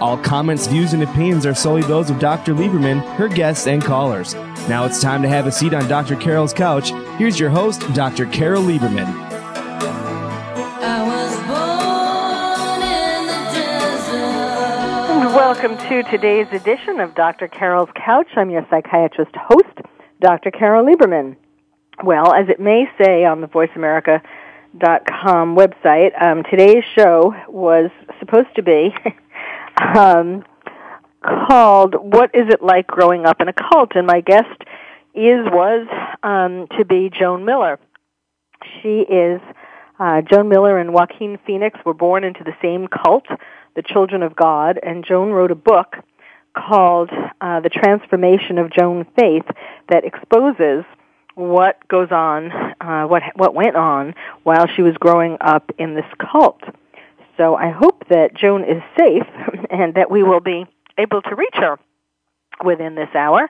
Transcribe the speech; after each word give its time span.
All 0.00 0.16
comments, 0.16 0.66
views, 0.66 0.94
and 0.94 1.02
opinions 1.02 1.44
are 1.44 1.54
solely 1.54 1.82
those 1.82 2.08
of 2.08 2.18
Dr. 2.18 2.54
Lieberman, 2.54 3.02
her 3.16 3.28
guests, 3.28 3.66
and 3.66 3.84
callers. 3.84 4.34
Now 4.66 4.86
it's 4.86 5.02
time 5.02 5.20
to 5.20 5.28
have 5.28 5.46
a 5.46 5.52
seat 5.52 5.74
on 5.74 5.86
Dr. 5.88 6.16
Carole's 6.16 6.54
couch. 6.54 6.88
Here's 7.18 7.38
your 7.38 7.50
host, 7.50 7.80
Dr. 7.92 8.24
Carole 8.26 8.62
Lieberman. 8.62 9.28
Welcome 15.34 15.76
to 15.88 16.02
today's 16.04 16.48
edition 16.52 16.98
of 17.00 17.14
Dr. 17.14 17.46
Carole's 17.46 17.90
Couch. 17.94 18.28
I'm 18.36 18.48
your 18.48 18.66
psychiatrist 18.70 19.36
host, 19.36 19.80
Dr. 20.20 20.50
Carole 20.50 20.86
Lieberman. 20.86 21.36
Well, 22.02 22.32
as 22.32 22.48
it 22.48 22.58
may 22.58 22.88
say 22.96 23.26
on 23.26 23.42
the 23.42 23.48
VoiceAmerica.com 23.48 25.56
website. 25.56 26.22
Um, 26.22 26.42
today's 26.44 26.84
show 26.94 27.34
was 27.48 27.90
supposed 28.18 28.54
to 28.56 28.62
be 28.62 28.94
um, 29.96 30.44
called 31.22 31.94
"What 31.94 32.34
Is 32.34 32.48
It 32.48 32.62
Like 32.62 32.86
Growing 32.86 33.26
Up 33.26 33.40
in 33.40 33.48
a 33.48 33.52
Cult?" 33.52 33.92
and 33.94 34.06
my 34.06 34.20
guest 34.20 34.62
is 35.14 35.44
was 35.46 35.86
um, 36.22 36.66
to 36.78 36.84
be 36.84 37.10
Joan 37.10 37.44
Miller. 37.44 37.78
She 38.82 39.00
is 39.00 39.40
uh, 39.98 40.22
Joan 40.22 40.48
Miller 40.48 40.78
and 40.78 40.94
Joaquin 40.94 41.38
Phoenix 41.46 41.78
were 41.84 41.94
born 41.94 42.24
into 42.24 42.42
the 42.42 42.54
same 42.62 42.88
cult, 42.88 43.26
the 43.76 43.82
Children 43.82 44.22
of 44.22 44.34
God, 44.34 44.78
and 44.82 45.04
Joan 45.04 45.30
wrote 45.30 45.50
a 45.50 45.56
book 45.56 45.96
called 46.56 47.10
uh, 47.40 47.60
"The 47.60 47.68
Transformation 47.68 48.58
of 48.58 48.72
Joan 48.72 49.06
Faith" 49.16 49.44
that 49.88 50.04
exposes 50.04 50.84
what 51.34 51.86
goes 51.88 52.10
on, 52.10 52.50
uh, 52.80 53.04
what 53.06 53.22
what 53.36 53.54
went 53.54 53.76
on 53.76 54.14
while 54.42 54.66
she 54.74 54.82
was 54.82 54.94
growing 54.98 55.36
up 55.40 55.70
in 55.78 55.94
this 55.94 56.06
cult. 56.18 56.60
So 57.40 57.56
I 57.56 57.70
hope 57.70 58.06
that 58.10 58.34
Joan 58.34 58.64
is 58.64 58.82
safe 58.98 59.26
and 59.70 59.94
that 59.94 60.10
we 60.10 60.22
will 60.22 60.40
be 60.40 60.66
able 60.98 61.22
to 61.22 61.34
reach 61.34 61.54
her 61.54 61.78
within 62.62 62.96
this 62.96 63.08
hour. 63.14 63.48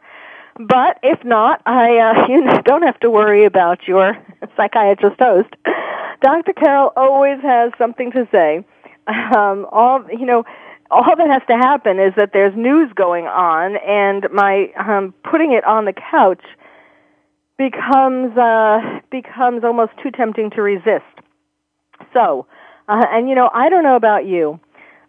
But 0.60 1.00
if 1.02 1.24
not, 1.24 1.60
I 1.66 1.98
uh, 1.98 2.26
you 2.28 2.62
don't 2.62 2.82
have 2.82 3.00
to 3.00 3.10
worry 3.10 3.44
about 3.46 3.88
your 3.88 4.16
psychiatrist 4.56 5.16
host. 5.18 5.48
Dr. 6.22 6.52
Carole 6.52 6.92
always 6.96 7.40
has 7.42 7.72
something 7.78 8.12
to 8.12 8.28
say. 8.30 8.64
Um, 9.08 9.66
all 9.72 10.04
you 10.08 10.24
know, 10.24 10.44
all 10.88 11.16
that 11.16 11.28
has 11.28 11.42
to 11.48 11.56
happen 11.56 11.98
is 11.98 12.12
that 12.16 12.30
there's 12.32 12.54
news 12.54 12.92
going 12.94 13.26
on, 13.26 13.76
and 13.78 14.28
my 14.32 14.70
um, 14.78 15.14
putting 15.28 15.52
it 15.52 15.64
on 15.64 15.84
the 15.84 15.94
couch 15.94 16.44
becomes 17.58 18.36
uh, 18.36 19.00
becomes 19.10 19.64
almost 19.64 19.92
too 20.00 20.12
tempting 20.12 20.50
to 20.50 20.62
resist. 20.62 21.04
So, 22.12 22.46
uh, 22.90 23.06
and 23.12 23.28
you 23.28 23.36
know, 23.36 23.48
I 23.54 23.68
don't 23.68 23.84
know 23.84 23.94
about 23.94 24.26
you, 24.26 24.58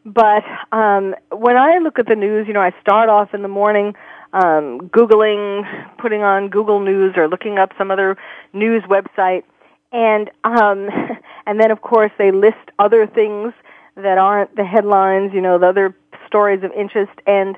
but 0.05 0.43
um, 0.71 1.15
when 1.31 1.57
I 1.57 1.79
look 1.79 1.97
at 1.97 2.07
the 2.07 2.15
news, 2.15 2.47
you 2.47 2.53
know, 2.53 2.61
I 2.61 2.73
start 2.79 3.09
off 3.09 3.33
in 3.33 3.41
the 3.41 3.47
morning 3.47 3.95
um, 4.33 4.89
googling, 4.89 5.65
putting 5.97 6.21
on 6.21 6.49
Google 6.49 6.79
News 6.79 7.15
or 7.17 7.27
looking 7.27 7.57
up 7.57 7.71
some 7.79 7.89
other 7.89 8.17
news 8.53 8.83
website, 8.83 9.43
and 9.91 10.29
um, 10.43 10.89
and 11.47 11.59
then 11.59 11.71
of 11.71 11.81
course 11.81 12.11
they 12.19 12.31
list 12.31 12.69
other 12.77 13.07
things 13.07 13.51
that 13.95 14.19
aren't 14.19 14.55
the 14.55 14.63
headlines, 14.63 15.33
you 15.33 15.41
know, 15.41 15.57
the 15.57 15.67
other 15.67 15.95
stories 16.27 16.63
of 16.63 16.71
interest. 16.73 17.11
And 17.25 17.57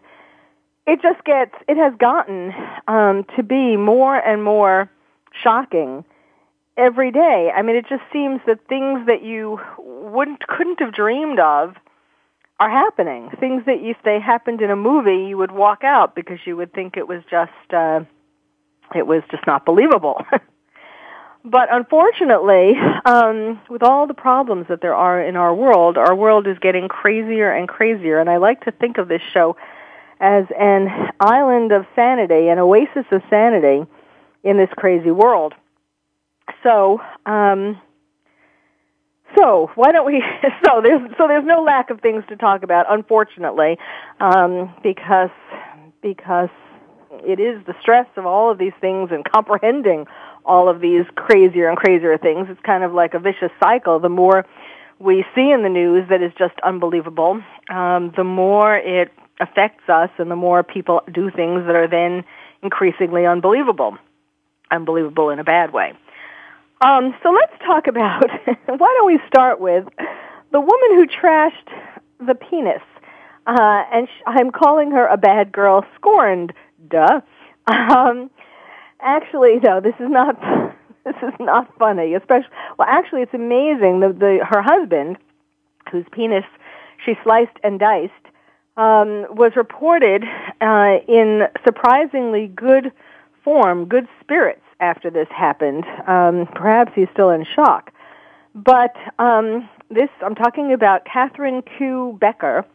it 0.88 1.02
just 1.02 1.22
gets 1.26 1.54
it 1.68 1.76
has 1.76 1.94
gotten 1.98 2.54
um, 2.88 3.26
to 3.36 3.44
be 3.44 3.76
more 3.76 4.16
and 4.16 4.42
more 4.42 4.90
shocking 5.44 6.06
every 6.78 7.12
day. 7.12 7.52
I 7.56 7.62
mean, 7.62 7.76
it 7.76 7.86
just 7.88 8.04
seems 8.12 8.42
that 8.48 8.68
things 8.68 9.06
that 9.08 9.24
you 9.24 9.60
wouldn't 9.78 10.48
couldn't 10.48 10.80
have 10.80 10.94
dreamed 10.94 11.40
of 11.40 11.76
are 12.60 12.70
happening. 12.70 13.30
Things 13.40 13.64
that 13.66 13.80
if 13.80 13.98
they 14.04 14.20
happened 14.20 14.62
in 14.62 14.72
a 14.72 14.76
movie, 14.76 15.28
you 15.28 15.38
would 15.38 15.52
walk 15.52 15.84
out 15.84 16.16
because 16.16 16.40
you 16.46 16.56
would 16.58 16.74
think 16.74 16.98
it 16.98 17.08
was 17.08 17.22
just 17.30 17.52
uh, 17.74 18.02
it 18.96 19.08
was 19.08 19.24
just 19.32 19.46
not 19.48 19.66
believable. 19.66 20.22
but 21.46 21.74
unfortunately, 21.74 22.74
um, 23.06 23.60
with 23.70 23.84
all 23.84 24.08
the 24.08 24.14
problems 24.14 24.68
that 24.70 24.82
there 24.82 24.96
are 24.96 25.22
in 25.22 25.36
our 25.36 25.54
world, 25.54 25.98
our 25.98 26.16
world 26.16 26.48
is 26.48 26.58
getting 26.60 26.88
crazier 26.88 27.52
and 27.52 27.68
crazier. 27.68 28.20
And 28.20 28.30
I 28.30 28.38
like 28.38 28.64
to 28.66 28.72
think 28.72 28.98
of 28.98 29.08
this 29.08 29.22
show 29.34 29.56
as 30.20 30.46
an 30.58 31.12
island 31.20 31.72
of 31.72 31.86
sanity, 31.96 32.48
an 32.48 32.60
oasis 32.60 33.06
of 33.12 33.22
sanity 33.30 33.86
in 34.44 34.58
this 34.58 34.70
crazy 34.78 35.12
world. 35.12 35.54
So, 36.64 37.02
um, 37.26 37.80
so 39.38 39.72
why 39.76 39.92
don't 39.92 40.06
we? 40.06 40.24
So 40.66 40.82
there's 40.82 41.02
so 41.18 41.28
there's 41.28 41.46
no 41.46 41.62
lack 41.62 41.90
of 41.90 42.00
things 42.02 42.24
to 42.30 42.36
talk 42.36 42.64
about, 42.64 42.86
unfortunately, 42.90 43.78
um, 44.20 44.74
because 44.82 45.30
because 46.02 46.50
it 47.26 47.40
is 47.40 47.64
the 47.66 47.76
stress 47.82 48.08
of 48.16 48.26
all 48.26 48.52
of 48.52 48.58
these 48.58 48.74
things 48.82 49.10
and 49.12 49.24
comprehending 49.24 50.06
all 50.46 50.70
of 50.70 50.82
these 50.82 51.06
crazier 51.16 51.70
and 51.70 51.78
crazier 51.78 52.18
things. 52.18 52.48
It's 52.50 52.62
kind 52.62 52.84
of 52.84 52.94
like 52.94 53.14
a 53.14 53.20
vicious 53.20 53.52
cycle. 53.60 54.00
The 54.00 54.10
more 54.10 54.46
we 55.00 55.26
see 55.36 55.52
in 55.52 55.64
the 55.64 55.70
news 55.70 56.08
that 56.10 56.22
is 56.22 56.32
just 56.38 56.56
unbelievable, 56.64 57.42
um, 57.70 58.14
the 58.16 58.24
more 58.24 58.76
it 58.76 59.12
affects 59.40 59.90
us 59.90 60.10
and 60.18 60.30
the 60.30 60.36
more 60.36 60.64
people 60.64 61.02
do 61.12 61.30
things 61.32 61.66
that 61.66 61.76
are 61.76 61.88
then 61.88 62.24
increasingly 62.62 63.26
unbelievable. 63.26 63.98
Unbelievable 64.72 65.30
in 65.30 65.40
a 65.40 65.44
bad 65.44 65.74
way. 65.74 65.94
Um, 66.84 67.16
so 67.24 67.32
let's 67.32 67.54
talk 67.66 67.88
about, 67.88 68.30
why 68.66 68.96
don't 68.98 69.06
we 69.08 69.20
start 69.28 69.62
with 69.62 69.86
the 70.52 70.60
woman 70.60 70.90
who 70.96 71.08
trashed 71.08 71.70
the 72.20 72.36
penis. 72.36 72.82
Uh, 73.48 73.84
and 73.94 74.08
sh- 74.08 74.24
I'm 74.26 74.52
calling 74.52 74.92
her 74.92 75.08
a 75.08 75.16
bad 75.16 75.54
girl 75.54 75.86
scorned, 75.96 76.54
duh. 76.90 77.22
Um, 77.68 78.30
actually, 79.00 79.60
no, 79.64 79.80
this 79.80 79.96
is 80.00 80.10
not, 80.10 80.38
this 81.06 81.16
is 81.24 81.34
not 81.40 81.74
funny, 81.80 82.16
especially, 82.16 82.52
well, 82.78 82.88
actually 82.90 83.22
it's 83.22 83.34
amazing. 83.34 84.02
The, 84.02 84.10
the, 84.10 84.46
her 84.46 84.62
husband, 84.62 85.18
whose 85.90 86.06
penis 86.12 86.46
she 87.06 87.14
sliced 87.24 87.58
and 87.64 87.80
diced, 87.80 88.12
um, 88.76 89.28
was 89.30 89.54
reported 89.56 90.26
uh, 90.60 90.98
in 91.08 91.44
surprisingly 91.64 92.48
good 92.48 92.92
form, 93.46 93.86
good 93.86 94.08
spirits 94.20 94.63
after 94.80 95.10
this 95.10 95.28
happened. 95.30 95.86
Um, 96.08 96.48
perhaps 96.54 96.92
he's 96.96 97.08
still 97.14 97.30
in 97.30 97.46
shock. 97.56 97.92
But 98.56 98.96
um, 99.20 99.68
this, 99.90 100.10
I'm 100.22 100.36
talking 100.36 100.74
about 100.74 101.06
Catherine 101.06 101.62
Kieu 101.62 102.18
Becker. 102.20 102.66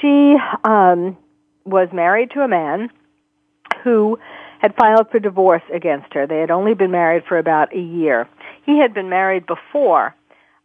She 0.00 0.36
um, 0.64 1.16
was 1.64 1.88
married 1.92 2.30
to 2.32 2.40
a 2.40 2.48
man 2.48 2.90
who 3.84 4.18
had 4.60 4.74
filed 4.76 5.10
for 5.10 5.18
divorce 5.18 5.62
against 5.72 6.12
her. 6.14 6.26
They 6.26 6.40
had 6.40 6.50
only 6.50 6.74
been 6.74 6.90
married 6.90 7.24
for 7.28 7.38
about 7.38 7.74
a 7.74 7.80
year. 7.80 8.28
He 8.66 8.78
had 8.78 8.92
been 8.92 9.08
married 9.08 9.46
before 9.46 10.14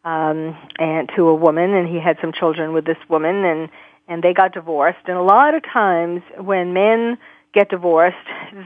um, 0.04 0.58
and 0.80 1.10
to 1.16 1.28
a 1.28 1.36
woman, 1.36 1.74
and 1.74 1.88
he 1.88 2.00
had 2.00 2.18
some 2.20 2.34
children 2.34 2.74
with 2.74 2.86
this 2.86 2.98
woman, 3.10 3.46
and 3.46 3.70
and 4.08 4.22
they 4.22 4.34
got 4.34 4.54
divorced. 4.54 5.00
And 5.06 5.18
a 5.18 5.22
lot 5.22 5.56
of 5.56 5.64
times 5.64 6.22
when 6.38 6.74
men 6.74 7.18
get 7.54 7.70
divorced, 7.70 8.18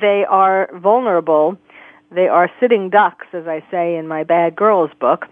they 0.01 0.25
are 0.27 0.69
vulnerable. 0.73 1.57
They 2.11 2.27
are 2.27 2.49
sitting 2.59 2.89
ducks, 2.89 3.27
as 3.33 3.47
I 3.47 3.63
say 3.69 3.95
in 3.95 4.07
my 4.07 4.23
Bad 4.23 4.55
Girls 4.55 4.91
book. 4.99 5.25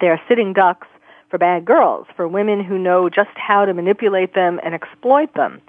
They 0.00 0.08
are 0.08 0.20
sitting 0.28 0.52
ducks 0.52 0.86
for 1.30 1.38
bad 1.38 1.64
girls, 1.64 2.06
for 2.16 2.26
women 2.26 2.62
who 2.62 2.78
know 2.78 3.08
just 3.08 3.36
how 3.36 3.64
to 3.64 3.74
manipulate 3.74 4.34
them 4.34 4.60
and 4.64 4.74
exploit 4.74 5.34
them. 5.34 5.60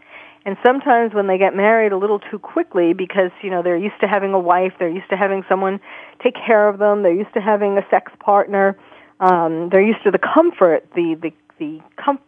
And 0.45 0.57
sometimes 0.63 1.13
when 1.13 1.27
they 1.27 1.38
get 1.38 1.56
married 1.56 1.91
a 1.91 1.97
little 1.97 2.19
too 2.19 2.38
quickly 2.38 2.94
because, 2.94 3.31
you 3.41 3.50
know, 3.50 3.63
they're 3.63 3.77
used 3.77 4.00
to 4.01 4.07
having 4.07 4.33
a 4.33 4.39
wife, 4.39 4.73
they're 4.77 4.89
used 4.89 5.09
to 5.09 5.17
having 5.17 5.44
someone 5.50 5.79
take 6.23 6.35
care 6.35 6.69
of 6.69 6.77
them, 6.77 7.01
they're 7.01 7.13
used 7.13 7.33
to 7.33 7.41
having 7.41 7.77
a 7.77 7.85
sex 7.89 8.12
partner, 8.19 8.77
um, 9.19 9.69
they're 9.69 9.81
used 9.81 10.03
to 10.03 10.12
the 10.12 10.19
comfort, 10.19 10.85
the, 10.95 11.15
the, 11.19 11.31
the 11.57 11.81
com- 11.97 12.19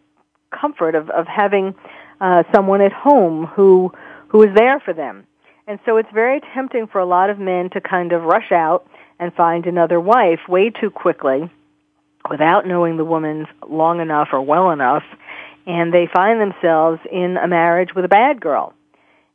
comfort 0.50 0.94
of 0.94 1.10
of 1.10 1.26
having 1.26 1.74
uh, 2.20 2.42
someone 2.52 2.80
at 2.80 2.92
home 2.92 3.46
who 3.46 3.92
who 4.28 4.42
is 4.42 4.54
there 4.54 4.80
for 4.80 4.92
them. 4.92 5.26
And 5.68 5.78
so 5.84 5.98
it's 5.98 6.08
very 6.12 6.40
tempting 6.54 6.88
for 6.88 6.98
a 6.98 7.06
lot 7.06 7.30
of 7.30 7.38
men 7.38 7.70
to 7.70 7.80
kind 7.80 8.12
of 8.12 8.22
rush 8.24 8.50
out 8.50 8.88
and 9.20 9.32
find 9.34 9.66
another 9.66 10.00
wife 10.00 10.40
way 10.48 10.70
too 10.70 10.90
quickly 10.90 11.50
without 12.28 12.66
knowing 12.66 12.96
the 12.96 13.04
woman 13.04 13.46
long 13.68 14.00
enough 14.00 14.28
or 14.32 14.40
well 14.42 14.70
enough 14.70 15.04
and 15.68 15.92
they 15.92 16.08
find 16.10 16.40
themselves 16.40 16.98
in 17.12 17.36
a 17.36 17.46
marriage 17.46 17.90
with 17.94 18.04
a 18.04 18.08
bad 18.08 18.40
girl. 18.40 18.72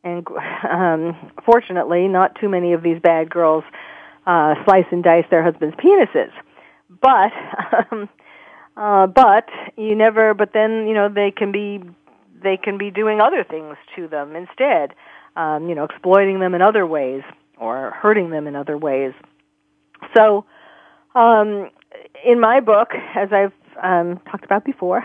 And 0.03 0.27
um, 0.69 1.31
fortunately, 1.45 2.07
not 2.07 2.35
too 2.41 2.49
many 2.49 2.73
of 2.73 2.81
these 2.81 2.99
bad 2.99 3.29
girls 3.29 3.63
uh, 4.25 4.55
slice 4.65 4.87
and 4.91 5.03
dice 5.03 5.25
their 5.29 5.43
husbands' 5.43 5.75
penises. 5.75 6.31
But, 6.89 7.31
um, 7.91 8.09
uh, 8.75 9.07
but 9.07 9.47
you 9.77 9.95
never. 9.95 10.33
But 10.33 10.51
then 10.53 10.87
you 10.87 10.93
know 10.95 11.07
they 11.07 11.31
can 11.31 11.51
be 11.51 11.81
they 12.41 12.57
can 12.57 12.77
be 12.77 12.89
doing 12.89 13.21
other 13.21 13.43
things 13.43 13.77
to 13.95 14.07
them 14.07 14.35
instead. 14.35 14.93
Um, 15.35 15.67
you 15.67 15.75
know, 15.75 15.83
exploiting 15.83 16.39
them 16.39 16.53
in 16.53 16.61
other 16.61 16.85
ways 16.85 17.23
or 17.57 17.91
hurting 17.91 18.29
them 18.29 18.47
in 18.47 18.55
other 18.55 18.77
ways. 18.77 19.13
So, 20.13 20.45
um, 21.15 21.69
in 22.25 22.39
my 22.39 22.59
book, 22.59 22.93
as 23.15 23.31
I've 23.31 23.53
um, 23.81 24.19
talked 24.29 24.45
about 24.45 24.65
before, 24.65 25.03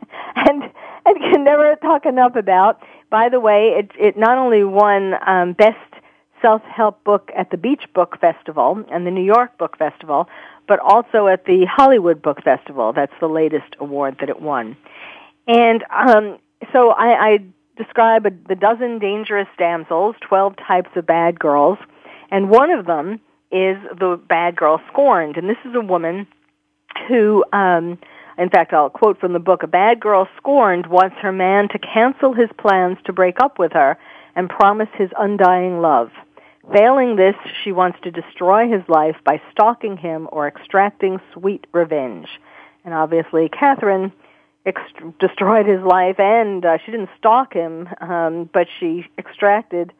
and 0.36 0.62
and 1.06 1.18
can 1.18 1.44
never 1.44 1.76
talk 1.76 2.06
enough 2.06 2.36
about. 2.36 2.82
By 3.10 3.28
the 3.28 3.40
way, 3.40 3.68
it 3.78 3.90
it 3.98 4.16
not 4.16 4.38
only 4.38 4.64
won 4.64 5.14
um, 5.26 5.52
best 5.52 5.78
self-help 6.42 7.04
book 7.04 7.30
at 7.36 7.50
the 7.50 7.56
Beach 7.56 7.84
Book 7.94 8.18
Festival 8.20 8.82
and 8.90 9.06
the 9.06 9.10
New 9.10 9.24
York 9.24 9.58
Book 9.58 9.76
Festival, 9.76 10.28
but 10.66 10.78
also 10.78 11.26
at 11.26 11.44
the 11.44 11.66
Hollywood 11.66 12.22
Book 12.22 12.42
Festival. 12.42 12.92
That's 12.92 13.12
the 13.20 13.28
latest 13.28 13.76
award 13.78 14.16
that 14.20 14.28
it 14.30 14.40
won. 14.40 14.76
And 15.46 15.84
um, 15.90 16.38
so 16.72 16.90
I, 16.90 17.26
I 17.26 17.38
describe 17.82 18.26
a, 18.26 18.30
the 18.48 18.54
dozen 18.54 18.98
dangerous 18.98 19.48
damsels, 19.58 20.16
12 20.20 20.54
types 20.66 20.90
of 20.96 21.06
bad 21.06 21.38
girls, 21.38 21.78
and 22.30 22.50
one 22.50 22.70
of 22.70 22.86
them 22.86 23.20
is 23.50 23.76
the 23.98 24.20
bad 24.28 24.56
girl 24.56 24.80
scorned. 24.88 25.36
And 25.36 25.48
this 25.48 25.58
is 25.64 25.74
a 25.74 25.80
woman 25.80 26.26
who 27.08 27.44
um, 27.52 27.98
in 28.40 28.48
fact, 28.48 28.72
I'll 28.72 28.88
quote 28.88 29.20
from 29.20 29.34
the 29.34 29.38
book, 29.38 29.62
a 29.62 29.66
bad 29.66 30.00
girl 30.00 30.26
scorned 30.38 30.86
wants 30.86 31.16
her 31.20 31.30
man 31.30 31.68
to 31.68 31.78
cancel 31.78 32.32
his 32.32 32.48
plans 32.56 32.96
to 33.04 33.12
break 33.12 33.38
up 33.38 33.58
with 33.58 33.72
her 33.72 33.98
and 34.34 34.48
promise 34.48 34.88
his 34.94 35.10
undying 35.18 35.82
love. 35.82 36.10
Failing 36.72 37.16
this, 37.16 37.34
she 37.62 37.70
wants 37.70 37.98
to 38.02 38.10
destroy 38.10 38.66
his 38.66 38.82
life 38.88 39.16
by 39.24 39.42
stalking 39.50 39.98
him 39.98 40.26
or 40.32 40.48
extracting 40.48 41.20
sweet 41.34 41.66
revenge. 41.72 42.28
And 42.82 42.94
obviously, 42.94 43.50
Catherine 43.50 44.10
ext- 44.66 45.18
destroyed 45.18 45.66
his 45.66 45.80
life, 45.82 46.18
and 46.18 46.64
uh, 46.64 46.78
she 46.84 46.92
didn't 46.92 47.10
stalk 47.18 47.52
him, 47.52 47.88
um, 48.00 48.48
but 48.52 48.66
she 48.78 49.06
extracted 49.18 49.92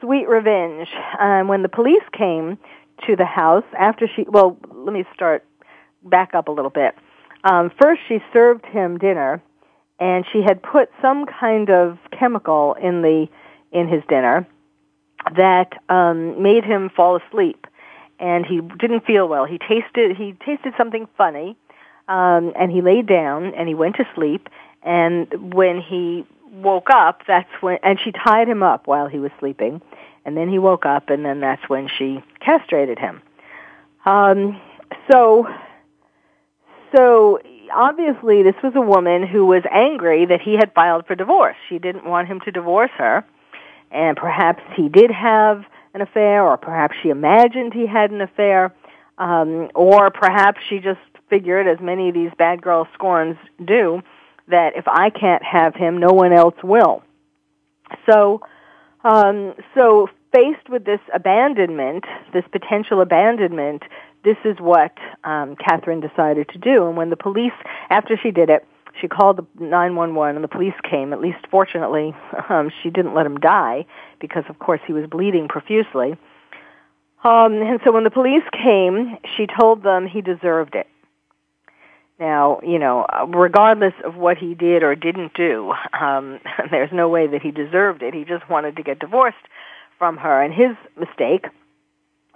sweet 0.00 0.28
revenge. 0.28 0.88
Um, 1.18 1.48
when 1.48 1.62
the 1.62 1.68
police 1.68 2.02
came 2.12 2.58
to 3.06 3.16
the 3.16 3.24
house 3.24 3.64
after 3.78 4.08
she, 4.14 4.24
well, 4.28 4.56
let 4.72 4.92
me 4.92 5.04
start 5.14 5.44
back 6.02 6.34
up 6.34 6.48
a 6.48 6.52
little 6.52 6.70
bit. 6.70 6.94
Um, 7.44 7.70
first, 7.80 8.00
she 8.08 8.18
served 8.32 8.66
him 8.66 8.98
dinner, 8.98 9.42
and 10.00 10.24
she 10.32 10.42
had 10.42 10.62
put 10.62 10.90
some 11.00 11.26
kind 11.26 11.70
of 11.70 11.98
chemical 12.18 12.74
in 12.74 13.02
the 13.02 13.28
in 13.70 13.86
his 13.86 14.02
dinner 14.08 14.46
that 15.36 15.72
um, 15.88 16.42
made 16.42 16.64
him 16.64 16.90
fall 16.94 17.16
asleep, 17.16 17.66
and 18.18 18.46
he 18.46 18.60
didn't 18.60 19.04
feel 19.04 19.28
well. 19.28 19.44
He 19.44 19.58
tasted 19.58 20.16
he 20.16 20.34
tasted 20.44 20.74
something 20.76 21.06
funny, 21.16 21.56
um, 22.08 22.52
and 22.56 22.72
he 22.72 22.82
laid 22.82 23.06
down 23.06 23.54
and 23.54 23.68
he 23.68 23.74
went 23.74 23.96
to 23.96 24.04
sleep. 24.14 24.48
And 24.82 25.54
when 25.54 25.80
he 25.80 26.26
woke 26.52 26.88
up, 26.90 27.22
that's 27.26 27.50
when 27.60 27.78
and 27.82 27.98
she 28.02 28.12
tied 28.12 28.48
him 28.48 28.62
up 28.62 28.86
while 28.86 29.08
he 29.08 29.18
was 29.18 29.30
sleeping, 29.38 29.80
and 30.24 30.36
then 30.36 30.48
he 30.48 30.58
woke 30.58 30.86
up, 30.86 31.10
and 31.10 31.24
then 31.24 31.40
that's 31.40 31.68
when 31.68 31.88
she 31.98 32.22
castrated 32.40 32.98
him. 32.98 33.22
Um, 34.06 34.60
so 35.10 35.46
so 36.94 37.40
obviously 37.74 38.42
this 38.42 38.54
was 38.62 38.72
a 38.74 38.80
woman 38.80 39.26
who 39.26 39.44
was 39.44 39.62
angry 39.70 40.26
that 40.26 40.40
he 40.40 40.54
had 40.54 40.72
filed 40.74 41.06
for 41.06 41.14
divorce. 41.14 41.56
She 41.68 41.78
didn't 41.78 42.04
want 42.04 42.28
him 42.28 42.40
to 42.40 42.50
divorce 42.50 42.90
her. 42.96 43.24
And 43.90 44.16
perhaps 44.16 44.62
he 44.76 44.88
did 44.88 45.10
have 45.10 45.64
an 45.94 46.02
affair, 46.02 46.44
or 46.44 46.56
perhaps 46.56 46.94
she 47.02 47.08
imagined 47.08 47.72
he 47.72 47.86
had 47.86 48.10
an 48.10 48.20
affair, 48.20 48.74
um, 49.16 49.70
or 49.74 50.10
perhaps 50.10 50.60
she 50.68 50.78
just 50.78 51.00
figured, 51.28 51.66
as 51.66 51.78
many 51.80 52.08
of 52.08 52.14
these 52.14 52.30
bad 52.38 52.62
girl 52.62 52.86
scorns 52.94 53.36
do, 53.64 54.02
that 54.48 54.76
if 54.76 54.86
I 54.86 55.10
can't 55.10 55.42
have 55.42 55.74
him, 55.74 55.98
no 55.98 56.12
one 56.12 56.32
else 56.32 56.56
will. 56.62 57.02
So, 58.10 58.40
um, 59.04 59.54
so 59.74 60.08
faced 60.34 60.68
with 60.68 60.84
this 60.84 61.00
abandonment, 61.14 62.04
this 62.32 62.44
potential 62.50 63.00
abandonment, 63.00 63.82
this 64.24 64.36
is 64.44 64.58
what 64.58 64.92
um, 65.24 65.56
Catherine 65.56 66.00
decided 66.00 66.48
to 66.50 66.58
do. 66.58 66.86
And 66.86 66.96
when 66.96 67.10
the 67.10 67.16
police, 67.16 67.52
after 67.90 68.16
she 68.16 68.30
did 68.30 68.50
it, 68.50 68.66
she 69.00 69.06
called 69.06 69.36
the 69.36 69.46
911 69.64 70.36
and 70.36 70.44
the 70.44 70.48
police 70.48 70.74
came. 70.88 71.12
At 71.12 71.20
least, 71.20 71.38
fortunately, 71.50 72.14
um, 72.48 72.70
she 72.82 72.90
didn't 72.90 73.14
let 73.14 73.26
him 73.26 73.38
die 73.38 73.86
because, 74.20 74.44
of 74.48 74.58
course, 74.58 74.80
he 74.86 74.92
was 74.92 75.06
bleeding 75.06 75.48
profusely. 75.48 76.16
Um, 77.24 77.54
and 77.54 77.80
so 77.84 77.92
when 77.92 78.04
the 78.04 78.10
police 78.10 78.44
came, 78.52 79.16
she 79.36 79.46
told 79.46 79.82
them 79.82 80.06
he 80.06 80.20
deserved 80.20 80.74
it. 80.74 80.86
Now, 82.18 82.60
you 82.64 82.78
know, 82.78 83.06
regardless 83.28 83.94
of 84.04 84.16
what 84.16 84.38
he 84.38 84.54
did 84.54 84.82
or 84.82 84.94
didn't 84.94 85.34
do, 85.34 85.72
um, 85.98 86.40
there's 86.70 86.90
no 86.92 87.08
way 87.08 87.26
that 87.28 87.42
he 87.42 87.50
deserved 87.50 88.02
it. 88.02 88.14
He 88.14 88.24
just 88.24 88.48
wanted 88.48 88.76
to 88.76 88.82
get 88.82 88.98
divorced 88.98 89.36
from 89.98 90.16
her. 90.16 90.42
And 90.42 90.52
his 90.52 90.76
mistake 90.98 91.46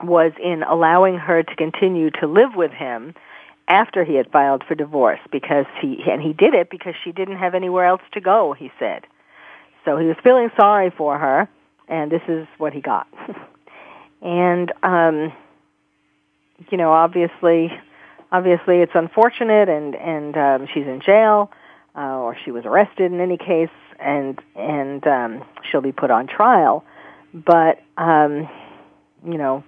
was 0.02 0.32
in 0.42 0.62
allowing 0.62 1.16
her 1.16 1.42
to 1.42 1.56
continue 1.56 2.10
to 2.10 2.26
live 2.26 2.54
with 2.54 2.72
him 2.72 3.14
after 3.68 4.04
he 4.04 4.14
had 4.14 4.30
filed 4.30 4.64
for 4.66 4.74
divorce 4.74 5.20
because 5.30 5.66
he 5.80 5.98
and 6.10 6.20
he 6.20 6.32
did 6.32 6.54
it 6.54 6.68
because 6.70 6.94
she 7.02 7.12
didn't 7.12 7.36
have 7.36 7.54
anywhere 7.54 7.84
else 7.84 8.02
to 8.12 8.20
go 8.20 8.52
he 8.52 8.72
said 8.78 9.06
so 9.84 9.96
he 9.96 10.06
was 10.06 10.16
feeling 10.22 10.50
sorry 10.56 10.90
for 10.90 11.16
her 11.16 11.48
and 11.88 12.10
this 12.10 12.22
is 12.26 12.46
what 12.58 12.72
he 12.72 12.80
got 12.80 13.06
and 14.22 14.72
um 14.82 15.32
you 16.70 16.76
know 16.76 16.90
obviously 16.92 17.70
obviously 18.32 18.78
it's 18.78 18.92
unfortunate 18.94 19.68
and 19.68 19.94
and 19.94 20.36
um 20.36 20.66
she's 20.72 20.86
in 20.86 21.00
jail 21.00 21.50
uh, 21.94 22.18
or 22.18 22.36
she 22.44 22.50
was 22.50 22.64
arrested 22.64 23.12
in 23.12 23.20
any 23.20 23.36
case 23.36 23.70
and 24.00 24.40
and 24.56 25.06
um 25.06 25.44
she'll 25.62 25.82
be 25.82 25.92
put 25.92 26.10
on 26.10 26.26
trial 26.26 26.84
but 27.32 27.80
um 27.98 28.48
you 29.24 29.38
know 29.38 29.62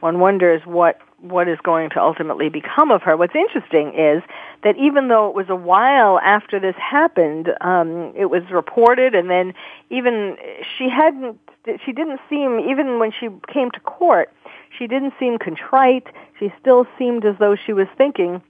one 0.00 0.20
wonders 0.20 0.62
what 0.64 1.00
what 1.22 1.48
is 1.48 1.58
going 1.62 1.88
to 1.90 2.00
ultimately 2.00 2.48
become 2.48 2.90
of 2.90 3.02
her. 3.02 3.16
What's 3.16 3.34
interesting 3.34 3.94
is 3.94 4.22
that 4.64 4.76
even 4.76 5.08
though 5.08 5.28
it 5.28 5.34
was 5.34 5.46
a 5.48 5.56
while 5.56 6.18
after 6.18 6.58
this 6.58 6.74
happened, 6.76 7.50
um, 7.60 8.12
it 8.16 8.26
was 8.26 8.42
reported, 8.50 9.14
and 9.14 9.30
then 9.30 9.54
even 9.88 10.36
she 10.76 10.88
hadn't, 10.88 11.38
she 11.84 11.92
didn't 11.92 12.20
seem, 12.28 12.58
even 12.58 12.98
when 12.98 13.12
she 13.12 13.28
came 13.52 13.70
to 13.70 13.80
court, 13.80 14.32
she 14.78 14.86
didn't 14.86 15.14
seem 15.18 15.38
contrite. 15.38 16.06
She 16.38 16.52
still 16.60 16.86
seemed 16.98 17.24
as 17.24 17.36
though 17.38 17.56
she 17.56 17.72
was 17.72 17.86
thinking 17.96 18.42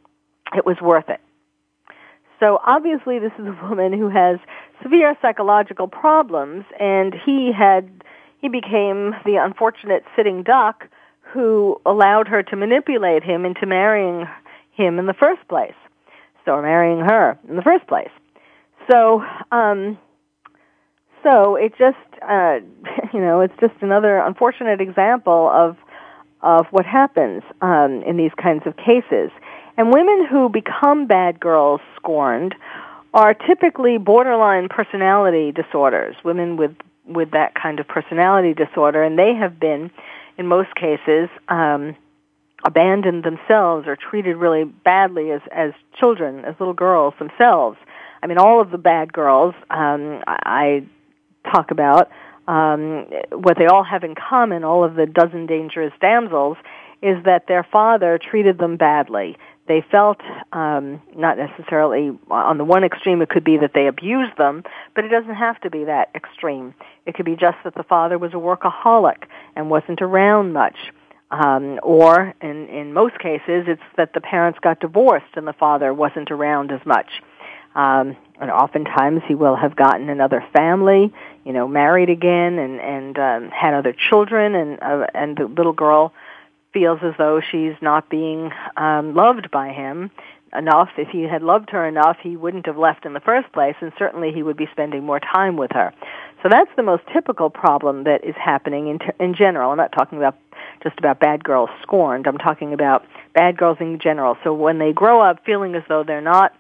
it 0.55 0.67
was 0.67 0.81
worth 0.81 1.09
it. 1.09 1.21
So 2.41 2.61
obviously, 2.65 3.19
this 3.19 3.33
is 3.39 3.47
a 3.47 3.59
woman 3.69 3.93
who 3.93 4.09
has 4.09 4.39
severe 4.83 5.17
psychological 5.23 5.87
problems, 5.87 6.65
and 6.81 7.15
he 7.15 7.53
had 7.53 7.89
he 8.41 8.49
became 8.49 9.15
the 9.25 9.37
unfortunate 9.37 10.05
sitting 10.17 10.43
duck 10.43 10.89
who 11.21 11.81
allowed 11.87 12.27
her 12.29 12.43
to 12.43 12.57
manipulate 12.57 13.23
him 13.23 13.45
into 13.45 13.65
marrying 13.65 14.27
him 14.73 14.99
in 14.99 15.07
the 15.07 15.15
first 15.15 15.47
place. 15.49 15.75
So 16.45 16.61
marrying 16.61 16.99
her 17.01 17.39
in 17.49 17.55
the 17.55 17.63
first 17.63 17.87
place. 17.87 18.11
So, 18.91 19.25
um, 19.53 19.97
so 21.23 21.55
it 21.55 21.75
just, 21.79 21.97
uh, 22.21 22.59
you 23.15 23.21
know, 23.21 23.41
it's 23.41 23.55
just 23.61 23.75
another 23.81 24.19
unfortunate 24.19 24.81
example 24.81 25.49
of 25.49 25.77
of 26.43 26.67
what 26.71 26.85
happens 26.85 27.43
um, 27.61 28.03
in 28.03 28.17
these 28.17 28.33
kinds 28.37 28.67
of 28.67 28.77
cases. 28.77 29.31
And 29.77 29.93
women 29.93 30.27
who 30.27 30.49
become 30.49 31.07
bad 31.07 31.41
girls 31.41 31.81
scorned 31.97 32.55
are 33.15 33.35
typically 33.35 33.99
borderline 33.99 34.69
personality 34.69 35.53
disorders. 35.53 36.17
Women 36.25 36.57
with 36.57 36.75
with 37.07 37.33
that 37.33 37.55
kind 37.55 37.81
of 37.81 37.89
personality 37.89 38.55
disorder, 38.55 39.03
and 39.03 39.19
they 39.19 39.35
have 39.35 39.59
been, 39.59 39.91
in 40.39 40.47
most 40.47 40.73
cases, 40.77 41.29
um, 41.49 41.97
abandoned 42.65 43.25
themselves 43.25 43.89
or 43.89 43.97
treated 43.97 44.37
really 44.37 44.65
badly 44.65 45.31
as 45.31 45.41
as 45.51 45.73
children, 45.99 46.45
as 46.45 46.55
little 46.59 46.75
girls 46.75 47.15
themselves. 47.19 47.79
I 48.23 48.27
mean, 48.29 48.39
all 48.39 48.61
of 48.61 48.71
the 48.71 48.79
bad 48.79 49.13
girls 49.13 49.55
um, 49.71 50.23
I 50.27 50.85
talk 51.51 51.71
about, 51.71 52.09
um, 52.49 53.07
what 53.31 53.57
they 53.59 53.67
all 53.67 53.85
have 53.85 54.05
in 54.05 54.15
common, 54.15 54.65
all 54.65 54.85
of 54.85 54.95
the 54.95 55.07
dozen 55.07 55.47
dangerous 55.47 55.93
damsels, 56.01 56.57
is 57.03 57.23
that 57.25 57.47
their 57.49 57.67
father 57.71 58.19
treated 58.19 58.59
them 58.59 58.77
badly. 58.77 59.37
they 59.67 59.85
felt 59.91 60.21
um, 60.53 61.01
not 61.17 61.37
necessarily 61.37 62.17
on 62.31 62.59
the 62.59 62.65
one 62.65 62.85
extreme 62.85 63.23
it 63.23 63.29
could 63.29 63.45
be 63.45 63.57
that 63.59 63.73
they 63.75 63.87
abused 63.87 64.37
them 64.39 64.63
but 64.95 65.05
it 65.05 65.09
doesn't 65.09 65.35
have 65.35 65.61
to 65.61 65.71
be 65.71 65.85
that 65.85 66.11
extreme. 66.15 66.75
It 67.07 67.15
could 67.15 67.25
be 67.25 67.37
just 67.37 67.57
that 67.65 67.75
the 67.75 67.83
father 67.83 68.19
was 68.19 68.33
a 68.33 68.37
workaholic 68.37 69.25
and 69.57 69.71
wasn't 69.71 70.03
around 70.03 70.53
much. 70.53 70.77
Um, 71.31 71.81
or 71.83 72.35
in 72.43 72.69
in 72.69 72.93
most 72.93 73.19
cases 73.19 73.65
it's 73.67 73.83
that 73.97 74.13
the 74.13 74.21
parents 74.21 74.59
got 74.61 74.81
divorced 74.81 75.35
and 75.35 75.47
the 75.47 75.55
father 75.55 75.93
wasn't 75.95 76.31
around 76.31 76.71
as 76.71 76.85
much. 76.85 77.09
Um, 77.75 78.17
and 78.43 78.51
oftentimes 78.51 79.23
he 79.27 79.35
will 79.35 79.57
have 79.57 79.75
gotten 79.75 80.11
another 80.11 80.45
family 80.53 81.13
you 81.45 81.53
know 81.53 81.67
married 81.67 82.11
again 82.11 82.59
and 82.59 82.81
and 82.81 83.19
um, 83.19 83.51
had 83.51 83.73
other 83.73 83.95
children 83.95 84.55
and 84.55 84.83
uh, 84.83 85.07
and 85.15 85.39
the 85.39 85.47
little 85.47 85.73
girl 85.73 86.13
feels 86.73 86.99
as 87.03 87.15
though 87.19 87.41
she's 87.41 87.75
not 87.81 88.09
being 88.09 88.51
um, 88.77 89.15
loved 89.15 89.51
by 89.51 89.69
him 89.69 90.11
enough. 90.57 90.91
If 90.97 91.09
he 91.09 91.23
had 91.23 91.43
loved 91.43 91.71
her 91.71 91.87
enough, 91.87 92.17
he 92.23 92.37
wouldn't 92.37 92.67
have 92.67 92.77
left 92.77 93.05
in 93.07 93.13
the 93.13 93.21
first 93.21 93.51
place, 93.53 93.75
and 93.81 93.93
certainly 93.99 94.33
he 94.33 94.43
would 94.43 94.57
be 94.57 94.69
spending 94.73 95.05
more 95.05 95.21
time 95.21 95.57
with 95.57 95.71
her. 95.73 95.93
So 96.43 96.49
that's 96.51 96.71
the 96.77 96.83
most 96.83 97.05
typical 97.13 97.51
problem 97.51 98.05
that 98.05 98.25
is 98.25 98.35
happening 98.37 98.89
in, 98.89 98.99
t- 98.99 99.07
in 99.21 99.35
general. 99.35 99.71
I'm 99.71 99.77
not 99.77 99.93
talking 99.93 100.19
about 100.19 100.37
just 100.83 100.99
about 100.99 101.21
bad 101.21 101.45
girls 101.45 101.71
scorned. 101.83 102.27
I'm 102.27 102.39
talking 102.39 102.73
about 102.73 103.07
bad 103.35 103.57
girls 103.57 103.79
in 103.81 103.99
general. 104.01 104.37
So 104.43 104.53
when 104.53 104.79
they 104.79 104.93
grow 104.93 105.21
up 105.21 105.45
feeling 105.47 105.75
as 105.75 105.83
though 105.89 106.03
they're 106.05 106.21
not 106.21 106.53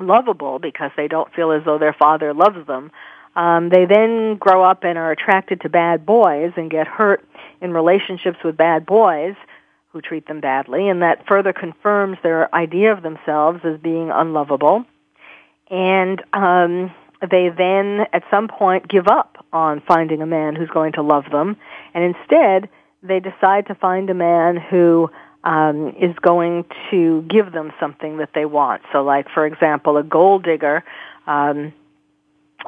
lovable 0.00 0.58
because 0.58 0.90
they 0.96 1.08
don't 1.08 1.32
feel 1.34 1.52
as 1.52 1.64
though 1.64 1.78
their 1.78 1.92
father 1.98 2.34
loves 2.34 2.66
them, 2.66 2.90
um, 3.36 3.68
they 3.68 3.86
then 3.86 4.36
grow 4.36 4.64
up 4.64 4.84
and 4.84 4.98
are 4.98 5.12
attracted 5.12 5.60
to 5.60 5.68
bad 5.68 6.04
boys 6.04 6.52
and 6.56 6.70
get 6.70 6.86
hurt 6.86 7.24
in 7.60 7.72
relationships 7.72 8.38
with 8.44 8.56
bad 8.56 8.86
boys 8.86 9.34
who 9.92 10.00
treat 10.00 10.26
them 10.26 10.40
badly, 10.40 10.88
and 10.88 11.02
that 11.02 11.26
further 11.26 11.52
confirms 11.52 12.16
their 12.22 12.52
idea 12.54 12.92
of 12.92 13.02
themselves 13.02 13.60
as 13.64 13.78
being 13.80 14.10
unlovable. 14.12 14.84
And 15.68 16.22
um, 16.32 16.92
they 17.20 17.48
then, 17.56 18.06
at 18.12 18.22
some 18.30 18.48
point, 18.48 18.88
give 18.88 19.08
up 19.08 19.44
on 19.52 19.82
finding 19.86 20.22
a 20.22 20.26
man 20.26 20.54
who's 20.54 20.70
going 20.70 20.92
to 20.92 21.02
love 21.02 21.24
them, 21.30 21.56
and 21.94 22.04
instead 22.04 22.68
they 23.02 23.20
decide 23.20 23.66
to 23.66 23.74
find 23.74 24.10
a 24.10 24.14
man 24.14 24.56
who 24.56 25.10
um, 25.44 25.94
is 26.00 26.14
going 26.20 26.64
to 26.90 27.22
give 27.22 27.52
them 27.52 27.72
something 27.80 28.18
that 28.18 28.30
they 28.34 28.44
want. 28.44 28.82
So, 28.92 29.02
like 29.02 29.26
for 29.32 29.46
example, 29.46 29.96
a 29.96 30.02
gold 30.02 30.44
digger. 30.44 30.84
Um, 31.26 31.72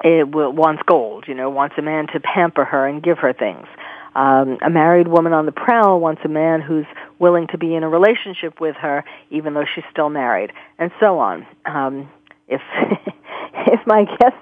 it 0.02 0.26
wants 0.26 0.82
gold, 0.86 1.24
you 1.28 1.34
know, 1.34 1.50
wants 1.50 1.74
a 1.76 1.82
man 1.82 2.06
to 2.14 2.20
pamper 2.20 2.64
her 2.64 2.86
and 2.86 3.02
give 3.02 3.18
her 3.18 3.34
things. 3.34 3.66
Um, 4.14 4.58
a 4.62 4.70
married 4.70 5.08
woman 5.08 5.32
on 5.32 5.46
the 5.46 5.52
prowl 5.52 6.00
wants 6.00 6.22
a 6.24 6.28
man 6.28 6.60
who's 6.60 6.86
willing 7.18 7.46
to 7.48 7.58
be 7.58 7.74
in 7.74 7.82
a 7.82 7.88
relationship 7.88 8.60
with 8.60 8.76
her, 8.76 9.04
even 9.30 9.54
though 9.54 9.64
she's 9.74 9.84
still 9.90 10.10
married, 10.10 10.52
and 10.78 10.90
so 11.00 11.18
on. 11.18 11.46
Um, 11.64 12.10
if 12.48 12.60
if 13.66 13.86
my 13.86 14.04
guest 14.04 14.36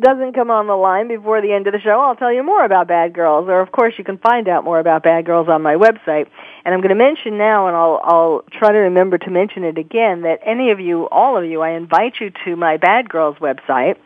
doesn't 0.00 0.34
come 0.34 0.50
on 0.50 0.66
the 0.66 0.76
line 0.76 1.08
before 1.08 1.40
the 1.40 1.52
end 1.52 1.66
of 1.66 1.72
the 1.72 1.80
show, 1.80 1.98
I'll 2.00 2.16
tell 2.16 2.32
you 2.32 2.42
more 2.42 2.64
about 2.64 2.86
Bad 2.86 3.14
Girls. 3.14 3.48
Or, 3.48 3.60
of 3.60 3.72
course, 3.72 3.94
you 3.98 4.04
can 4.04 4.18
find 4.18 4.48
out 4.48 4.64
more 4.64 4.78
about 4.78 5.02
Bad 5.02 5.26
Girls 5.26 5.48
on 5.48 5.62
my 5.62 5.74
website. 5.74 6.28
And 6.64 6.74
I'm 6.74 6.80
going 6.80 6.90
to 6.90 6.94
mention 6.94 7.38
now, 7.38 7.66
and 7.66 7.76
I'll 7.76 8.00
I'll 8.02 8.44
try 8.52 8.72
to 8.72 8.78
remember 8.78 9.18
to 9.18 9.30
mention 9.30 9.64
it 9.64 9.78
again, 9.78 10.22
that 10.22 10.40
any 10.44 10.70
of 10.70 10.80
you, 10.80 11.08
all 11.08 11.36
of 11.36 11.44
you, 11.44 11.62
I 11.62 11.70
invite 11.70 12.20
you 12.20 12.30
to 12.44 12.56
my 12.56 12.76
Bad 12.76 13.08
Girls 13.08 13.36
website, 13.38 13.96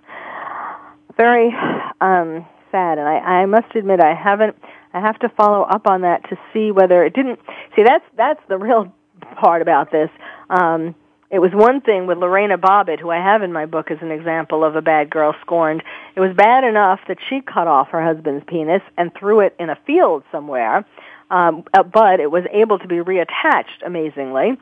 Very 1.17 1.53
um, 2.01 2.45
sad, 2.71 2.97
and 2.97 3.07
I, 3.07 3.41
I 3.41 3.45
must 3.45 3.75
admit 3.75 3.99
I 3.99 4.13
haven't. 4.13 4.55
I 4.93 4.99
have 4.99 5.17
to 5.19 5.29
follow 5.29 5.63
up 5.63 5.87
on 5.87 6.01
that 6.01 6.27
to 6.29 6.37
see 6.53 6.71
whether 6.71 7.03
it 7.03 7.13
didn't. 7.13 7.39
See, 7.75 7.83
that's 7.83 8.05
that's 8.17 8.41
the 8.47 8.57
real 8.57 8.93
part 9.39 9.61
about 9.61 9.91
this. 9.91 10.09
Um, 10.49 10.95
it 11.29 11.39
was 11.39 11.51
one 11.51 11.81
thing 11.81 12.05
with 12.05 12.19
Lorena 12.19 12.59
Bobbitt, 12.59 12.99
who 12.99 13.09
I 13.09 13.17
have 13.17 13.41
in 13.41 13.51
my 13.51 13.65
book 13.65 13.89
as 13.89 13.97
an 14.01 14.11
example 14.11 14.63
of 14.63 14.75
a 14.75 14.83
bad 14.83 15.09
girl 15.09 15.33
scorned. 15.41 15.81
It 16.15 16.19
was 16.19 16.35
bad 16.35 16.63
enough 16.63 16.99
that 17.07 17.17
she 17.27 17.41
cut 17.41 17.65
off 17.65 17.89
her 17.89 18.03
husband's 18.03 18.45
penis 18.47 18.83
and 18.97 19.11
threw 19.17 19.39
it 19.39 19.55
in 19.59 19.71
a 19.71 19.77
field 19.87 20.23
somewhere, 20.31 20.85
um, 21.31 21.63
uh, 21.73 21.81
but 21.81 22.19
it 22.19 22.29
was 22.29 22.43
able 22.51 22.77
to 22.77 22.87
be 22.87 22.97
reattached 22.97 23.81
amazingly. 23.83 24.59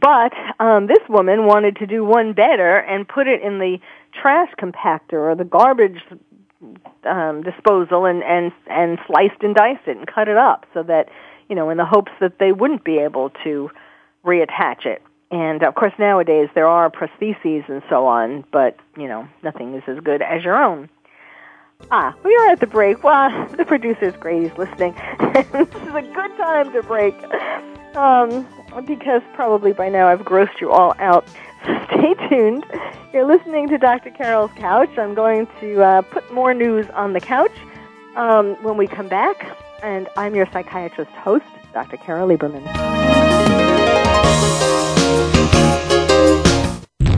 But 0.00 0.32
um, 0.58 0.86
this 0.86 0.98
woman 1.08 1.46
wanted 1.46 1.76
to 1.76 1.86
do 1.86 2.04
one 2.04 2.32
better 2.32 2.78
and 2.78 3.06
put 3.06 3.28
it 3.28 3.42
in 3.42 3.58
the 3.58 3.78
trash 4.20 4.50
compactor 4.60 5.14
or 5.14 5.34
the 5.34 5.44
garbage 5.44 6.00
um, 7.04 7.42
disposal 7.42 8.06
and 8.06 8.22
and 8.24 8.52
and 8.66 8.98
sliced 9.06 9.42
and 9.42 9.54
diced 9.54 9.86
it 9.86 9.96
and 9.96 10.06
cut 10.06 10.28
it 10.28 10.36
up 10.36 10.66
so 10.74 10.82
that 10.82 11.10
you 11.48 11.54
know 11.54 11.70
in 11.70 11.76
the 11.76 11.84
hopes 11.84 12.12
that 12.20 12.38
they 12.38 12.52
wouldn't 12.52 12.84
be 12.84 12.98
able 12.98 13.30
to 13.44 13.70
reattach 14.24 14.86
it. 14.86 15.02
And 15.30 15.62
of 15.62 15.74
course, 15.74 15.92
nowadays 15.98 16.48
there 16.54 16.66
are 16.66 16.90
prostheses 16.90 17.68
and 17.68 17.82
so 17.88 18.06
on, 18.06 18.44
but 18.50 18.76
you 18.96 19.06
know 19.06 19.28
nothing 19.42 19.74
is 19.74 19.82
as 19.86 19.98
good 20.00 20.22
as 20.22 20.42
your 20.42 20.56
own. 20.56 20.88
Ah, 21.90 22.14
we 22.24 22.34
are 22.34 22.50
at 22.50 22.60
the 22.60 22.66
break. 22.66 23.04
Well, 23.04 23.46
the 23.56 23.64
producer's 23.64 24.16
great. 24.16 24.42
He's 24.42 24.58
listening. 24.58 24.94
this 25.34 25.68
is 25.68 25.94
a 25.94 26.02
good 26.02 26.36
time 26.36 26.72
to 26.72 26.82
break, 26.82 27.14
um, 27.96 28.46
because 28.82 29.22
probably 29.34 29.72
by 29.72 29.88
now 29.88 30.08
I've 30.08 30.20
grossed 30.20 30.60
you 30.60 30.70
all 30.70 30.94
out. 30.98 31.26
So 31.64 31.86
stay 31.98 32.14
tuned. 32.28 32.64
You're 33.12 33.26
listening 33.26 33.68
to 33.68 33.78
Dr. 33.78 34.10
Carole's 34.10 34.50
Couch. 34.56 34.90
I'm 34.98 35.14
going 35.14 35.46
to 35.60 35.82
uh, 35.82 36.02
put 36.02 36.32
more 36.32 36.52
news 36.54 36.86
on 36.90 37.12
the 37.12 37.20
couch 37.20 37.54
um, 38.16 38.54
when 38.62 38.76
we 38.76 38.86
come 38.86 39.08
back, 39.08 39.56
and 39.82 40.08
I'm 40.16 40.34
your 40.34 40.46
psychiatrist 40.52 41.10
host, 41.12 41.44
Dr. 41.72 41.96
Carole 41.96 42.28
Lieberman. 42.28 42.64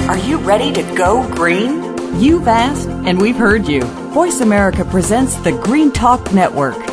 Are 0.10 0.18
you 0.18 0.38
ready 0.40 0.74
to 0.74 0.82
go 0.96 1.26
green? 1.34 1.94
You've 2.20 2.48
asked, 2.48 2.90
and 2.90 3.20
we've 3.20 3.36
heard 3.36 3.68
you. 3.68 3.82
Voice 4.14 4.42
America 4.42 4.86
presents 4.86 5.36
the 5.38 5.54
Green 5.64 5.92
Talk 5.92 6.32
Network. 6.34 6.93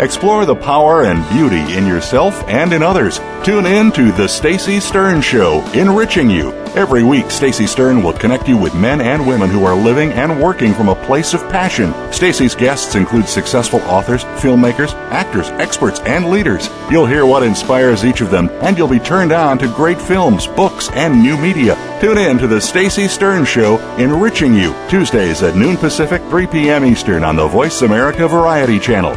Explore 0.00 0.44
the 0.44 0.54
power 0.54 1.04
and 1.04 1.26
beauty 1.30 1.74
in 1.74 1.86
yourself 1.86 2.46
and 2.48 2.74
in 2.74 2.82
others. 2.82 3.18
Tune 3.42 3.64
in 3.64 3.90
to 3.92 4.12
The 4.12 4.28
Stacy 4.28 4.78
Stern 4.78 5.22
Show, 5.22 5.64
enriching 5.72 6.28
you. 6.28 6.52
Every 6.76 7.02
week, 7.02 7.30
Stacy 7.30 7.66
Stern 7.66 8.02
will 8.02 8.12
connect 8.12 8.46
you 8.46 8.58
with 8.58 8.74
men 8.74 9.00
and 9.00 9.26
women 9.26 9.48
who 9.48 9.64
are 9.64 9.74
living 9.74 10.12
and 10.12 10.42
working 10.42 10.74
from 10.74 10.90
a 10.90 11.04
place 11.06 11.32
of 11.32 11.40
passion. 11.48 11.94
Stacy's 12.12 12.54
guests 12.54 12.94
include 12.94 13.26
successful 13.26 13.80
authors, 13.84 14.24
filmmakers, 14.42 14.92
actors, 15.10 15.48
experts, 15.52 16.00
and 16.00 16.26
leaders. 16.26 16.68
You'll 16.90 17.06
hear 17.06 17.24
what 17.24 17.42
inspires 17.42 18.04
each 18.04 18.20
of 18.20 18.30
them, 18.30 18.50
and 18.60 18.76
you'll 18.76 18.88
be 18.88 19.00
turned 19.00 19.32
on 19.32 19.56
to 19.60 19.66
great 19.66 20.00
films, 20.00 20.46
books, 20.46 20.90
and 20.90 21.22
new 21.22 21.38
media. 21.38 21.74
Tune 22.02 22.18
in 22.18 22.36
to 22.36 22.46
The 22.46 22.60
Stacy 22.60 23.08
Stern 23.08 23.46
Show, 23.46 23.78
enriching 23.96 24.54
you, 24.54 24.74
Tuesdays 24.90 25.42
at 25.42 25.56
noon 25.56 25.78
Pacific, 25.78 26.20
3 26.24 26.46
p.m. 26.48 26.84
Eastern 26.84 27.24
on 27.24 27.36
the 27.36 27.48
Voice 27.48 27.80
America 27.80 28.28
Variety 28.28 28.78
Channel. 28.78 29.16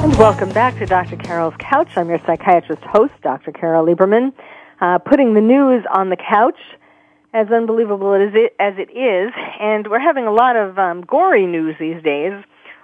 Welcome 0.00 0.48
back 0.48 0.78
to 0.78 0.86
Dr. 0.86 1.16
Carole's 1.16 1.52
Couch. 1.58 1.90
I'm 1.94 2.08
your 2.08 2.20
psychiatrist 2.24 2.82
host, 2.84 3.12
Dr. 3.22 3.52
Carole 3.52 3.86
Lieberman, 3.86 4.32
uh, 4.80 4.96
putting 4.96 5.34
the 5.34 5.42
news 5.42 5.84
on 5.92 6.08
the 6.08 6.16
couch, 6.16 6.58
as 7.34 7.50
unbelievable 7.50 8.14
as 8.14 8.32
it, 8.34 8.56
as 8.58 8.72
it 8.78 8.90
is. 8.96 9.30
And 9.60 9.86
we're 9.88 10.00
having 10.00 10.26
a 10.26 10.32
lot 10.32 10.56
of 10.56 10.78
um, 10.78 11.02
gory 11.02 11.44
news 11.44 11.76
these 11.78 12.02
days, 12.02 12.32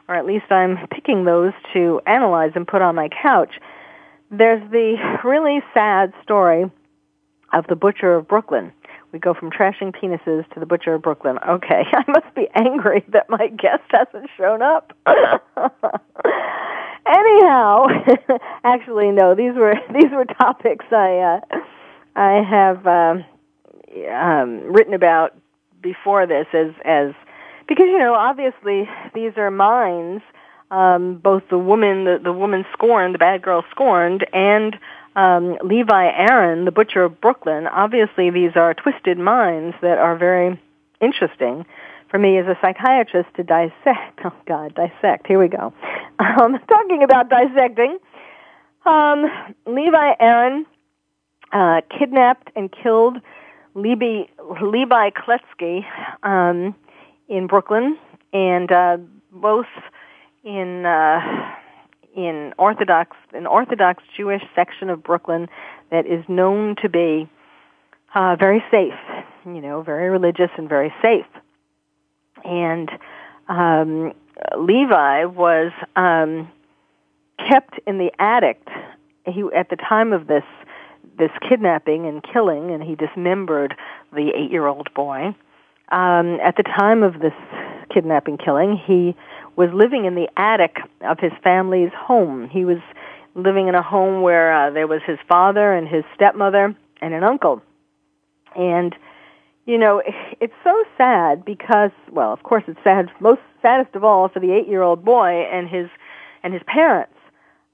or 0.09 0.15
at 0.15 0.27
least 0.27 0.45
I'm 0.51 0.77
picking 0.89 1.25
those 1.25 1.55
to 1.73 2.03
analyze 2.07 2.53
and 2.55 2.69
put 2.69 2.83
on 2.83 2.95
my 2.95 3.09
couch. 3.09 3.55
There's 4.31 4.63
the 4.71 4.97
really 5.25 5.63
sad 5.73 6.13
story 6.23 6.71
of 7.55 7.67
the 7.69 7.77
Butcher 7.77 8.15
of 8.15 8.29
Brooklyn. 8.29 8.73
We 9.13 9.19
go 9.19 9.33
from 9.33 9.51
trashing 9.51 9.95
penises 9.97 10.47
to 10.53 10.61
the 10.61 10.67
Butcher 10.67 10.93
of 10.93 11.01
Brooklyn. 11.01 11.39
Okay, 11.49 11.83
I 11.95 12.05
must 12.09 12.35
be 12.35 12.47
angry 12.55 13.07
that 13.09 13.31
my 13.31 13.49
guest 13.49 13.85
hasn't 13.89 14.29
shown 14.37 14.61
up. 14.61 14.93
Anyhow, 17.09 17.87
actually, 18.65 19.11
no. 19.13 19.35
These 19.35 19.55
were 19.55 19.75
these 19.95 20.11
were 20.11 20.25
topics 20.25 20.85
I 20.91 21.41
uh, 21.53 21.59
I 22.17 22.43
have 22.43 22.87
uh, 22.87 23.15
um, 24.13 24.73
written 24.73 24.95
about 24.95 25.35
before 25.83 26.27
this 26.27 26.47
as 26.53 26.73
as 26.85 27.13
because 27.69 27.87
you 27.87 27.99
know 27.99 28.15
obviously 28.15 28.89
these 29.15 29.33
are 29.37 29.51
minds. 29.51 30.23
Um, 30.69 31.19
both 31.23 31.45
the 31.49 31.59
woman, 31.59 32.07
the, 32.07 32.19
the 32.21 32.33
woman 32.33 32.65
scorned, 32.73 33.15
the 33.15 33.21
bad 33.21 33.41
girl 33.41 33.65
scorned, 33.71 34.27
and 34.33 34.75
um, 35.15 35.57
Levi 35.63 36.07
Aron, 36.07 36.65
the 36.65 36.73
butcher 36.73 37.05
of 37.05 37.21
Brooklyn. 37.21 37.69
Obviously, 37.69 38.31
these 38.31 38.51
are 38.57 38.75
twisted 38.75 39.17
minds 39.17 39.77
that 39.81 39.99
are 39.99 40.17
very 40.17 40.61
interesting 41.01 41.65
for 42.11 42.19
me 42.19 42.39
as 42.39 42.47
a 42.47 42.57
psychiatrist 42.61 43.29
to 43.37 43.43
dissect. 43.43 44.21
Oh 44.25 44.33
God, 44.49 44.75
dissect. 44.75 45.27
Here 45.27 45.39
we 45.39 45.49
go. 45.49 45.73
Um, 46.19 46.59
talking 46.69 47.03
about 47.05 47.29
dissecting, 47.29 47.99
um, 48.85 49.25
Levi 49.67 50.15
Aron 50.19 50.67
uh, 51.53 51.83
kidnapped 51.97 52.51
and 52.57 52.73
killed 52.73 53.19
Levi, 53.75 54.25
Levi 54.63 55.11
Kletzky 55.11 55.85
um, 56.23 56.75
in 57.29 57.47
Brooklyn, 57.47 57.99
and 58.33 58.73
uh, 58.73 58.97
both 59.31 59.67
in 60.45 60.87
uh, 60.87 61.21
in 62.17 62.55
Orthodox 62.59 63.17
an 63.33 63.47
Orthodox 63.47 64.03
Jewish 64.17 64.43
section 64.55 64.91
of 64.91 65.03
Brooklyn 65.05 65.49
that 65.91 66.07
is 66.07 66.25
known 66.27 66.75
to 66.83 66.89
be 66.89 67.29
uh, 68.15 68.35
very 68.37 68.65
safe. 68.71 68.95
You 69.45 69.61
know, 69.61 69.83
very 69.83 70.09
religious 70.09 70.51
and 70.57 70.69
very 70.69 70.93
safe 71.03 71.27
and 72.47 72.91
um, 73.49 74.13
Levi 74.57 75.25
was 75.25 75.73
um, 75.97 76.51
kept 77.39 77.79
in 77.87 77.99
the 77.99 78.11
attic. 78.19 78.61
He 79.27 79.45
at 79.55 79.71
the 79.71 79.77
time 79.77 80.13
of 80.13 80.27
this 80.27 80.45
this 81.19 81.31
kidnapping 81.49 82.07
and 82.07 82.23
killing, 82.23 82.71
and 82.71 82.83
he 82.83 82.95
dismembered 82.95 83.75
the 84.13 84.33
eight-year-old 84.35 84.93
boy. 84.95 85.35
Um, 85.91 86.39
at 86.43 86.57
the 86.57 86.63
time 86.63 87.03
of 87.03 87.21
this 87.21 87.33
kidnapping 87.93 88.39
killing, 88.39 88.77
he 88.77 89.17
was 89.57 89.71
living 89.73 90.05
in 90.05 90.15
the 90.15 90.29
attic 90.37 90.77
of 91.01 91.19
his 91.19 91.33
family's 91.43 91.93
home. 91.97 92.49
He 92.51 92.65
was 92.65 92.79
living 93.35 93.69
in 93.69 93.75
a 93.75 93.83
home 93.83 94.23
where 94.23 94.53
uh, 94.53 94.71
there 94.71 94.87
was 94.87 95.01
his 95.07 95.19
father 95.29 95.73
and 95.73 95.89
his 95.89 96.05
stepmother 96.15 96.75
and 97.01 97.15
an 97.15 97.25
uncle. 97.25 97.63
And 98.55 98.95
you 99.67 99.79
know, 99.79 100.03
it's 100.41 100.55
so 100.65 100.85
sad 100.97 101.45
because, 101.45 101.91
well, 102.11 102.33
of 102.33 102.43
course 102.43 102.65
it's 102.67 102.81
sad, 102.83 103.11
most 103.21 103.41
saddest 103.61 103.95
of 103.95 104.05
all 104.05 104.29
for 104.29 104.41
the 104.41 104.53
eight-year-old 104.53 105.05
boy 105.05 105.45
and 105.53 105.69
his, 105.69 105.89
and 106.43 106.55
his 106.55 106.63
parents. 106.67 107.13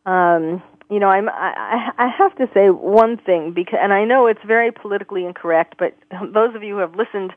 Um, 0.04 0.62
you 0.90 0.98
know, 0.98 1.08
I'm, 1.08 1.28
I, 1.28 1.90
I 1.96 2.08
have 2.08 2.36
to 2.36 2.48
say 2.52 2.68
one 2.70 3.16
thing 3.16 3.52
because, 3.52 3.78
and 3.80 3.92
I 3.92 4.04
know 4.04 4.26
it's 4.26 4.42
very 4.46 4.70
politically 4.72 5.24
incorrect, 5.24 5.76
but 5.78 5.96
those 6.34 6.54
of 6.54 6.62
you 6.62 6.74
who 6.74 6.80
have 6.80 6.96
listened 6.96 7.32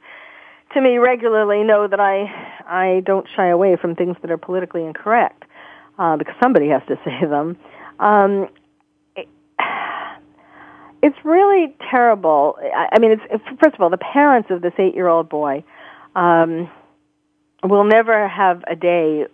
to 0.74 0.82
me 0.82 0.98
regularly 0.98 1.63
know 1.63 1.88
that 1.88 2.00
I, 2.00 2.26
I 2.68 3.02
don't 3.06 3.28
shy 3.34 3.48
away 3.48 3.78
from 3.80 3.96
things 3.96 4.18
that 4.22 4.32
are 4.32 4.38
politically 4.38 4.84
incorrect, 4.84 5.44
uh, 6.00 6.18
because 6.18 6.36
somebody 6.41 6.68
has 6.70 6.82
to 6.88 6.96
say 7.06 7.26
them. 7.28 7.58
Um, 8.00 8.50
it's 11.06 11.18
really 11.24 11.76
terrible. 11.91 12.58
I, 12.60 12.88
I 12.94 13.00
mean, 13.00 13.12
it's 13.12 13.44
first 13.62 13.76
of 13.76 13.82
all, 13.82 13.91
the 13.91 13.98
parents 13.98 14.50
of 14.50 14.63
this 14.63 14.74
eight-year-old 14.80 15.30
boy 15.30 15.63
um, 16.15 16.68
will 17.63 17.84
never 17.84 18.28
have 18.28 18.63
a 18.68 18.76
day 18.76 19.28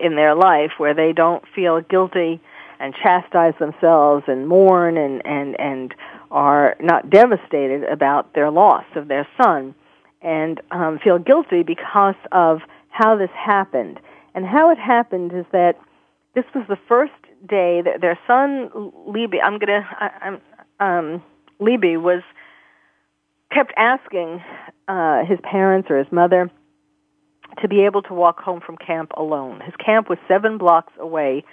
in 0.00 0.16
their 0.16 0.34
life 0.34 0.72
where 0.78 0.94
they 0.94 1.12
don't 1.12 1.44
feel 1.54 1.80
guilty 1.80 2.40
and 2.80 2.94
chastise 3.00 3.54
themselves 3.60 4.24
and 4.26 4.48
mourn 4.48 4.96
and 4.96 5.24
and 5.24 5.58
and 5.60 5.94
are 6.32 6.76
not 6.80 7.08
devastated 7.08 7.84
about 7.84 8.34
their 8.34 8.50
loss 8.50 8.84
of 8.96 9.06
their 9.06 9.26
son 9.40 9.76
and 10.20 10.60
um, 10.72 10.98
feel 10.98 11.18
guilty 11.18 11.62
because 11.62 12.16
of 12.32 12.58
how 12.90 13.16
this 13.16 13.30
happened. 13.34 14.00
And 14.34 14.44
how 14.44 14.70
it 14.70 14.78
happened 14.78 15.32
is 15.32 15.46
that 15.52 15.76
this 16.34 16.44
was 16.56 16.64
the 16.68 16.78
first 16.88 17.12
day 17.48 17.82
that 17.82 18.00
their 18.00 18.18
son 18.26 18.68
Leiby. 19.06 19.38
I'm 19.44 19.60
gonna. 19.60 19.88
I, 19.92 20.10
I'm 20.22 20.40
um, 20.80 21.22
Leiby 21.60 22.00
was 22.00 22.22
kept 23.52 23.72
asking 23.76 24.42
uh, 24.86 25.24
his 25.24 25.38
parents 25.42 25.90
or 25.90 25.98
his 25.98 26.10
mother 26.12 26.50
to 27.60 27.68
be 27.68 27.80
able 27.82 28.02
to 28.02 28.14
walk 28.14 28.40
home 28.40 28.60
from 28.60 28.76
camp 28.76 29.12
alone. 29.16 29.60
His 29.60 29.74
camp 29.76 30.08
was 30.08 30.18
seven 30.28 30.58
blocks 30.58 30.92
away 30.98 31.44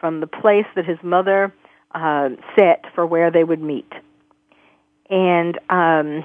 from 0.00 0.20
the 0.20 0.26
place 0.26 0.66
that 0.76 0.84
his 0.84 0.98
mother 1.02 1.54
uh, 1.94 2.30
set 2.56 2.84
for 2.94 3.06
where 3.06 3.30
they 3.30 3.44
would 3.44 3.62
meet. 3.62 3.90
And 5.08 5.58
um, 5.70 6.24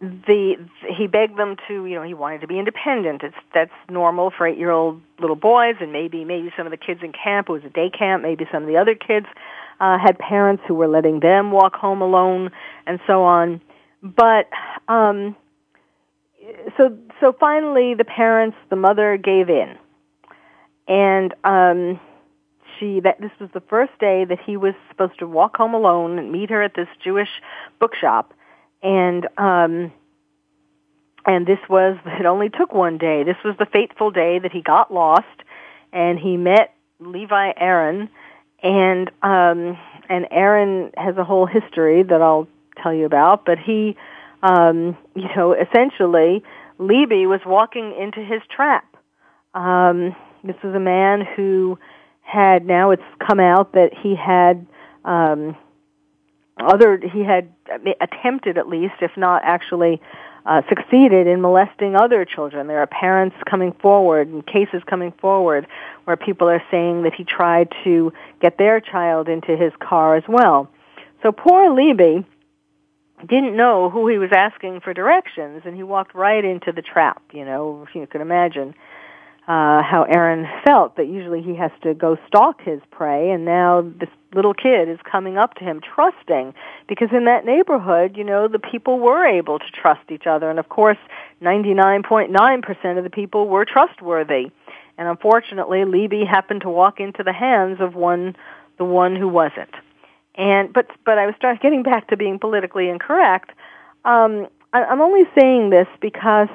the 0.00 0.54
he 0.96 1.06
begged 1.06 1.36
them 1.36 1.56
to 1.66 1.86
you 1.86 1.96
know 1.96 2.02
he 2.02 2.14
wanted 2.14 2.40
to 2.40 2.46
be 2.46 2.58
independent 2.58 3.22
it's 3.24 3.34
that's 3.52 3.72
normal 3.90 4.30
for 4.30 4.46
eight 4.46 4.56
year 4.56 4.70
old 4.70 5.00
little 5.18 5.34
boys 5.34 5.74
and 5.80 5.92
maybe 5.92 6.24
maybe 6.24 6.52
some 6.56 6.66
of 6.66 6.70
the 6.70 6.76
kids 6.76 7.00
in 7.02 7.12
camp 7.12 7.48
it 7.48 7.52
was 7.52 7.64
a 7.64 7.70
day 7.70 7.90
camp 7.90 8.22
maybe 8.22 8.46
some 8.52 8.62
of 8.62 8.68
the 8.68 8.76
other 8.76 8.94
kids 8.94 9.26
uh, 9.80 9.98
had 9.98 10.18
parents 10.18 10.62
who 10.66 10.74
were 10.74 10.88
letting 10.88 11.20
them 11.20 11.50
walk 11.50 11.74
home 11.74 12.02
alone 12.02 12.50
and 12.86 12.98
so 13.06 13.22
on. 13.22 13.60
But 14.02 14.48
um, 14.88 15.36
so 16.76 16.96
so 17.20 17.34
finally, 17.38 17.94
the 17.94 18.04
parents, 18.04 18.56
the 18.70 18.76
mother 18.76 19.16
gave 19.16 19.50
in, 19.50 19.76
and 20.86 21.34
um, 21.44 22.00
she 22.78 23.00
that 23.00 23.20
this 23.20 23.32
was 23.40 23.50
the 23.52 23.62
first 23.68 23.92
day 23.98 24.24
that 24.24 24.38
he 24.44 24.56
was 24.56 24.74
supposed 24.88 25.18
to 25.18 25.26
walk 25.26 25.56
home 25.56 25.74
alone 25.74 26.18
and 26.18 26.30
meet 26.30 26.50
her 26.50 26.62
at 26.62 26.74
this 26.74 26.88
Jewish 27.02 27.28
bookshop, 27.80 28.34
and 28.82 29.26
um, 29.36 29.92
and 31.26 31.46
this 31.46 31.58
was 31.68 31.96
it 32.06 32.26
only 32.26 32.48
took 32.48 32.72
one 32.72 32.98
day. 32.98 33.24
This 33.24 33.36
was 33.44 33.56
the 33.58 33.66
fateful 33.66 34.10
day 34.10 34.38
that 34.38 34.52
he 34.52 34.62
got 34.62 34.92
lost, 34.92 35.26
and 35.92 36.18
he 36.18 36.36
met 36.36 36.74
Levi 37.00 37.52
Aron, 37.56 38.08
and 38.62 39.10
um, 39.22 39.78
and 40.08 40.26
Aron 40.30 40.90
has 40.96 41.16
a 41.16 41.24
whole 41.24 41.46
history 41.46 42.02
that 42.02 42.22
I'll 42.22 42.48
tell 42.82 42.92
you 42.92 43.04
about. 43.06 43.44
But 43.44 43.58
he, 43.58 43.96
um, 44.42 44.96
you 45.14 45.28
know, 45.36 45.52
essentially, 45.52 46.42
Leiby 46.78 47.28
was 47.28 47.40
walking 47.46 47.94
into 47.98 48.20
his 48.20 48.40
trap. 48.54 48.84
Um, 49.54 50.14
this 50.44 50.56
was 50.62 50.74
a 50.74 50.80
man 50.80 51.26
who 51.36 51.78
had 52.22 52.66
now 52.66 52.90
it's 52.90 53.02
come 53.26 53.40
out 53.40 53.72
that 53.72 53.90
he 53.94 54.14
had 54.14 54.66
um, 55.04 55.56
other 56.60 56.98
he 56.98 57.22
had 57.22 57.52
attempted 58.00 58.58
at 58.58 58.68
least, 58.68 58.94
if 59.00 59.12
not 59.16 59.42
actually 59.44 60.00
uh, 60.48 60.62
succeeded 60.66 61.26
in 61.26 61.42
molesting 61.42 61.94
other 61.94 62.24
children. 62.24 62.68
There 62.68 62.80
are 62.80 62.86
parents 62.86 63.36
coming 63.48 63.72
forward 63.72 64.28
and 64.28 64.44
cases 64.46 64.82
coming 64.86 65.12
forward 65.12 65.66
where 66.04 66.16
people 66.16 66.48
are 66.48 66.62
saying 66.70 67.02
that 67.02 67.12
he 67.14 67.24
tried 67.24 67.68
to 67.84 68.14
get 68.40 68.56
their 68.56 68.80
child 68.80 69.28
into 69.28 69.58
his 69.58 69.72
car 69.78 70.16
as 70.16 70.24
well. 70.26 70.70
So 71.22 71.32
poor 71.32 71.68
Leiby 71.68 72.24
didn't 73.28 73.56
know 73.56 73.90
who 73.90 74.08
he 74.08 74.16
was 74.16 74.30
asking 74.32 74.80
for 74.80 74.94
directions 74.94 75.62
and 75.66 75.76
he 75.76 75.82
walked 75.82 76.14
right 76.14 76.42
into 76.42 76.72
the 76.72 76.82
trap, 76.82 77.20
you 77.32 77.44
know, 77.44 77.84
if 77.86 77.94
you 77.94 78.06
can 78.06 78.22
imagine 78.22 78.74
uh, 79.48 79.82
how 79.82 80.04
Aron 80.06 80.46
felt 80.66 80.96
that 80.96 81.08
usually 81.08 81.40
he 81.40 81.54
has 81.54 81.70
to 81.82 81.94
go 81.94 82.18
stalk 82.26 82.60
his 82.60 82.80
prey, 82.90 83.30
and 83.30 83.46
now 83.46 83.80
this 83.80 84.10
little 84.34 84.52
kid 84.52 84.90
is 84.90 84.98
coming 85.10 85.38
up 85.38 85.54
to 85.54 85.64
him 85.64 85.80
trusting 85.80 86.52
because 86.86 87.08
in 87.12 87.24
that 87.24 87.46
neighborhood, 87.46 88.14
you 88.14 88.24
know, 88.24 88.46
the 88.46 88.58
people 88.58 88.98
were 88.98 89.24
able 89.24 89.58
to 89.58 89.64
trust 89.72 90.02
each 90.10 90.26
other, 90.26 90.50
and 90.50 90.58
of 90.58 90.68
course, 90.68 90.98
99.9% 91.40 92.98
of 92.98 93.04
the 93.04 93.10
people 93.10 93.48
were 93.48 93.64
trustworthy. 93.64 94.50
And 94.98 95.08
unfortunately, 95.08 95.78
Leiby 95.78 96.26
happened 96.26 96.60
to 96.62 96.68
walk 96.68 97.00
into 97.00 97.22
the 97.22 97.32
hands 97.32 97.80
of 97.80 97.94
one, 97.94 98.36
the 98.76 98.84
one 98.84 99.16
who 99.16 99.28
wasn't. 99.28 99.74
And 100.34 100.72
but 100.74 100.88
but 101.06 101.16
I 101.16 101.24
was 101.24 101.34
start 101.36 101.62
getting 101.62 101.82
back 101.82 102.08
to 102.08 102.18
being 102.18 102.38
politically 102.38 102.90
incorrect. 102.90 103.50
Um, 104.04 104.48
I, 104.74 104.84
I'm 104.84 105.00
only 105.00 105.24
saying 105.38 105.70
this 105.70 105.88
because 106.00 106.48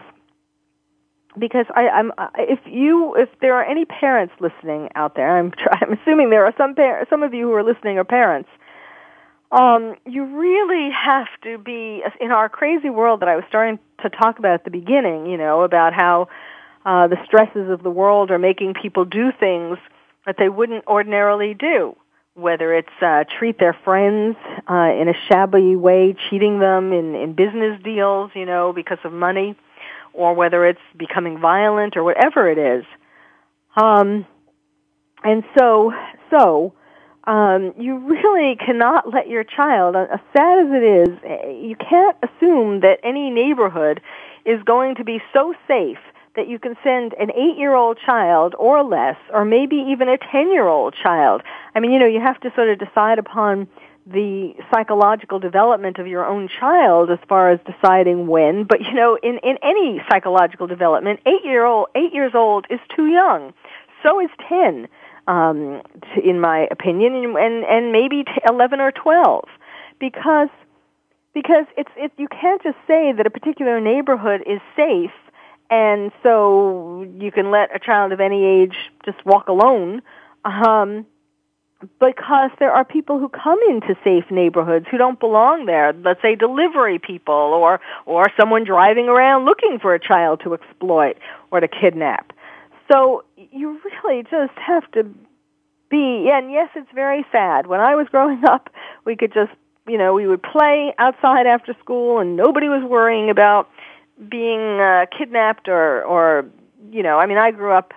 because 1.37 1.65
I, 1.75 1.89
I'm 1.89 2.11
if 2.37 2.59
you 2.65 3.15
if 3.15 3.29
there 3.41 3.55
are 3.55 3.63
any 3.63 3.85
parents 3.85 4.33
listening 4.39 4.89
out 4.95 5.15
there, 5.15 5.37
I'm 5.37 5.53
I'm 5.71 5.93
assuming 5.93 6.29
there 6.29 6.45
are 6.45 6.53
some 6.57 6.75
par- 6.75 7.05
some 7.09 7.23
of 7.23 7.33
you 7.33 7.47
who 7.47 7.53
are 7.53 7.63
listening 7.63 7.97
are 7.97 8.03
parents. 8.03 8.49
Um, 9.51 9.95
you 10.05 10.25
really 10.25 10.89
have 10.91 11.27
to 11.43 11.59
be 11.59 12.03
in 12.19 12.31
our 12.31 12.49
crazy 12.49 12.89
world 12.89 13.19
that 13.19 13.29
I 13.29 13.35
was 13.35 13.45
starting 13.47 13.77
to 14.01 14.09
talk 14.09 14.39
about 14.39 14.53
at 14.53 14.63
the 14.63 14.71
beginning. 14.71 15.27
You 15.27 15.37
know 15.37 15.63
about 15.63 15.93
how 15.93 16.27
uh, 16.85 17.07
the 17.07 17.17
stresses 17.25 17.69
of 17.69 17.83
the 17.83 17.91
world 17.91 18.31
are 18.31 18.39
making 18.39 18.73
people 18.75 19.05
do 19.05 19.31
things 19.31 19.77
that 20.25 20.37
they 20.37 20.49
wouldn't 20.49 20.87
ordinarily 20.87 21.53
do. 21.53 21.95
Whether 22.35 22.73
it's 22.73 22.89
uh, 22.99 23.25
treat 23.37 23.59
their 23.59 23.77
friends 23.83 24.37
uh, 24.67 24.91
in 24.99 25.07
a 25.07 25.13
shabby 25.27 25.75
way, 25.75 26.15
cheating 26.29 26.57
them 26.57 26.91
in 26.91 27.13
in 27.13 27.33
business 27.33 27.79
deals, 27.83 28.31
you 28.33 28.45
know, 28.45 28.73
because 28.73 28.97
of 29.03 29.13
money 29.13 29.55
or 30.13 30.33
whether 30.33 30.65
it's 30.65 30.79
becoming 30.97 31.39
violent 31.39 31.97
or 31.97 32.03
whatever 32.03 32.49
it 32.49 32.57
is. 32.57 32.85
Um, 33.75 34.25
and 35.23 35.43
so, 35.57 35.91
so, 36.29 36.73
um, 37.25 37.73
you 37.77 37.97
really 37.97 38.55
cannot 38.55 39.13
let 39.13 39.27
your 39.29 39.43
child, 39.43 39.95
as 39.95 40.19
sad 40.35 40.59
as 40.59 40.67
it 40.71 40.83
is, 40.83 41.09
you 41.69 41.75
can't 41.75 42.17
assume 42.21 42.81
that 42.81 42.99
any 43.03 43.29
neighborhood 43.29 44.01
is 44.45 44.61
going 44.63 44.95
to 44.95 45.03
be 45.03 45.21
so 45.31 45.53
safe 45.67 45.99
that 46.35 46.49
you 46.49 46.59
can 46.59 46.75
send 46.83 47.13
an 47.13 47.29
eight-year-old 47.31 47.97
child 48.05 48.55
or 48.57 48.83
less, 48.83 49.15
or 49.31 49.45
maybe 49.45 49.75
even 49.75 50.09
a 50.09 50.17
ten-year-old 50.17 50.95
child. 51.01 51.41
I 51.75 51.79
mean, 51.79 51.91
you 51.91 51.99
know, 51.99 52.07
you 52.07 52.19
have 52.19 52.39
to 52.41 52.51
sort 52.55 52.69
of 52.69 52.79
decide 52.79 53.19
upon 53.19 53.67
the 54.05 54.53
psychological 54.71 55.39
development 55.39 55.97
of 55.97 56.07
your 56.07 56.25
own 56.25 56.49
child 56.49 57.09
as 57.09 57.19
far 57.29 57.51
as 57.51 57.59
deciding 57.65 58.27
when 58.27 58.65
but 58.65 58.81
you 58.81 58.93
know 58.93 59.17
in 59.23 59.37
in 59.39 59.57
any 59.63 60.01
psychological 60.09 60.67
development 60.67 61.21
8 61.25 61.45
year 61.45 61.65
old 61.65 61.87
8 61.95 62.13
years 62.13 62.33
old 62.35 62.65
is 62.69 62.79
too 62.95 63.07
young. 63.07 63.53
So 64.01 64.19
is 64.19 64.29
10 64.49 64.87
um 65.27 65.81
to, 66.13 66.21
in 66.21 66.41
my 66.41 66.67
opinion 66.69 67.37
and 67.37 67.63
and 67.63 67.91
maybe 67.93 68.25
11 68.47 68.81
or 68.81 68.91
12 68.91 69.45
because 69.99 70.49
because 71.33 71.65
it's 71.77 71.91
it 71.95 72.11
you 72.17 72.27
can't 72.27 72.61
just 72.61 72.77
say 72.85 73.13
that 73.13 73.25
a 73.25 73.29
particular 73.29 73.79
neighborhood 73.79 74.43
is 74.45 74.59
safe 74.75 75.11
and 75.69 76.11
so 76.21 77.07
you 77.17 77.31
can 77.31 77.51
let 77.51 77.73
a 77.73 77.79
child 77.79 78.11
of 78.11 78.19
any 78.19 78.43
age 78.43 78.75
just 79.05 79.25
walk 79.25 79.47
alone. 79.47 80.01
Um 80.43 81.05
because 81.99 82.51
there 82.59 82.71
are 82.71 82.85
people 82.85 83.19
who 83.19 83.29
come 83.29 83.59
into 83.69 83.95
safe 84.03 84.25
neighborhoods 84.29 84.85
who 84.89 84.97
don't 84.97 85.19
belong 85.19 85.65
there. 85.65 85.93
Let's 85.93 86.21
say 86.21 86.35
delivery 86.35 86.99
people 86.99 87.33
or, 87.33 87.79
or 88.05 88.27
someone 88.39 88.63
driving 88.63 89.07
around 89.07 89.45
looking 89.45 89.79
for 89.81 89.93
a 89.93 89.99
child 89.99 90.41
to 90.43 90.53
exploit 90.53 91.17
or 91.51 91.59
to 91.59 91.67
kidnap. 91.67 92.33
So 92.91 93.23
you 93.35 93.79
really 94.03 94.23
just 94.23 94.57
have 94.57 94.89
to 94.91 95.03
be, 95.89 96.29
and 96.31 96.51
yes, 96.51 96.69
it's 96.75 96.91
very 96.93 97.25
sad. 97.31 97.67
When 97.67 97.79
I 97.79 97.95
was 97.95 98.07
growing 98.09 98.43
up, 98.47 98.69
we 99.05 99.15
could 99.15 99.33
just, 99.33 99.51
you 99.87 99.97
know, 99.97 100.13
we 100.13 100.27
would 100.27 100.43
play 100.43 100.93
outside 100.97 101.45
after 101.45 101.75
school 101.79 102.19
and 102.19 102.35
nobody 102.35 102.69
was 102.69 102.83
worrying 102.83 103.29
about 103.29 103.69
being 104.29 104.79
uh, 104.79 105.05
kidnapped 105.17 105.67
or, 105.67 106.03
or, 106.03 106.45
you 106.91 107.03
know, 107.03 107.17
I 107.17 107.25
mean, 107.25 107.37
I 107.37 107.51
grew 107.51 107.71
up 107.71 107.93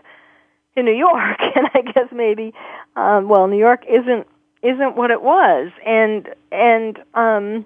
in 0.77 0.85
New 0.85 0.95
York, 0.95 1.39
and 1.57 1.69
I 1.75 1.81
guess 1.81 2.09
maybe, 2.13 2.53
um, 2.97 3.29
well, 3.29 3.47
New 3.47 3.59
York 3.59 3.85
isn't 3.89 4.27
isn't 4.63 4.97
what 4.97 5.11
it 5.11 5.23
was, 5.23 5.71
and 5.85 6.29
and 6.51 6.99
um, 7.15 7.65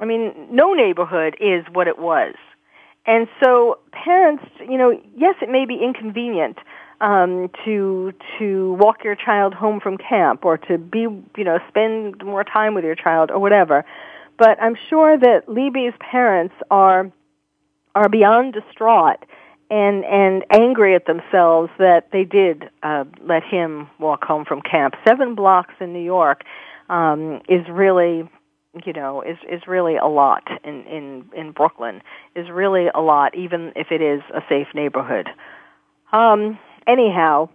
I 0.00 0.04
mean, 0.04 0.34
no 0.50 0.74
neighborhood 0.74 1.36
is 1.40 1.64
what 1.72 1.86
it 1.86 1.98
was, 1.98 2.34
and 3.06 3.28
so 3.42 3.78
parents, 3.92 4.44
you 4.60 4.76
know, 4.76 5.00
yes, 5.16 5.36
it 5.40 5.48
may 5.48 5.64
be 5.64 5.76
inconvenient 5.76 6.58
um, 7.00 7.50
to 7.64 8.12
to 8.38 8.72
walk 8.74 9.04
your 9.04 9.14
child 9.14 9.54
home 9.54 9.80
from 9.80 9.96
camp 9.96 10.44
or 10.44 10.58
to 10.58 10.76
be, 10.76 11.00
you 11.00 11.44
know, 11.44 11.58
spend 11.68 12.22
more 12.24 12.44
time 12.44 12.74
with 12.74 12.84
your 12.84 12.96
child 12.96 13.30
or 13.30 13.38
whatever, 13.38 13.84
but 14.36 14.60
I'm 14.60 14.76
sure 14.90 15.16
that 15.16 15.48
Leiby's 15.48 15.94
parents 16.00 16.54
are 16.70 17.10
are 17.94 18.08
beyond 18.08 18.54
distraught 18.54 19.24
and 19.70 20.04
and 20.04 20.44
angry 20.50 20.94
at 20.94 21.06
themselves 21.06 21.70
that 21.78 22.10
they 22.12 22.24
did 22.24 22.70
uh, 22.82 23.04
let 23.22 23.42
him 23.42 23.88
walk 23.98 24.24
home 24.24 24.44
from 24.44 24.60
camp. 24.60 24.94
Seven 25.06 25.34
blocks 25.34 25.74
in 25.80 25.92
New 25.92 26.02
York 26.02 26.42
um, 26.88 27.40
is 27.48 27.66
really, 27.68 28.28
you 28.84 28.92
know, 28.92 29.22
is 29.22 29.38
is 29.50 29.62
really 29.66 29.96
a 29.96 30.06
lot 30.06 30.42
in 30.64 30.84
in 30.84 31.24
in 31.34 31.52
Brooklyn. 31.52 32.02
Is 32.34 32.50
really 32.50 32.88
a 32.94 33.00
lot, 33.00 33.34
even 33.34 33.72
if 33.76 33.90
it 33.90 34.02
is 34.02 34.22
a 34.34 34.42
safe 34.48 34.68
neighborhood. 34.74 35.28
Um, 36.12 36.58
anyhow, 36.86 37.48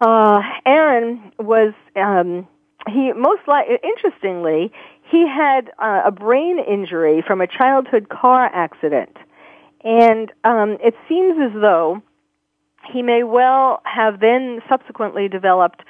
uh, 0.00 0.42
Aron 0.64 1.32
was 1.38 1.74
um, 1.96 2.46
he 2.88 3.12
most 3.12 3.42
like 3.46 3.66
interestingly 3.82 4.72
he 5.10 5.26
had 5.26 5.70
uh, 5.78 6.02
a 6.06 6.10
brain 6.10 6.58
injury 6.58 7.22
from 7.26 7.40
a 7.40 7.46
childhood 7.46 8.08
car 8.08 8.50
accident 8.52 9.16
and 9.86 10.32
um, 10.42 10.78
it 10.82 10.94
seems 11.08 11.36
as 11.40 11.52
though 11.60 12.02
he 12.92 13.02
may 13.02 13.22
well 13.22 13.80
have 13.84 14.18
then 14.18 14.60
subsequently 14.68 15.28
developed, 15.28 15.80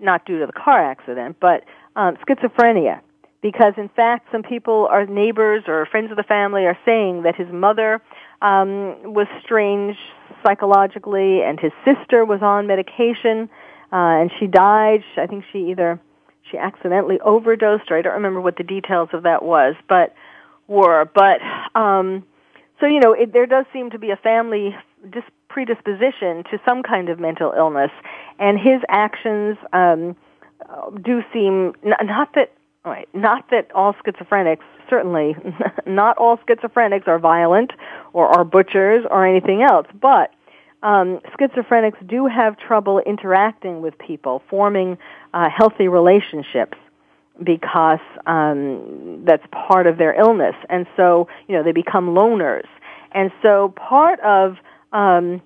not 0.00 0.24
due 0.24 0.40
to 0.40 0.46
the 0.46 0.52
car 0.52 0.82
accident, 0.82 1.36
but 1.40 1.62
um, 1.94 2.16
schizophrenia. 2.26 3.00
Because 3.42 3.74
in 3.76 3.90
fact, 3.90 4.28
some 4.32 4.42
people, 4.42 4.88
are 4.90 5.04
neighbors 5.04 5.64
or 5.66 5.84
friends 5.84 6.10
of 6.10 6.16
the 6.16 6.22
family, 6.22 6.64
are 6.64 6.78
saying 6.86 7.24
that 7.24 7.36
his 7.36 7.52
mother 7.52 8.00
um, 8.40 9.12
was 9.12 9.26
strange 9.42 9.98
psychologically, 10.42 11.42
and 11.42 11.60
his 11.60 11.72
sister 11.84 12.24
was 12.24 12.40
on 12.40 12.66
medication, 12.66 13.50
uh, 13.92 14.20
and 14.20 14.30
she 14.40 14.46
died. 14.46 15.04
I 15.18 15.26
think 15.26 15.44
she 15.52 15.70
either 15.70 16.00
she 16.50 16.56
accidentally 16.56 17.20
overdosed, 17.20 17.90
or 17.90 17.98
I 17.98 18.02
don't 18.02 18.14
remember 18.14 18.40
what 18.40 18.56
the 18.56 18.64
details 18.64 19.10
of 19.12 19.24
that 19.24 19.42
was, 19.42 19.74
but 19.86 20.14
were. 20.66 21.04
But 21.14 21.40
um, 21.74 22.24
so, 22.80 22.86
you 22.86 23.00
know, 23.00 23.12
it, 23.12 23.32
there 23.32 23.46
does 23.46 23.66
seem 23.72 23.90
to 23.90 23.98
be 23.98 24.10
a 24.10 24.16
family 24.16 24.76
dis- 25.10 25.22
predisposition 25.48 26.44
to 26.50 26.58
some 26.64 26.82
kind 26.82 27.08
of 27.08 27.20
mental 27.20 27.52
illness, 27.56 27.90
and 28.38 28.58
his 28.58 28.80
actions 28.88 29.56
um, 29.72 30.16
do 31.02 31.22
seem 31.32 31.74
n- 31.84 31.94
not 32.02 32.34
that 32.34 32.52
right, 32.84 33.08
not 33.14 33.48
that 33.50 33.70
all 33.74 33.94
schizophrenics 33.94 34.58
certainly 34.90 35.36
not 35.86 36.18
all 36.18 36.36
schizophrenics 36.38 37.08
are 37.08 37.18
violent 37.18 37.72
or 38.12 38.26
are 38.28 38.44
butchers 38.44 39.04
or 39.10 39.26
anything 39.26 39.62
else, 39.62 39.86
but 40.00 40.32
um, 40.82 41.20
schizophrenics 41.38 42.06
do 42.06 42.26
have 42.26 42.58
trouble 42.58 42.98
interacting 43.00 43.80
with 43.80 43.96
people, 43.98 44.42
forming 44.50 44.98
uh, 45.32 45.48
healthy 45.48 45.88
relationships 45.88 46.76
because 47.42 48.00
um, 48.26 49.22
that's 49.24 49.44
part 49.50 49.86
of 49.86 49.98
their 49.98 50.18
illness, 50.18 50.54
and 50.68 50.86
so 50.96 51.28
you 51.48 51.56
know 51.56 51.62
they 51.62 51.72
become 51.72 52.08
loners. 52.10 52.66
And 53.12 53.30
so 53.42 53.72
part 53.76 54.20
of 54.20 54.56
um, 54.92 55.40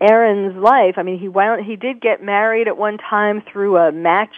Aron's 0.00 0.56
life, 0.56 0.94
I 0.98 1.02
mean, 1.02 1.18
he 1.18 1.28
wound, 1.28 1.64
he 1.64 1.76
did 1.76 2.00
get 2.00 2.22
married 2.22 2.68
at 2.68 2.76
one 2.76 2.98
time 2.98 3.42
through 3.50 3.78
a 3.78 3.92
match, 3.92 4.34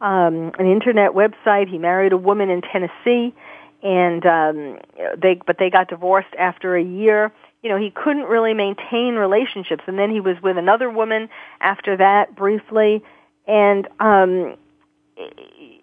um, 0.00 0.52
an 0.58 0.66
internet 0.66 1.12
website. 1.12 1.68
He 1.68 1.78
married 1.78 2.12
a 2.12 2.16
woman 2.16 2.50
in 2.50 2.60
Tennessee, 2.62 3.34
and 3.82 4.26
um, 4.26 4.78
they 5.16 5.40
but 5.46 5.58
they 5.58 5.70
got 5.70 5.88
divorced 5.88 6.34
after 6.38 6.76
a 6.76 6.82
year 6.82 7.32
you 7.66 7.72
know, 7.72 7.78
he 7.78 7.90
couldn't 7.90 8.26
really 8.26 8.54
maintain 8.54 9.16
relationships. 9.16 9.82
And 9.88 9.98
then 9.98 10.08
he 10.08 10.20
was 10.20 10.36
with 10.40 10.56
another 10.56 10.88
woman 10.88 11.28
after 11.60 11.96
that 11.96 12.36
briefly. 12.36 13.02
And, 13.48 13.88
um, 13.98 14.56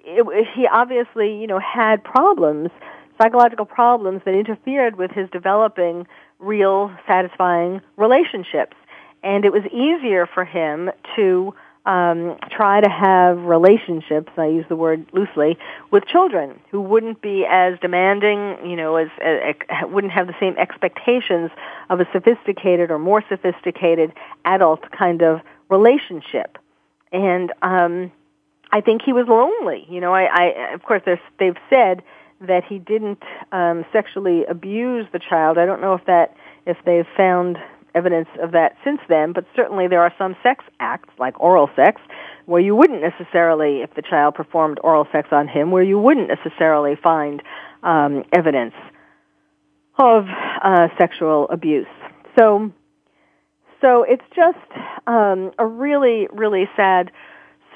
it, 0.04 0.48
he 0.56 0.68
obviously, 0.68 1.36
you 1.40 1.48
know, 1.48 1.60
had 1.60 2.04
problems, 2.04 2.70
psychological 3.22 3.66
problems 3.66 4.22
that 4.26 4.34
interfered 4.34 4.98
with 4.98 5.12
his 5.12 5.30
developing 5.30 6.08
real 6.40 6.92
satisfying 7.08 7.82
relationships. 7.98 8.76
And 9.24 9.46
it 9.46 9.54
was 9.54 9.64
easier 9.72 10.26
for 10.26 10.44
him 10.44 10.92
to 11.16 11.54
um, 11.86 12.38
try 12.50 12.80
to 12.80 12.90
have 12.90 13.40
relationships, 13.40 14.32
I 14.38 14.46
use 14.46 14.66
the 14.70 14.76
word 14.76 15.06
loosely, 15.12 15.58
with 15.92 16.06
children 16.06 16.60
who 16.72 16.82
wouldn't 16.82 17.22
be 17.22 17.46
as 17.46 17.78
demanding, 17.80 18.58
you 18.70 18.76
know, 18.76 18.96
as, 18.96 19.10
as 19.22 19.56
wouldn't 19.84 20.14
have 20.14 20.28
the 20.28 20.36
same 20.40 20.58
expectations 20.58 21.52
of 21.90 22.00
a 22.00 22.08
sophisticated 22.14 22.90
or 22.90 23.00
more 23.00 23.24
sophisticated 23.28 24.14
adult 24.46 24.90
kind 24.92 25.22
of 25.22 25.42
relationship. 25.70 26.58
And 27.12 27.52
um, 27.62 28.12
I 28.74 28.82
think 28.82 29.04
he 29.04 29.14
was 29.14 29.28
lonely. 29.28 29.86
You 29.88 30.02
know, 30.02 30.14
I, 30.14 30.24
I 30.24 30.74
of 30.74 30.82
course 30.82 31.04
they've 31.06 31.56
said 31.70 32.02
that 32.42 32.64
he 32.68 32.80
didn't 32.80 33.22
um, 33.52 33.86
sexually 33.94 34.46
abuse 34.46 35.06
the 35.14 35.20
child. 35.20 35.60
I 35.60 35.66
don't 35.66 35.80
know 35.80 35.94
if 35.94 36.06
that 36.08 36.36
if 36.66 36.78
they've 36.84 37.06
found 37.16 37.60
evidence 37.94 38.30
of 38.42 38.52
that 38.54 38.76
since 38.84 39.00
then, 39.08 39.32
but 39.32 39.46
certainly 39.56 39.88
there 39.88 40.02
are 40.02 40.12
some 40.18 40.36
sex 40.42 40.66
acts, 40.80 41.10
like 41.20 41.40
oral 41.40 41.70
sex, 41.76 42.02
where 42.48 42.62
you 42.62 42.76
wouldn't 42.76 43.02
necessarily, 43.02 43.82
if 43.82 43.94
the 43.94 44.02
child 44.02 44.34
performed 44.34 44.80
oral 44.84 45.08
sex 45.12 45.30
on 45.32 45.48
him, 45.48 45.70
where 45.70 45.84
you 45.84 46.00
wouldn't 46.00 46.28
necessarily 46.28 46.96
find 46.96 47.44
um, 47.84 48.24
evidence 48.34 48.74
of 50.00 50.26
uh, 50.64 50.88
sexual 50.98 51.48
abuse. 51.50 51.86
So, 52.38 52.72
so 53.82 54.02
it's 54.02 54.26
just 54.36 54.58
um, 55.06 55.52
a 55.60 55.68
really, 55.68 56.28
really 56.32 56.68
sad 56.76 57.12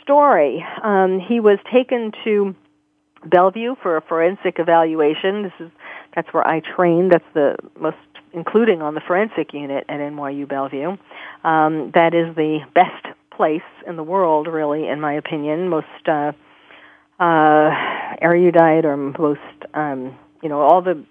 story. 0.08 0.66
Um, 0.82 1.20
he 1.20 1.42
was 1.42 1.60
taken 1.70 2.14
to 2.24 2.56
Bellevue 3.26 3.76
for 3.82 3.98
a 3.98 4.02
forensic 4.02 4.58
evaluation. 4.58 5.44
This 5.44 5.52
is 5.60 5.72
that's 6.16 6.34
where 6.34 6.48
I 6.48 6.62
trained. 6.62 7.12
That's 7.12 7.26
the 7.34 7.58
most 7.78 7.98
including 8.32 8.82
on 8.82 8.94
the 8.94 9.02
forensic 9.02 9.54
unit 9.54 9.84
at 9.90 10.00
NYU 10.00 10.48
Bellevue. 10.48 10.96
Um, 11.44 11.92
that 11.94 12.14
is 12.14 12.36
the 12.36 12.60
best 12.74 13.06
place 13.36 13.62
in 13.86 13.98
the 13.98 14.04
world, 14.04 14.48
really, 14.48 14.88
in 14.88 15.02
my 15.02 15.14
opinion. 15.14 15.68
Most 15.68 15.88
uh, 16.08 16.32
uh, 17.20 17.70
erudite 18.22 18.86
or 18.86 18.96
most, 18.96 19.42
um, 19.74 20.18
you 20.42 20.50
know, 20.50 20.62
all 20.62 20.82
the 20.82 21.04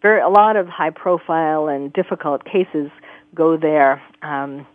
very 0.00 0.20
a 0.20 0.28
lot 0.28 0.56
of 0.56 0.68
high 0.68 0.90
profile 0.90 1.66
and 1.66 1.92
difficult 1.92 2.44
cases 2.44 2.90
go 3.34 3.56
there. 3.56 4.00
Um, 4.22 4.66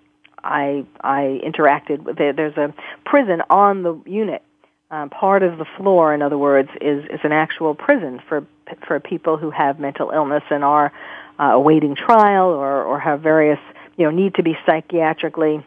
I 0.44 0.86
I 1.02 1.42
interacted 1.44 2.04
with 2.04 2.18
there, 2.18 2.34
there's 2.34 2.58
a 2.58 2.74
prison 3.06 3.42
on 3.50 3.84
the 3.84 4.02
unit. 4.06 4.44
Um, 4.92 5.12
part 5.12 5.44
of 5.44 5.60
the 5.60 5.66
floor, 5.78 6.16
in 6.16 6.22
other 6.22 6.38
words, 6.38 6.70
is 6.82 7.06
is 7.06 7.20
an 7.24 7.32
actual 7.32 7.76
prison 7.76 8.22
for 8.28 8.46
for 8.88 9.00
people 9.00 9.38
who 9.38 9.52
have 9.52 9.80
mental 9.80 10.12
illness 10.12 10.44
and 10.50 10.64
are 10.64 10.92
uh, 11.40 11.44
awaiting 11.54 11.96
trial 11.96 12.48
or, 12.48 12.84
or 12.84 13.00
have 13.00 13.22
various, 13.22 13.60
you 13.98 14.06
know, 14.06 14.12
need 14.12 14.36
to 14.36 14.44
be 14.44 14.58
psychiatrically 14.68 15.64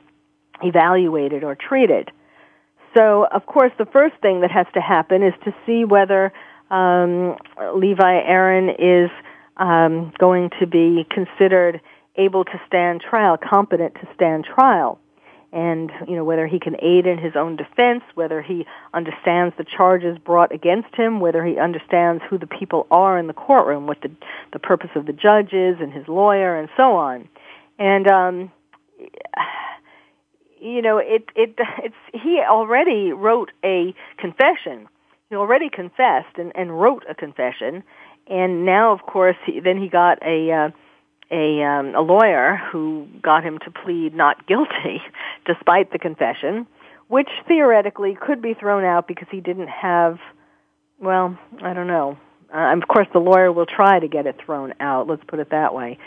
evaluated 0.62 1.44
or 1.44 1.54
treated. 1.54 2.10
So, 2.94 3.24
of 3.24 3.46
course, 3.46 3.72
the 3.78 3.86
first 3.86 4.14
thing 4.20 4.42
that 4.42 4.50
has 4.50 4.66
to 4.74 4.80
happen 4.80 5.22
is 5.22 5.32
to 5.44 5.54
see 5.64 5.84
whether 5.84 6.32
um, 6.70 7.36
Levi 7.74 8.14
Aron 8.26 8.68
is 8.68 9.10
um, 9.56 10.12
going 10.18 10.50
to 10.60 10.66
be 10.66 11.06
considered 11.10 11.80
able 12.16 12.44
to 12.44 12.60
stand 12.66 13.00
trial, 13.00 13.36
competent 13.36 13.94
to 13.94 14.08
stand 14.14 14.44
trial 14.44 14.98
and 15.52 15.92
you 16.08 16.16
know 16.16 16.24
whether 16.24 16.46
he 16.46 16.58
can 16.58 16.76
aid 16.80 17.06
in 17.06 17.18
his 17.18 17.36
own 17.36 17.56
defense, 17.56 18.02
whether 18.14 18.40
he 18.40 18.66
understands 18.94 19.54
the 19.58 19.64
charges 19.64 20.16
brought 20.18 20.52
against 20.52 20.94
him, 20.94 21.20
whether 21.20 21.44
he 21.44 21.58
understands 21.58 22.22
who 22.28 22.38
the 22.38 22.46
people 22.46 22.86
are 22.90 23.18
in 23.18 23.26
the 23.26 23.34
courtroom, 23.34 23.86
what 23.86 24.00
the 24.00 24.10
the 24.52 24.58
purpose 24.58 24.90
of 24.96 25.06
the 25.06 25.12
judge 25.12 25.52
is 25.52 25.76
and 25.80 25.92
his 25.92 26.08
lawyer, 26.08 26.56
and 26.58 26.68
so 26.76 26.96
on. 26.96 27.28
And 27.78 28.08
um, 28.08 28.52
you 30.58 30.80
know, 30.80 30.96
it 30.96 31.26
it 31.36 31.54
it's 31.82 31.94
he 32.14 32.40
already 32.40 33.12
wrote 33.12 33.52
a 33.62 33.94
confession. 34.16 34.88
He 35.28 35.36
already 35.36 35.70
confessed 35.70 36.36
and, 36.36 36.52
and 36.54 36.78
wrote 36.78 37.04
a 37.08 37.14
confession, 37.14 37.82
and 38.26 38.66
now, 38.66 38.92
of 38.92 39.02
course, 39.02 39.36
he, 39.46 39.60
then 39.60 39.80
he 39.80 39.88
got 39.88 40.18
a 40.22 40.50
uh, 40.50 40.70
a 41.32 41.62
um, 41.62 41.94
a 41.94 42.00
lawyer 42.00 42.60
who 42.70 43.08
got 43.22 43.42
him 43.42 43.58
to 43.60 43.70
plead 43.70 44.14
not 44.14 44.46
guilty 44.46 45.02
despite 45.46 45.90
the 45.90 45.98
confession, 45.98 46.66
which 47.08 47.30
theoretically 47.48 48.16
could 48.20 48.42
be 48.42 48.54
thrown 48.54 48.84
out 48.84 49.08
because 49.08 49.28
he 49.30 49.40
didn't 49.40 49.68
have 49.68 50.18
well, 51.00 51.36
I 51.62 51.72
don't 51.72 51.88
know. 51.88 52.18
Uh, 52.54 52.76
of 52.76 52.86
course 52.86 53.08
the 53.12 53.18
lawyer 53.18 53.50
will 53.50 53.66
try 53.66 53.98
to 53.98 54.06
get 54.06 54.26
it 54.26 54.38
thrown 54.44 54.74
out, 54.78 55.08
let's 55.08 55.24
put 55.26 55.40
it 55.40 55.50
that 55.50 55.74
way. 55.74 55.98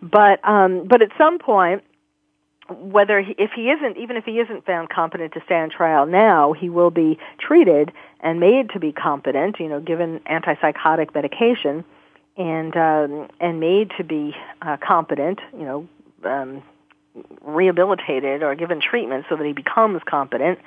But 0.00 0.46
um 0.48 0.86
but 0.86 1.02
at 1.02 1.10
some 1.18 1.38
point 1.38 1.82
whether 2.70 3.22
he, 3.22 3.34
if 3.38 3.50
he 3.56 3.70
isn't 3.70 3.96
even 3.96 4.16
if 4.16 4.24
he 4.24 4.38
isn't 4.38 4.64
found 4.64 4.90
competent 4.90 5.32
to 5.32 5.40
stand 5.44 5.72
trial 5.72 6.06
now, 6.06 6.52
he 6.52 6.70
will 6.70 6.90
be 6.90 7.18
treated 7.40 7.90
and 8.20 8.38
made 8.38 8.70
to 8.70 8.78
be 8.78 8.92
competent, 8.92 9.58
you 9.58 9.68
know, 9.68 9.80
given 9.80 10.20
antipsychotic 10.20 11.14
medication 11.14 11.84
and 12.38 12.76
um, 12.76 13.28
and 13.40 13.60
made 13.60 13.90
to 13.98 14.04
be 14.04 14.34
uh, 14.62 14.76
competent, 14.86 15.40
you 15.52 15.64
know, 15.64 15.88
um, 16.24 16.62
rehabilitated 17.42 18.42
or 18.42 18.54
given 18.54 18.80
treatment 18.80 19.26
so 19.28 19.36
that 19.36 19.44
he 19.44 19.52
becomes 19.52 20.00
competent. 20.08 20.58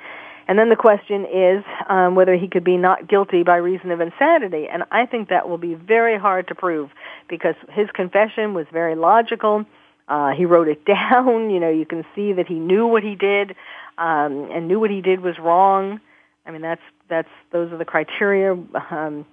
And 0.48 0.60
then 0.60 0.70
the 0.70 0.76
question 0.76 1.26
is 1.26 1.64
um, 1.88 2.16
whether 2.16 2.36
he 2.36 2.48
could 2.48 2.66
be 2.66 2.76
not 2.76 3.08
guilty 3.08 3.44
by 3.44 3.56
reason 3.56 3.90
of 3.92 4.02
insanity. 4.02 4.68
And 4.68 4.84
I 4.92 5.06
think 5.06 5.30
that 5.30 5.48
will 5.48 5.58
be 5.58 5.76
very 5.76 6.20
hard 6.20 6.50
to 6.50 6.56
prove 6.56 6.90
because 7.30 7.56
his 7.72 7.88
confession 7.94 8.54
was 8.54 8.66
very 8.74 8.96
logical. 8.96 9.66
Uh, 10.10 10.32
he 10.32 10.46
wrote 10.46 10.68
it 10.68 10.84
down. 10.86 11.50
You 11.50 11.60
know, 11.60 11.70
you 11.70 11.86
can 11.86 12.04
see 12.16 12.34
that 12.34 12.48
he 12.48 12.56
knew 12.56 12.86
what 12.86 13.04
he 13.04 13.16
did 13.16 13.56
um, 13.98 14.50
and 14.52 14.68
knew 14.68 14.80
what 14.80 14.90
he 14.90 15.02
did 15.02 15.22
was 15.22 15.40
wrong. 15.40 16.02
I 16.46 16.52
mean, 16.52 16.62
that's 16.62 16.82
that's 17.08 17.30
those 17.52 17.72
are 17.72 17.78
the 17.78 17.86
criteria. 17.86 18.52
Um, 18.90 19.26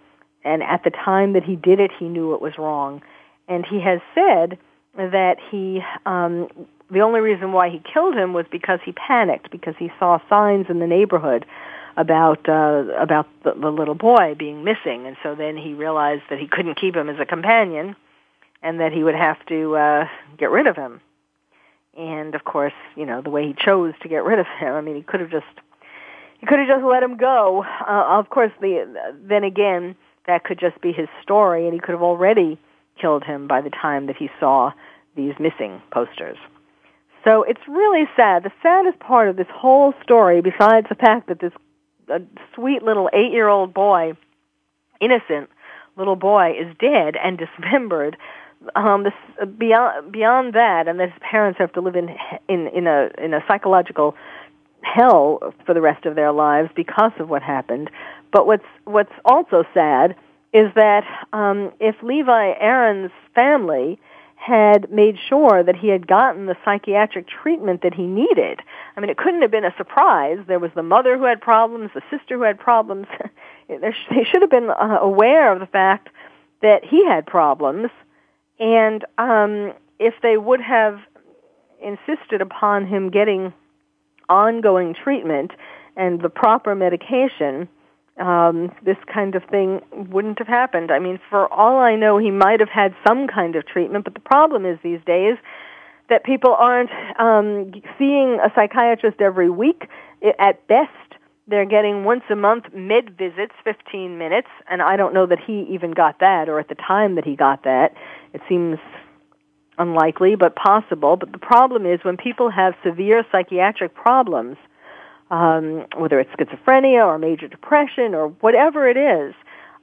and 0.48 0.62
at 0.62 0.82
the 0.82 0.90
time 0.90 1.34
that 1.34 1.44
he 1.44 1.56
did 1.56 1.78
it, 1.78 1.90
he 1.98 2.08
knew 2.08 2.34
it 2.34 2.40
was 2.40 2.56
wrong. 2.56 3.02
And 3.48 3.66
he 3.66 3.80
has 3.80 4.00
said 4.14 4.58
that 4.96 5.37
he, 5.50 5.82
um, 6.06 6.48
the 6.90 7.00
only 7.00 7.20
reason 7.20 7.52
why 7.52 7.68
he 7.68 7.82
killed 7.92 8.14
him 8.14 8.32
was 8.32 8.46
because 8.50 8.80
he 8.82 8.92
panicked, 8.92 9.50
because 9.50 9.74
he 9.78 9.92
saw 9.98 10.18
signs 10.30 10.66
in 10.70 10.78
the 10.78 10.87
neighborhood 10.87 11.44
about 11.98 12.48
uh, 12.48 12.84
about 12.98 13.26
the, 13.44 13.52
the 13.61 13.70
little 13.70 13.94
boy 13.94 14.34
being 14.38 14.64
missing, 14.64 15.06
and 15.06 15.16
so 15.22 15.34
then 15.34 15.56
he 15.56 15.74
realized 15.74 16.22
that 16.30 16.38
he 16.38 16.46
couldn't 16.46 16.80
keep 16.80 16.94
him 16.96 17.11
as 17.11 17.18
a 17.20 17.26
companion, 17.26 17.94
and 18.62 18.80
that 18.80 18.92
he 18.92 19.02
would 19.02 19.16
have 19.16 19.44
to 19.46 19.76
uh, 19.76 20.08
get 20.38 20.50
rid 20.50 20.66
of 20.66 20.76
him. 20.76 21.00
And 21.96 22.34
of 22.37 22.44
course, 22.44 22.72
you 22.96 23.04
know 23.04 23.20
the 23.20 23.30
way 23.30 23.48
he 23.48 23.54
chose 23.54 23.94
to 24.02 24.08
get 24.08 24.22
rid 24.24 24.38
of 24.38 24.46
him. 24.46 24.72
I 24.74 24.80
mean, 24.80 24.94
he 24.94 25.02
could 25.02 25.20
have 25.20 25.30
just 25.30 25.46
he 26.40 26.46
could 26.46 26.61
have 26.61 26.68
just 26.68 26.84
let 26.84 27.02
him 27.02 27.16
go. 27.16 27.64
Uh, 27.64 28.18
of 28.20 28.30
course, 28.30 28.52
the 28.61 28.87
then 29.20 29.42
again 29.42 29.96
that 30.28 30.44
could 30.44 30.60
just 30.60 30.80
be 30.80 30.92
his 30.92 31.08
story, 31.22 31.64
and 31.64 31.74
he 31.74 31.80
could 31.80 31.92
have 31.92 32.02
already 32.02 32.58
killed 33.00 33.24
him 33.24 33.48
by 33.48 33.60
the 33.60 33.70
time 33.70 34.06
that 34.06 34.16
he 34.16 34.28
saw 34.38 34.70
these 35.16 35.34
missing 35.40 35.82
posters. 35.90 36.36
So 37.24 37.42
it's 37.42 37.60
really 37.66 38.04
sad. 38.14 38.44
The 38.44 38.52
saddest 38.62 39.00
part 39.00 39.28
of 39.28 39.36
this 39.36 39.48
whole 39.52 39.94
story, 40.02 40.40
besides 40.40 40.86
the 40.88 40.94
fact 40.94 41.28
that 41.28 41.40
this 41.40 41.52
uh, 42.12 42.20
sweet 42.54 42.82
little 42.82 43.10
eight-year-old 43.12 43.74
boy, 43.74 44.12
innocent 45.00 45.50
little 45.96 46.16
boy, 46.16 46.52
is 46.60 46.76
dead 46.78 47.16
and 47.16 47.38
dismembered, 47.58 48.16
um, 48.76 49.04
this, 49.04 49.12
uh, 49.40 49.46
beyond 49.46 50.12
beyond 50.12 50.52
that, 50.54 50.88
and 50.88 51.00
that 51.00 51.10
his 51.10 51.18
parents 51.20 51.58
have 51.58 51.72
to 51.72 51.80
live 51.80 51.96
in 51.96 52.10
in 52.48 52.66
in 52.68 52.86
a 52.86 53.10
in 53.16 53.32
a 53.32 53.42
psychological 53.48 54.14
hell 54.82 55.54
for 55.64 55.74
the 55.74 55.80
rest 55.80 56.06
of 56.06 56.14
their 56.14 56.32
lives 56.32 56.70
because 56.74 57.12
of 57.18 57.28
what 57.28 57.42
happened. 57.42 57.90
But 58.32 58.46
what's 58.46 58.64
what's 58.84 59.12
also 59.24 59.64
sad 59.74 60.14
is 60.52 60.72
that 60.74 61.04
um, 61.32 61.72
if 61.80 61.96
Levi 62.02 62.54
Aron's 62.60 63.10
family 63.34 63.98
had 64.38 64.90
made 64.90 65.18
sure 65.28 65.62
that 65.64 65.76
he 65.76 65.88
had 65.88 66.06
gotten 66.06 66.46
the 66.46 66.56
psychiatric 66.64 67.26
treatment 67.26 67.82
that 67.82 67.92
he 67.92 68.04
needed. 68.04 68.62
I 68.96 69.00
mean, 69.00 69.10
it 69.10 69.16
couldn't 69.16 69.42
have 69.42 69.50
been 69.50 69.64
a 69.64 69.74
surprise. 69.76 70.38
There 70.46 70.60
was 70.60 70.70
the 70.76 70.82
mother 70.82 71.18
who 71.18 71.24
had 71.24 71.40
problems, 71.40 71.90
the 71.92 72.02
sister 72.08 72.36
who 72.36 72.44
had 72.44 72.58
problems. 72.58 73.08
they 73.68 74.24
should 74.24 74.40
have 74.40 74.50
been 74.50 74.70
uh, 74.70 74.98
aware 75.00 75.52
of 75.52 75.58
the 75.58 75.66
fact 75.66 76.08
that 76.62 76.84
he 76.84 77.04
had 77.04 77.26
problems, 77.26 77.90
and 78.58 79.04
um, 79.18 79.72
if 79.98 80.14
they 80.22 80.36
would 80.36 80.60
have 80.60 81.00
insisted 81.80 82.40
upon 82.40 82.86
him 82.86 83.10
getting 83.10 83.52
ongoing 84.28 84.94
treatment 84.94 85.52
and 85.96 86.20
the 86.20 86.28
proper 86.28 86.74
medication, 86.74 87.68
um, 88.18 88.72
this 88.85 88.96
kind 89.12 89.35
of 89.35 89.44
thing 89.44 89.81
wouldn't 89.92 90.38
have 90.38 90.48
happened. 90.48 90.90
I 90.90 90.98
mean, 90.98 91.18
for 91.31 91.52
all 91.52 91.78
I 91.78 91.96
know, 91.96 92.18
he 92.18 92.31
might 92.31 92.61
have 92.61 92.68
had 92.68 92.94
some 93.07 93.26
kind 93.26 93.57
of 93.57 93.66
treatment, 93.66 94.04
but 94.04 94.14
the 94.14 94.20
problem 94.20 94.66
is 94.66 94.78
these 94.83 95.00
days 95.07 95.37
that 96.09 96.24
people 96.24 96.54
aren't 96.54 96.90
um, 97.18 97.72
seeing 97.98 98.38
a 98.40 98.50
psychiatrist 98.54 99.20
every 99.20 99.50
week. 99.50 99.88
At 100.38 100.66
best, 100.66 100.90
they're 101.46 101.66
getting 101.66 102.04
once 102.04 102.24
a 102.31 102.37
month 102.37 102.64
med 102.74 103.16
visits, 103.16 103.54
15 103.64 104.18
minutes, 104.18 104.48
and 104.70 104.83
I 104.83 104.96
don't 104.96 105.14
know 105.14 105.26
that 105.26 105.38
he 105.44 105.66
even 105.70 105.92
got 105.92 106.20
that, 106.20 106.48
or 106.48 106.59
at 106.59 106.68
the 106.68 106.74
time 106.74 107.14
that 107.16 107.24
he 107.24 107.37
got 107.37 107.64
that. 107.64 107.94
It 108.33 108.40
seems 108.48 108.78
unlikely, 109.78 110.35
but 110.35 110.57
possible. 110.57 111.16
But 111.16 111.33
the 111.33 111.38
problem 111.38 111.87
is 111.87 112.00
when 112.02 112.16
people 112.16 112.50
have 112.50 112.74
severe 112.85 113.24
psychiatric 113.31 113.94
problems, 113.94 114.57
um, 115.30 115.86
whether 115.96 116.18
it's 116.20 116.30
schizophrenia 116.30 117.04
or 117.04 117.18
major 117.18 117.48
depression 117.48 118.14
or 118.14 118.28
whatever 118.28 118.88
it 118.88 118.96
is, 118.96 119.34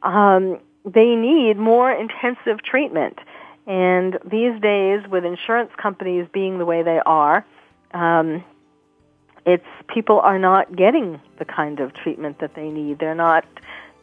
um, 0.03 0.59
they 0.85 1.15
need 1.15 1.57
more 1.57 1.91
intensive 1.91 2.63
treatment. 2.63 3.19
And 3.67 4.19
these 4.23 4.59
days, 4.61 5.01
with 5.09 5.25
insurance 5.25 5.71
companies 5.77 6.27
being 6.31 6.59
the 6.59 6.65
way 6.65 6.83
they 6.83 6.99
are, 7.05 7.45
um, 7.93 8.43
it's 9.45 9.65
people 9.87 10.19
are 10.19 10.39
not 10.39 10.75
getting 10.75 11.19
the 11.37 11.45
kind 11.45 11.79
of 11.79 11.93
treatment 11.93 12.39
that 12.39 12.55
they 12.55 12.69
need. 12.69 12.99
They're 12.99 13.15
not. 13.15 13.45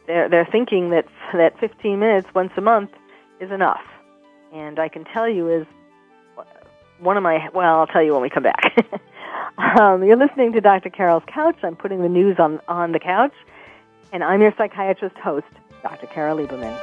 They're 0.07 0.29
they're 0.29 0.49
thinking 0.51 0.91
that 0.91 1.07
that 1.33 1.59
15 1.61 1.99
minutes 1.99 2.29
once 2.35 2.53
a 2.57 2.61
month 2.61 2.91
is 3.41 3.51
enough. 3.51 3.83
And 4.53 4.79
I 4.79 4.89
can 4.89 5.05
tell 5.05 5.29
you 5.29 5.49
is 5.49 5.67
one 6.99 7.17
of 7.17 7.23
my. 7.23 7.49
Well, 7.53 7.79
I'll 7.79 7.87
tell 7.87 8.03
you 8.03 8.13
when 8.13 8.23
we 8.23 8.31
come 8.31 8.45
back. 8.45 8.75
Um, 9.59 10.03
you're 10.05 10.17
listening 10.17 10.53
to 10.53 10.61
Dr. 10.61 10.91
Carole's 10.91 11.23
Couch. 11.27 11.57
I'm 11.63 11.77
putting 11.77 12.03
the 12.03 12.09
news 12.09 12.37
on, 12.39 12.61
on 12.69 12.93
the 12.93 12.99
couch. 12.99 13.33
And 14.13 14.23
I'm 14.23 14.43
your 14.43 14.53
psychiatrist 14.57 15.17
host, 15.17 15.47
Dr. 15.83 16.07
Carole 16.07 16.39
Lieberman. 16.39 16.79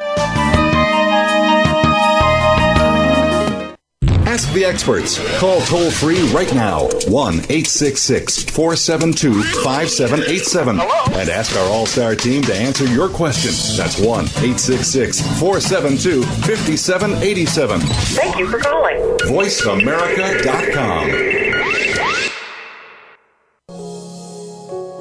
Ask 4.25 4.51
the 4.53 4.63
experts. 4.63 5.17
Call 5.39 5.59
toll 5.61 5.89
free 5.91 6.21
right 6.31 6.53
now 6.53 6.83
1 7.07 7.33
866 7.35 8.43
472 8.43 9.43
5787 9.63 10.79
and 10.79 11.29
ask 11.29 11.55
our 11.57 11.67
All 11.67 11.85
Star 11.85 12.15
team 12.15 12.41
to 12.43 12.55
answer 12.55 12.85
your 12.85 13.09
question. 13.09 13.51
That's 13.75 13.99
1 13.99 14.25
866 14.25 15.21
472 15.39 16.23
5787. 16.23 17.79
Thank 17.81 18.37
you 18.37 18.47
for 18.47 18.59
calling. 18.59 18.97
VoiceAmerica.com. 18.97 21.38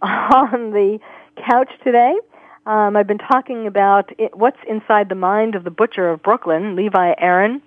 on 0.02 0.70
the 0.70 0.98
couch 1.48 1.70
today. 1.84 2.14
Um, 2.66 2.96
I've 2.96 3.06
been 3.06 3.18
talking 3.18 3.66
about 3.66 4.10
it, 4.18 4.36
what's 4.36 4.58
inside 4.68 5.08
the 5.08 5.14
mind 5.14 5.54
of 5.54 5.64
the 5.64 5.70
butcher 5.70 6.08
of 6.08 6.22
Brooklyn, 6.22 6.76
Levi 6.76 7.14
Aron, 7.18 7.62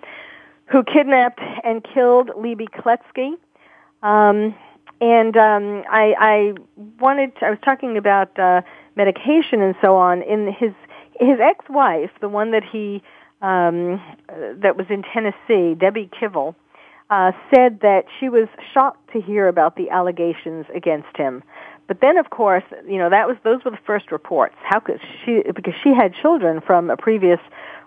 who 0.65 0.83
kidnapped 0.83 1.41
and 1.63 1.83
killed 1.83 2.29
Leiby 2.29 2.67
Kletzky. 2.69 3.33
Um, 4.01 4.55
and 5.01 5.35
um, 5.35 5.83
I, 5.89 6.15
I 6.17 6.53
wanted 6.99 7.35
to, 7.37 7.45
I 7.45 7.49
was 7.49 7.59
talking 7.63 7.97
about 7.97 8.37
uh, 8.39 8.61
medication 8.95 9.61
and 9.61 9.75
so 9.81 9.97
on. 9.97 10.21
In 10.21 10.51
his 10.51 10.73
his 11.19 11.39
ex-wife, 11.39 12.09
the 12.21 12.29
one 12.29 12.51
that 12.51 12.63
he 12.63 13.03
um, 13.41 14.01
that 14.27 14.77
was 14.77 14.87
in 14.89 15.03
Tennessee, 15.03 15.75
Debbie 15.75 16.09
Kivel, 16.19 16.55
uh, 17.09 17.31
said 17.53 17.81
that 17.81 18.05
she 18.19 18.29
was 18.29 18.47
shocked 18.73 19.11
to 19.13 19.21
hear 19.21 19.47
about 19.47 19.75
the 19.75 19.89
allegations 19.89 20.65
against 20.73 21.15
him. 21.17 21.43
But 21.87 21.99
then, 22.01 22.17
of 22.17 22.29
course, 22.29 22.63
you 22.87 22.97
know 22.97 23.09
that 23.09 23.27
was 23.27 23.37
those 23.43 23.63
were 23.63 23.71
the 23.71 23.79
first 23.85 24.11
reports. 24.11 24.55
How 24.63 24.79
could 24.79 24.99
she? 25.25 25.41
Because 25.53 25.73
she 25.83 25.93
had 25.93 26.13
children 26.15 26.61
from 26.61 26.89
a 26.89 26.97
previous 26.97 27.39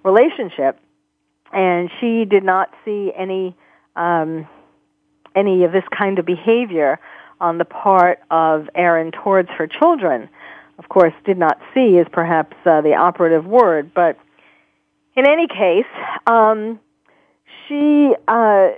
relationship, 0.04 0.78
and 1.52 1.90
she 2.00 2.24
did 2.24 2.44
not 2.44 2.70
see 2.84 3.12
any 3.16 3.56
um, 3.94 4.46
any 5.34 5.64
of 5.64 5.72
this 5.72 5.84
kind 5.96 6.18
of 6.18 6.26
behavior 6.26 6.98
on 7.40 7.58
the 7.58 7.64
part 7.64 8.20
of 8.30 8.68
Aron 8.74 9.12
towards 9.12 9.48
her 9.50 9.66
children. 9.66 10.28
Of 10.78 10.88
course, 10.88 11.14
did 11.24 11.38
not 11.38 11.58
see 11.72 11.96
is 11.96 12.06
perhaps 12.10 12.56
uh, 12.66 12.82
the 12.82 12.94
operative 12.94 13.46
word, 13.46 13.92
but 13.94 14.18
in 15.16 15.26
any 15.26 15.46
case, 15.46 15.86
um, 16.26 16.78
she 17.66 18.14
uh, 18.28 18.68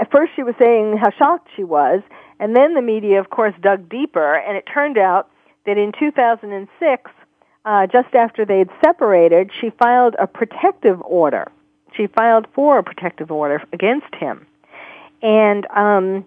at 0.00 0.10
first 0.10 0.32
she 0.34 0.42
was 0.42 0.54
saying 0.60 0.96
how 0.96 1.10
shocked 1.10 1.48
she 1.56 1.64
was, 1.64 2.02
and 2.38 2.56
then 2.56 2.74
the 2.74 2.82
media, 2.82 3.20
of 3.20 3.30
course, 3.30 3.54
dug 3.60 3.88
deeper, 3.88 4.34
and 4.34 4.56
it 4.56 4.64
turned 4.72 4.98
out 4.98 5.30
that 5.66 5.78
in 5.78 5.92
2006, 5.98 7.10
uh, 7.64 7.86
just 7.86 8.14
after 8.14 8.44
they'd 8.44 8.68
separated, 8.84 9.50
she 9.60 9.70
filed 9.70 10.16
a 10.18 10.26
protective 10.26 11.00
order. 11.02 11.50
She 11.96 12.06
filed 12.06 12.46
for 12.54 12.78
a 12.78 12.82
protective 12.82 13.30
order 13.30 13.62
against 13.72 14.14
him. 14.14 14.46
And 15.22 15.66
um, 15.66 16.24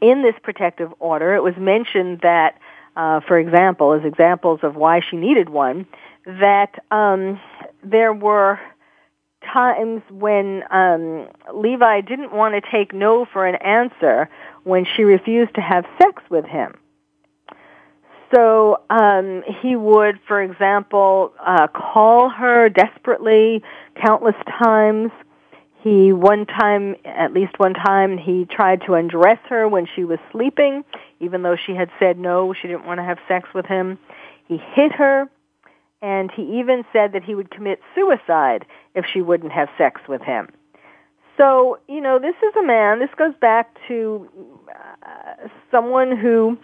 in 0.00 0.22
this 0.22 0.34
protective 0.42 0.92
order, 1.00 1.34
it 1.34 1.42
was 1.42 1.56
mentioned 1.56 2.20
that, 2.22 2.58
uh, 2.96 3.20
for 3.20 3.38
example, 3.38 3.92
as 3.92 4.04
examples 4.04 4.60
of 4.62 4.76
why 4.76 5.00
she 5.00 5.16
needed 5.16 5.48
one, 5.48 5.86
that 6.26 6.84
um, 6.90 7.40
there 7.82 8.12
were 8.12 8.60
times 9.42 10.02
when 10.10 10.62
um, 10.70 11.28
Levi 11.52 12.00
didn't 12.02 12.32
want 12.32 12.54
to 12.54 12.70
take 12.70 12.92
no 12.92 13.24
for 13.24 13.46
an 13.46 13.56
answer 13.56 14.28
when 14.64 14.84
she 14.84 15.04
refused 15.04 15.54
to 15.54 15.60
have 15.60 15.84
sex 15.98 16.22
with 16.30 16.44
him. 16.44 16.74
So 18.34 18.80
um, 18.90 19.42
he 19.60 19.74
would, 19.74 20.20
for 20.26 20.40
example, 20.40 21.32
uh, 21.44 21.66
call 21.66 22.28
her 22.28 22.68
desperately 22.68 23.62
countless 23.96 24.36
times. 24.62 25.10
He 25.82 26.12
one 26.12 26.46
time, 26.46 26.94
at 27.04 27.32
least 27.32 27.58
one 27.58 27.74
time, 27.74 28.18
he 28.18 28.44
tried 28.44 28.82
to 28.82 28.94
undress 28.94 29.38
her 29.48 29.66
when 29.66 29.88
she 29.96 30.04
was 30.04 30.18
sleeping, 30.30 30.84
even 31.18 31.42
though 31.42 31.56
she 31.56 31.74
had 31.74 31.90
said 31.98 32.18
no, 32.18 32.52
she 32.52 32.68
didn't 32.68 32.84
want 32.84 32.98
to 32.98 33.04
have 33.04 33.18
sex 33.26 33.48
with 33.54 33.66
him. 33.66 33.98
He 34.46 34.58
hit 34.58 34.92
her, 34.92 35.28
and 36.02 36.30
he 36.30 36.60
even 36.60 36.84
said 36.92 37.12
that 37.12 37.24
he 37.24 37.34
would 37.34 37.50
commit 37.50 37.80
suicide 37.94 38.64
if 38.94 39.04
she 39.12 39.20
wouldn't 39.20 39.52
have 39.52 39.68
sex 39.76 40.00
with 40.08 40.22
him. 40.22 40.48
So, 41.36 41.78
you 41.88 42.00
know, 42.00 42.18
this 42.18 42.34
is 42.42 42.54
a 42.56 42.62
man, 42.62 42.98
this 42.98 43.10
goes 43.16 43.34
back 43.40 43.76
to 43.88 44.28
uh, 45.02 45.48
someone 45.70 46.16
who 46.16 46.58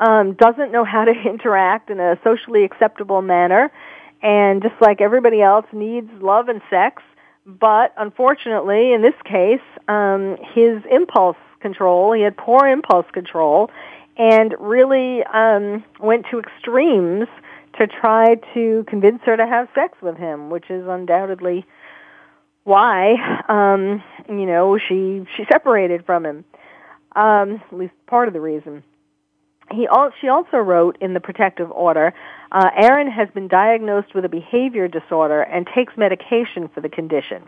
um, 0.00 0.34
doesn't 0.34 0.72
know 0.72 0.84
how 0.84 1.04
to 1.04 1.12
interact 1.26 1.90
in 1.90 2.00
a 2.00 2.18
socially 2.22 2.64
acceptable 2.64 3.22
manner, 3.22 3.72
and 4.22 4.62
just 4.62 4.74
like 4.80 5.00
everybody 5.00 5.42
else 5.42 5.66
needs 5.72 6.08
love 6.20 6.48
and 6.48 6.60
sex, 6.70 7.02
but 7.44 7.92
unfortunately, 7.96 8.92
in 8.92 9.02
this 9.02 9.14
case, 9.24 9.60
um, 9.88 10.36
his 10.54 10.82
impulse 10.90 11.36
control, 11.60 12.12
he 12.12 12.22
had 12.22 12.36
poor 12.36 12.66
impulse 12.66 13.06
control, 13.12 13.70
and 14.16 14.54
really 14.60 15.24
um, 15.24 15.84
went 15.98 16.26
to 16.30 16.38
extremes 16.38 17.26
to 17.78 17.86
try 17.86 18.36
to 18.54 18.84
convince 18.88 19.22
her 19.24 19.36
to 19.36 19.46
have 19.46 19.68
sex 19.74 19.96
with 20.02 20.16
him, 20.16 20.50
which 20.50 20.70
is 20.70 20.86
undoubtedly 20.86 21.66
why 22.64 23.14
um, 23.48 24.02
you 24.28 24.46
know 24.46 24.78
she 24.78 25.26
she 25.36 25.44
separated 25.50 26.04
from 26.06 26.24
him. 26.24 26.44
Um, 27.14 27.60
at 27.70 27.76
least 27.76 27.92
part 28.06 28.28
of 28.28 28.34
the 28.34 28.40
reason 28.40 28.82
he 29.72 29.86
al- 29.86 30.12
she 30.20 30.28
also 30.28 30.58
wrote 30.58 30.96
in 31.00 31.14
the 31.14 31.20
protective 31.20 31.70
order, 31.70 32.14
uh, 32.50 32.70
Aron 32.76 33.10
has 33.10 33.28
been 33.30 33.48
diagnosed 33.48 34.14
with 34.14 34.24
a 34.24 34.28
behavior 34.28 34.88
disorder 34.88 35.42
and 35.42 35.66
takes 35.74 35.96
medication 35.96 36.68
for 36.68 36.80
the 36.80 36.88
condition. 36.88 37.42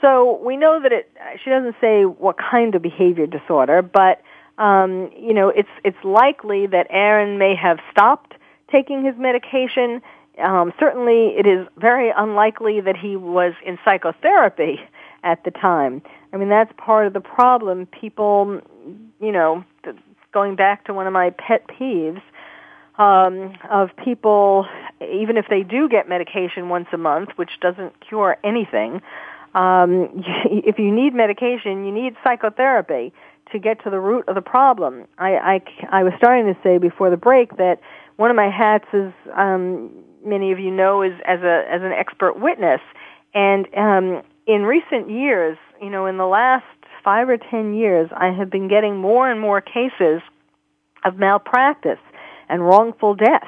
So 0.00 0.38
we 0.44 0.56
know 0.56 0.80
that 0.80 0.92
it. 0.92 1.10
She 1.42 1.50
doesn't 1.50 1.76
say 1.80 2.04
what 2.04 2.36
kind 2.38 2.74
of 2.74 2.82
behavior 2.82 3.26
disorder, 3.26 3.82
but 3.82 4.22
um, 4.58 5.10
you 5.16 5.34
know, 5.34 5.48
it's 5.48 5.68
it's 5.84 5.96
likely 6.04 6.66
that 6.66 6.86
Aron 6.90 7.38
may 7.38 7.54
have 7.56 7.78
stopped 7.90 8.34
taking 8.70 9.04
his 9.04 9.14
medication. 9.18 10.02
Um, 10.38 10.72
certainly, 10.78 11.34
it 11.36 11.46
is 11.46 11.66
very 11.76 12.10
unlikely 12.16 12.80
that 12.80 12.96
he 12.96 13.16
was 13.16 13.54
in 13.64 13.78
psychotherapy 13.84 14.80
at 15.24 15.42
the 15.44 15.50
time. 15.50 16.02
I 16.32 16.36
mean, 16.36 16.48
that's 16.48 16.72
part 16.76 17.06
of 17.06 17.12
the 17.12 17.20
problem. 17.20 17.86
People, 17.86 18.60
you 19.20 19.32
know, 19.32 19.64
going 20.32 20.56
back 20.56 20.84
to 20.84 20.94
one 20.94 21.06
of 21.06 21.12
my 21.12 21.30
pet 21.30 21.66
peeves 21.68 22.22
um, 22.98 23.54
of 23.70 23.90
people, 24.02 24.66
even 25.00 25.36
if 25.36 25.46
they 25.48 25.62
do 25.62 25.88
get 25.88 26.08
medication 26.08 26.68
once 26.68 26.88
a 26.92 26.98
month, 26.98 27.30
which 27.36 27.60
doesn't 27.60 27.94
cure 28.06 28.36
anything, 28.44 29.00
um, 29.54 30.08
if 30.44 30.78
you 30.78 30.92
need 30.92 31.14
medication, 31.14 31.84
you 31.84 31.92
need 31.92 32.16
psychotherapy 32.22 33.12
to 33.52 33.58
get 33.58 33.82
to 33.84 33.90
the 33.90 34.00
root 34.00 34.24
of 34.28 34.34
the 34.34 34.42
problem. 34.42 35.06
I, 35.18 35.36
I, 35.36 35.60
I 35.90 36.02
was 36.02 36.12
starting 36.18 36.52
to 36.52 36.58
say 36.62 36.78
before 36.78 37.10
the 37.10 37.16
break 37.16 37.56
that 37.56 37.80
one 38.16 38.30
of 38.30 38.36
my 38.36 38.50
hats 38.50 38.86
is, 38.92 39.12
um, 39.36 39.90
many 40.24 40.52
of 40.52 40.58
you 40.58 40.70
know, 40.70 41.02
is 41.02 41.12
as 41.26 41.40
a 41.40 41.64
as 41.70 41.82
an 41.82 41.92
expert 41.92 42.40
witness, 42.40 42.80
and 43.34 43.66
um, 43.76 44.22
in 44.46 44.62
recent 44.62 45.10
years, 45.10 45.56
you 45.80 45.90
know, 45.90 46.06
in 46.06 46.16
the 46.16 46.26
last 46.26 46.64
five 47.04 47.28
or 47.28 47.38
ten 47.38 47.74
years, 47.74 48.10
I 48.14 48.30
have 48.30 48.50
been 48.50 48.68
getting 48.68 48.96
more 48.96 49.30
and 49.30 49.40
more 49.40 49.60
cases 49.60 50.20
of 51.04 51.16
malpractice 51.16 52.00
and 52.48 52.64
wrongful 52.64 53.14
death. 53.14 53.46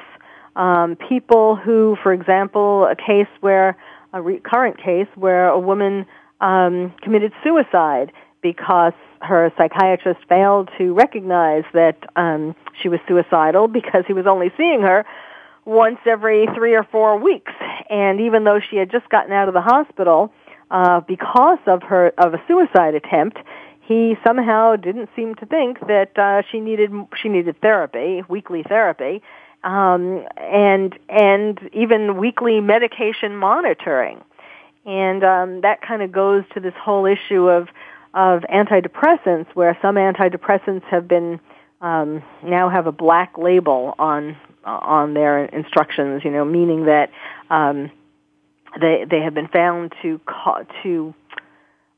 Um, 0.55 0.97
people 1.09 1.55
who, 1.55 1.97
for 2.01 2.13
example, 2.13 2.85
a 2.85 2.95
case 2.95 3.27
where 3.41 3.77
a 4.13 4.21
recurrent 4.21 4.77
case 4.77 5.07
where 5.15 5.47
a 5.47 5.59
woman 5.59 6.05
um, 6.41 6.93
committed 7.01 7.31
suicide 7.43 8.11
because 8.41 8.93
her 9.21 9.51
psychiatrist 9.57 10.19
failed 10.27 10.69
to 10.77 10.93
recognize 10.93 11.63
that 11.73 11.97
um, 12.15 12.55
she 12.81 12.89
was 12.89 12.99
suicidal 13.07 13.67
because 13.67 14.03
he 14.07 14.13
was 14.13 14.25
only 14.27 14.51
seeing 14.57 14.81
her 14.81 15.05
once 15.65 15.99
every 16.05 16.47
three 16.55 16.75
or 16.75 16.83
four 16.83 17.17
weeks. 17.17 17.51
And 17.89 18.19
even 18.21 18.43
though 18.43 18.59
she 18.59 18.77
had 18.77 18.91
just 18.91 19.09
gotten 19.09 19.31
out 19.31 19.47
of 19.47 19.53
the 19.53 19.61
hospital, 19.61 20.33
uh, 20.71 21.01
because 21.01 21.59
of 21.67 21.83
her 21.83 22.13
of 22.17 22.33
a 22.33 22.41
suicide 22.47 22.95
attempt, 22.95 23.37
he 23.81 24.15
somehow 24.23 24.75
didn't 24.77 25.09
seem 25.15 25.35
to 25.35 25.45
think 25.45 25.79
that 25.87 26.17
uh, 26.17 26.41
she 26.49 26.59
needed 26.59 26.91
she 27.21 27.29
needed 27.29 27.59
therapy, 27.61 28.23
weekly 28.29 28.63
therapy, 28.63 29.21
um, 29.63 30.25
and 30.37 30.97
and 31.09 31.59
even 31.73 32.17
weekly 32.17 32.61
medication 32.61 33.35
monitoring, 33.35 34.21
and 34.85 35.23
um, 35.23 35.61
that 35.61 35.81
kind 35.81 36.01
of 36.01 36.11
goes 36.11 36.43
to 36.53 36.61
this 36.61 36.73
whole 36.81 37.05
issue 37.05 37.49
of 37.49 37.67
of 38.13 38.41
antidepressants, 38.43 39.47
where 39.53 39.77
some 39.81 39.95
antidepressants 39.95 40.83
have 40.83 41.07
been 41.07 41.39
um, 41.81 42.21
now 42.43 42.69
have 42.69 42.87
a 42.87 42.91
black 42.91 43.37
label 43.37 43.95
on 43.97 44.37
on 44.63 45.13
their 45.13 45.45
instructions, 45.45 46.23
you 46.23 46.29
know, 46.31 46.45
meaning 46.45 46.85
that 46.85 47.09
um, 47.49 47.91
they 48.79 49.05
they 49.09 49.21
have 49.21 49.33
been 49.33 49.47
found 49.47 49.93
to 50.01 50.19
ca- 50.25 50.63
to 50.83 51.13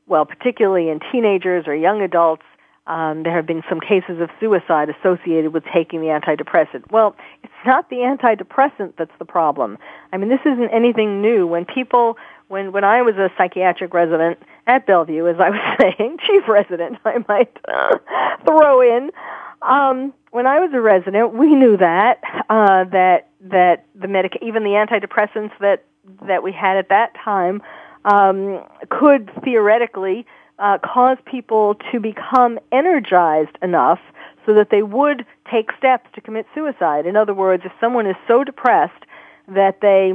well, 0.06 0.24
particularly 0.24 0.88
in 0.90 1.00
teenagers 1.12 1.66
or 1.66 1.74
young 1.74 2.02
adults, 2.02 2.42
um, 2.86 3.22
there 3.22 3.34
have 3.34 3.46
been 3.46 3.62
some 3.68 3.80
cases 3.80 4.20
of 4.20 4.28
suicide 4.38 4.90
associated 4.90 5.54
with 5.54 5.64
taking 5.72 6.00
the 6.00 6.08
antidepressant. 6.08 6.90
Well, 6.90 7.16
it's 7.42 7.52
not 7.64 7.88
the 7.88 7.96
antidepressant 7.96 8.94
that's 8.98 9.16
the 9.18 9.24
problem. 9.24 9.78
I 10.12 10.18
mean, 10.18 10.28
this 10.28 10.40
isn't 10.44 10.68
anything 10.68 11.22
new. 11.22 11.46
When 11.46 11.64
people, 11.64 12.18
when 12.48 12.72
when 12.72 12.84
I 12.84 13.02
was 13.02 13.16
a 13.16 13.30
psychiatric 13.36 13.94
resident 13.94 14.38
at 14.66 14.86
Bellevue, 14.86 15.26
as 15.26 15.36
I 15.38 15.50
was 15.50 15.60
saying, 15.80 16.18
chief 16.26 16.48
resident, 16.48 16.98
I 17.04 17.24
might 17.28 17.56
uh, 17.66 17.98
throw 18.44 18.80
in. 18.80 19.10
Um, 19.62 20.12
when 20.30 20.46
I 20.46 20.60
was 20.60 20.70
a 20.74 20.80
resident, 20.80 21.34
we 21.34 21.54
knew 21.54 21.76
that 21.76 22.20
uh, 22.50 22.84
that 22.84 23.28
that 23.40 23.86
the 23.94 24.08
medic, 24.08 24.38
even 24.42 24.64
the 24.64 24.70
antidepressants 24.70 25.52
that 25.60 25.84
that 26.26 26.42
we 26.42 26.52
had 26.52 26.76
at 26.76 26.88
that 26.90 27.14
time 27.14 27.62
um, 28.04 28.62
could 28.90 29.30
theoretically 29.42 30.26
uh, 30.58 30.78
cause 30.78 31.18
people 31.24 31.76
to 31.92 32.00
become 32.00 32.58
energized 32.70 33.56
enough 33.62 34.00
so 34.46 34.54
that 34.54 34.70
they 34.70 34.82
would 34.82 35.24
take 35.50 35.70
steps 35.78 36.08
to 36.14 36.20
commit 36.20 36.46
suicide. 36.54 37.06
In 37.06 37.16
other 37.16 37.34
words, 37.34 37.62
if 37.64 37.72
someone 37.80 38.06
is 38.06 38.16
so 38.28 38.44
depressed 38.44 39.04
that 39.48 39.80
they 39.80 40.14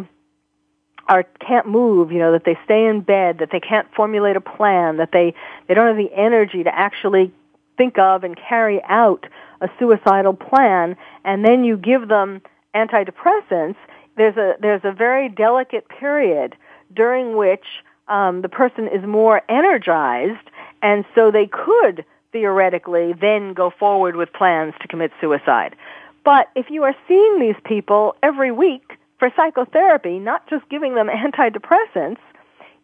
are 1.09 1.23
can't 1.45 1.67
move, 1.67 2.11
you 2.11 2.19
know, 2.19 2.31
that 2.31 2.45
they 2.45 2.57
stay 2.63 2.85
in 2.85 3.01
bed, 3.01 3.39
that 3.39 3.49
they 3.51 3.59
can't 3.59 3.87
formulate 3.95 4.35
a 4.35 4.41
plan, 4.41 4.97
that 4.97 5.11
they 5.11 5.33
they 5.67 5.73
don't 5.73 5.87
have 5.87 5.97
the 5.97 6.13
energy 6.15 6.63
to 6.63 6.73
actually 6.73 7.33
think 7.77 7.97
of 7.97 8.23
and 8.23 8.37
carry 8.37 8.81
out 8.83 9.25
a 9.61 9.69
suicidal 9.79 10.33
plan, 10.33 10.95
and 11.25 11.43
then 11.43 11.63
you 11.63 11.75
give 11.75 12.07
them 12.07 12.41
antidepressants, 12.75 13.75
there's 14.15 14.37
a 14.37 14.55
there's 14.61 14.81
a 14.83 14.91
very 14.91 15.29
delicate 15.29 15.87
period 15.89 16.55
during 16.93 17.35
which 17.35 17.65
um, 18.07 18.41
the 18.41 18.49
person 18.49 18.87
is 18.87 19.03
more 19.05 19.41
energized, 19.49 20.49
and 20.81 21.05
so 21.15 21.31
they 21.31 21.47
could 21.47 22.05
theoretically 22.31 23.13
then 23.13 23.53
go 23.53 23.71
forward 23.79 24.15
with 24.15 24.31
plans 24.33 24.73
to 24.81 24.87
commit 24.87 25.11
suicide. 25.19 25.75
But 26.23 26.49
if 26.55 26.69
you 26.69 26.83
are 26.83 26.95
seeing 27.07 27.39
these 27.39 27.55
people 27.63 28.15
every 28.21 28.51
week 28.51 28.98
for 29.19 29.31
psychotherapy, 29.35 30.17
not 30.17 30.49
just 30.49 30.67
giving 30.69 30.95
them 30.95 31.07
antidepressants, 31.09 32.17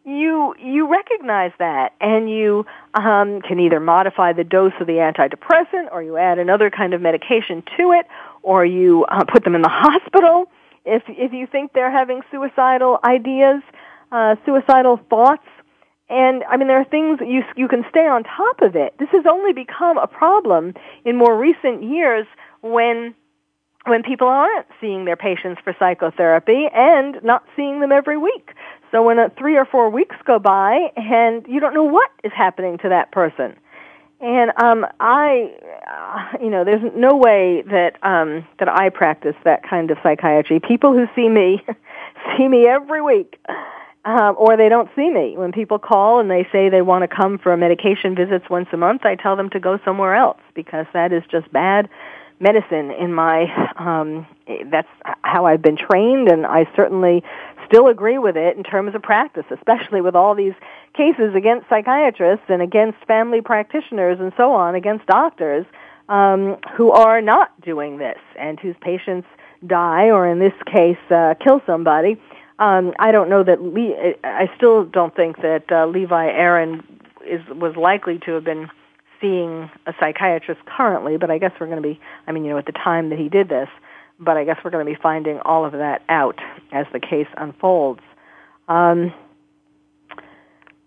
you 0.06 0.54
you 0.60 0.88
recognize 0.88 1.52
that, 1.58 1.94
and 2.00 2.30
you 2.30 2.66
um, 2.94 3.42
can 3.42 3.60
either 3.60 3.80
modify 3.80 4.34
the 4.34 4.44
dose 4.44 4.74
of 4.80 4.86
the 4.86 4.94
antidepressant, 4.94 5.92
or 5.92 6.04
you 6.04 6.18
add 6.18 6.38
another 6.38 6.70
kind 6.70 6.94
of 6.94 7.02
medication 7.02 7.64
to 7.78 7.92
it, 7.92 8.06
or 8.44 8.64
you 8.64 9.06
uh, 9.06 9.24
put 9.26 9.44
them 9.44 9.56
in 9.56 9.64
the 9.64 9.70
hospital 9.72 10.46
if 10.86 11.02
if 11.08 11.34
you 11.34 11.48
think 11.48 11.74
they're 11.74 11.92
having 11.92 12.22
suicidal 12.30 13.00
ideas 13.04 13.64
uh, 14.12 14.36
suicidal 14.46 15.00
thoughts. 15.10 15.46
And 16.08 16.44
I 16.50 16.58
mean, 16.58 16.68
there 16.68 16.80
are 16.80 16.86
things 16.86 17.20
you 17.26 17.44
you 17.56 17.68
can 17.68 17.84
stay 17.90 18.06
on 18.06 18.24
top 18.24 18.62
of 18.62 18.76
it. 18.76 18.96
This 19.00 19.10
has 19.12 19.26
only 19.28 19.54
become 19.54 19.98
a 19.98 20.08
problem 20.08 20.76
in 21.04 21.18
more 21.18 21.36
recent 21.38 21.84
years 21.84 22.28
when 22.62 23.16
when 23.86 24.04
people 24.04 24.28
aren't 24.28 24.68
seeing 24.82 25.06
their 25.06 25.16
patients 25.16 25.62
for 25.64 25.76
psychotherapy 25.78 26.68
and 26.74 27.24
not 27.24 27.44
seeing 27.56 27.80
them 27.80 27.92
every 27.92 28.18
week. 28.18 28.52
So 28.92 29.04
when 29.04 29.20
uh, 29.20 29.30
three 29.38 29.58
or 29.58 29.66
four 29.66 29.90
weeks 29.90 30.16
go 30.26 30.40
by 30.40 30.92
and 30.96 31.46
you 31.48 31.60
don't 31.60 31.74
know 31.74 31.84
what 31.84 32.10
is 32.24 32.32
happening 32.36 32.78
to 32.80 32.90
that 32.90 33.12
person. 33.12 33.56
And 34.22 34.52
um, 34.58 34.86
I, 35.00 35.52
uh, 35.88 36.38
you 36.42 36.50
know, 36.50 36.64
there's 36.64 36.82
no 36.96 37.16
way 37.16 37.64
that 37.68 37.98
um, 38.02 38.48
that 38.60 38.70
I 38.70 38.90
practice 38.90 39.36
that 39.44 39.62
kind 39.68 39.92
of 39.92 39.98
psychiatry. 40.02 40.60
People 40.60 40.94
who 40.94 41.06
see 41.16 41.28
me 41.28 41.64
see 42.38 42.48
me 42.48 42.66
every 42.68 43.02
week 43.02 43.38
um, 44.06 44.36
or 44.38 44.56
they 44.56 44.70
don't 44.70 44.90
see 44.96 45.10
me. 45.10 45.36
When 45.36 45.52
people 45.52 45.80
call 45.80 46.20
and 46.20 46.30
they 46.30 46.48
say 46.52 46.70
they 46.70 46.82
want 46.82 47.02
to 47.02 47.14
come 47.14 47.38
for 47.40 47.56
medication 47.58 48.16
visits 48.16 48.50
once 48.50 48.68
a 48.72 48.78
month, 48.78 49.04
I 49.04 49.16
tell 49.16 49.36
them 49.36 49.50
to 49.50 49.60
go 49.60 49.80
somewhere 49.84 50.16
else 50.16 50.40
because 50.54 50.86
that 50.94 51.12
is 51.12 51.24
just 51.30 51.52
bad 51.52 51.90
medicine 52.40 52.92
in 52.92 53.14
my 53.14 53.46
um 53.78 54.28
that's 54.70 54.90
how 55.22 55.46
I've 55.46 55.62
been 55.62 55.78
trained 55.78 56.30
and 56.30 56.46
I 56.46 56.70
certainly 56.76 57.24
still 57.66 57.88
agree 57.88 58.18
with 58.18 58.36
it 58.36 58.58
in 58.58 58.64
terms 58.64 58.94
of 58.94 59.02
practice 59.02 59.46
especially 59.52 60.02
with 60.02 60.16
all 60.16 60.36
these 60.36 60.54
cases 60.94 61.34
against 61.34 61.70
psychiatrists 61.70 62.46
and 62.50 62.62
against 62.62 62.98
family 63.06 63.42
practitioners 63.42 64.20
and 64.20 64.34
so 64.36 64.52
on 64.52 64.76
against 64.76 65.06
doctors 65.06 65.66
um 66.10 66.58
who 66.76 66.92
are 66.92 67.22
not 67.22 67.50
doing 67.62 67.98
this 67.98 68.20
and 68.38 68.60
whose 68.60 68.76
patients 68.82 69.28
die 69.66 70.10
or 70.10 70.28
in 70.28 70.40
this 70.40 70.54
case 70.66 70.98
uh 71.10 71.34
kill 71.42 71.62
somebody. 71.66 72.22
Um 72.60 72.94
I 73.00 73.12
don't 73.12 73.30
know 73.30 73.44
that 73.44 73.62
Le- 73.62 74.14
I 74.24 74.52
still 74.58 74.84
don't 74.84 75.16
think 75.16 75.38
that 75.42 75.72
uh, 75.72 75.86
Levi 75.88 76.28
Aron 76.28 76.84
is 77.26 77.42
was 77.48 77.76
likely 77.78 78.20
to 78.20 78.34
have 78.34 78.44
been 78.44 78.70
seeing 79.22 79.70
a 79.86 79.94
psychiatrist 80.00 80.62
currently, 80.66 81.18
but 81.18 81.30
I 81.30 81.38
guess 81.38 81.52
we're 81.60 81.68
going 81.68 81.82
to 81.82 81.88
be, 81.88 82.00
I 82.28 82.32
mean, 82.32 82.46
you 82.46 82.52
know, 82.52 82.58
at 82.58 82.66
the 82.66 82.72
time 82.72 83.10
that 83.10 83.20
he 83.20 83.30
did 83.30 83.50
this, 83.50 83.70
but 84.20 84.38
I 84.38 84.44
guess 84.44 84.58
we're 84.64 84.72
going 84.72 84.86
to 84.86 84.92
be 84.92 84.98
finding 85.02 85.40
all 85.40 85.66
of 85.66 85.74
that 85.74 86.04
out 86.10 86.40
as 86.72 86.86
the 86.94 87.00
case 87.00 87.28
unfolds. 87.38 88.02
Um, 88.68 89.14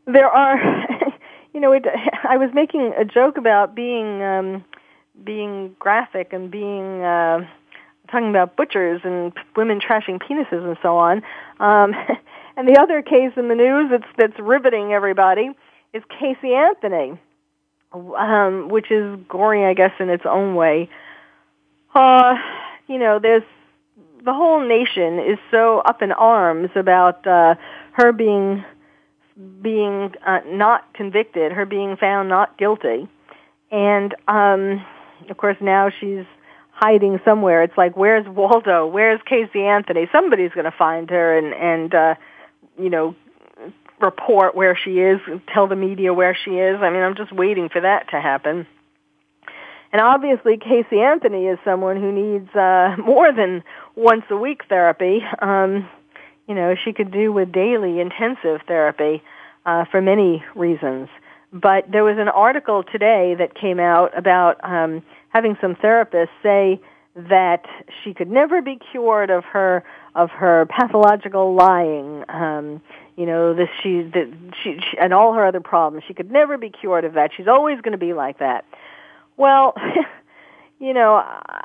there 0.07 0.29
are, 0.29 0.57
you 1.55 1.61
know, 1.61 1.73
it, 1.73 1.85
I 2.29 2.37
was 2.37 2.51
making 2.55 2.93
a 2.97 3.05
joke 3.05 3.37
about 3.37 3.75
being 3.75 4.23
um, 4.23 4.65
being 5.25 5.75
graphic 5.79 6.33
and 6.33 6.51
being 6.51 7.03
uh, 7.03 7.41
talking 8.11 8.31
about 8.31 8.57
butchers 8.57 9.01
and 9.05 9.33
women 9.57 9.81
trashing 9.81 10.21
penises 10.21 10.65
and 10.65 10.77
so 10.83 10.97
on. 10.97 11.23
Um, 11.61 11.95
and 12.57 12.69
the 12.69 12.79
other 12.81 13.03
case 13.03 13.33
in 13.37 13.49
the 13.49 13.55
news 13.55 13.91
that's 13.91 14.11
that's 14.17 14.39
riveting 14.39 14.93
everybody 14.93 15.51
is 15.93 16.03
Casey 16.19 16.55
Anthony 16.55 17.19
um, 17.93 18.69
which 18.69 18.91
is 18.91 19.19
gory, 19.29 19.65
I 19.65 19.75
guess, 19.75 19.93
in 19.99 20.11
its 20.11 20.25
own 20.27 20.55
way. 20.55 20.89
Uh, 21.95 22.35
you 22.87 22.99
know, 22.99 23.19
there's 23.19 23.43
the 24.25 24.35
whole 24.35 24.67
nation 24.67 25.19
is 25.19 25.39
so 25.51 25.79
up 25.81 26.03
in 26.03 26.13
arms 26.13 26.71
about 26.75 27.27
uh, 27.27 27.55
her 27.93 28.13
being 28.13 28.65
being 29.63 30.15
uh, 30.27 30.41
not 30.47 30.93
convicted, 30.95 31.53
her 31.53 31.65
being 31.65 31.97
found 31.97 32.29
not 32.29 32.59
guilty, 32.59 33.09
and 33.71 34.15
um, 34.27 34.85
of 35.29 35.37
course 35.37 35.57
now 35.61 35.91
she's 35.91 36.25
hiding 36.71 37.21
somewhere. 37.25 37.63
It's 37.63 37.77
like, 37.77 37.97
where's 37.97 38.27
Waldo? 38.29 38.87
Where's 38.87 39.21
Casey 39.27 39.63
Anthony? 39.63 40.09
Somebody's 40.13 40.53
going 40.53 40.65
to 40.65 40.77
find 40.77 41.09
her 41.11 41.37
and 41.37 41.55
and 41.55 41.95
uh, 41.95 42.15
you 42.79 42.91
know 42.91 43.15
report 44.01 44.55
where 44.55 44.77
she 44.77 44.99
is, 44.99 45.21
tell 45.53 45.67
the 45.67 45.77
media 45.77 46.13
where 46.15 46.37
she 46.45 46.53
is. 46.53 46.79
I 46.81 46.91
mean, 46.91 47.03
I'm 47.03 47.17
just 47.17 47.33
waiting 47.33 47.69
for 47.69 47.81
that 47.81 48.11
to 48.11 48.21
happen. 48.21 48.67
And 49.93 50.03
obviously, 50.03 50.59
Casey 50.59 51.01
Anthony 51.01 51.47
is 51.47 51.59
someone 51.65 51.97
who 51.97 52.13
needs 52.13 52.55
uh, 52.55 52.97
more 53.05 53.33
than 53.33 53.63
once 53.97 54.25
a 54.31 54.37
week 54.37 54.63
therapy. 54.69 55.21
Um, 55.41 55.89
you 56.47 56.55
know, 56.55 56.75
she 56.83 56.93
could 56.93 57.11
do 57.11 57.33
with 57.33 57.53
daily 57.53 58.01
intensive 58.01 58.61
therapy 58.67 59.23
uh, 59.67 59.85
for 59.91 60.01
many 60.01 60.43
reasons. 60.55 61.09
But 61.53 61.91
there 61.91 62.05
was 62.05 62.19
an 62.19 62.29
article 62.29 62.83
today 62.83 63.35
that 63.39 63.55
came 63.55 63.81
out 63.81 64.17
about 64.17 64.63
um, 64.63 65.03
having 65.31 65.57
some 65.61 65.75
therapists 65.75 66.29
say 66.43 66.81
that 67.17 67.65
she 68.03 68.15
could 68.15 68.31
never 68.31 68.63
be 68.63 68.79
cured 68.93 69.31
of 69.31 69.45
her 69.45 69.83
of 70.15 70.31
her 70.31 70.67
pathological 70.67 71.55
lying. 71.55 72.25
Um, 72.29 72.81
you 73.19 73.27
know, 73.27 73.53
this 73.53 73.69
she 73.83 74.03
that 74.03 74.33
she, 74.63 74.79
she 74.79 74.97
and 74.97 75.13
all 75.13 75.33
her 75.33 75.45
other 75.45 75.61
problems. 75.61 76.05
She 76.07 76.15
could 76.15 76.31
never 76.31 76.57
be 76.57 76.71
cured 76.71 77.05
of 77.05 77.15
that. 77.15 77.33
She's 77.37 77.49
always 77.49 77.81
going 77.81 77.93
to 77.93 77.99
be 77.99 78.13
like 78.13 78.39
that. 78.39 78.65
Well, 79.37 79.75
you 80.79 80.95
know, 80.95 81.17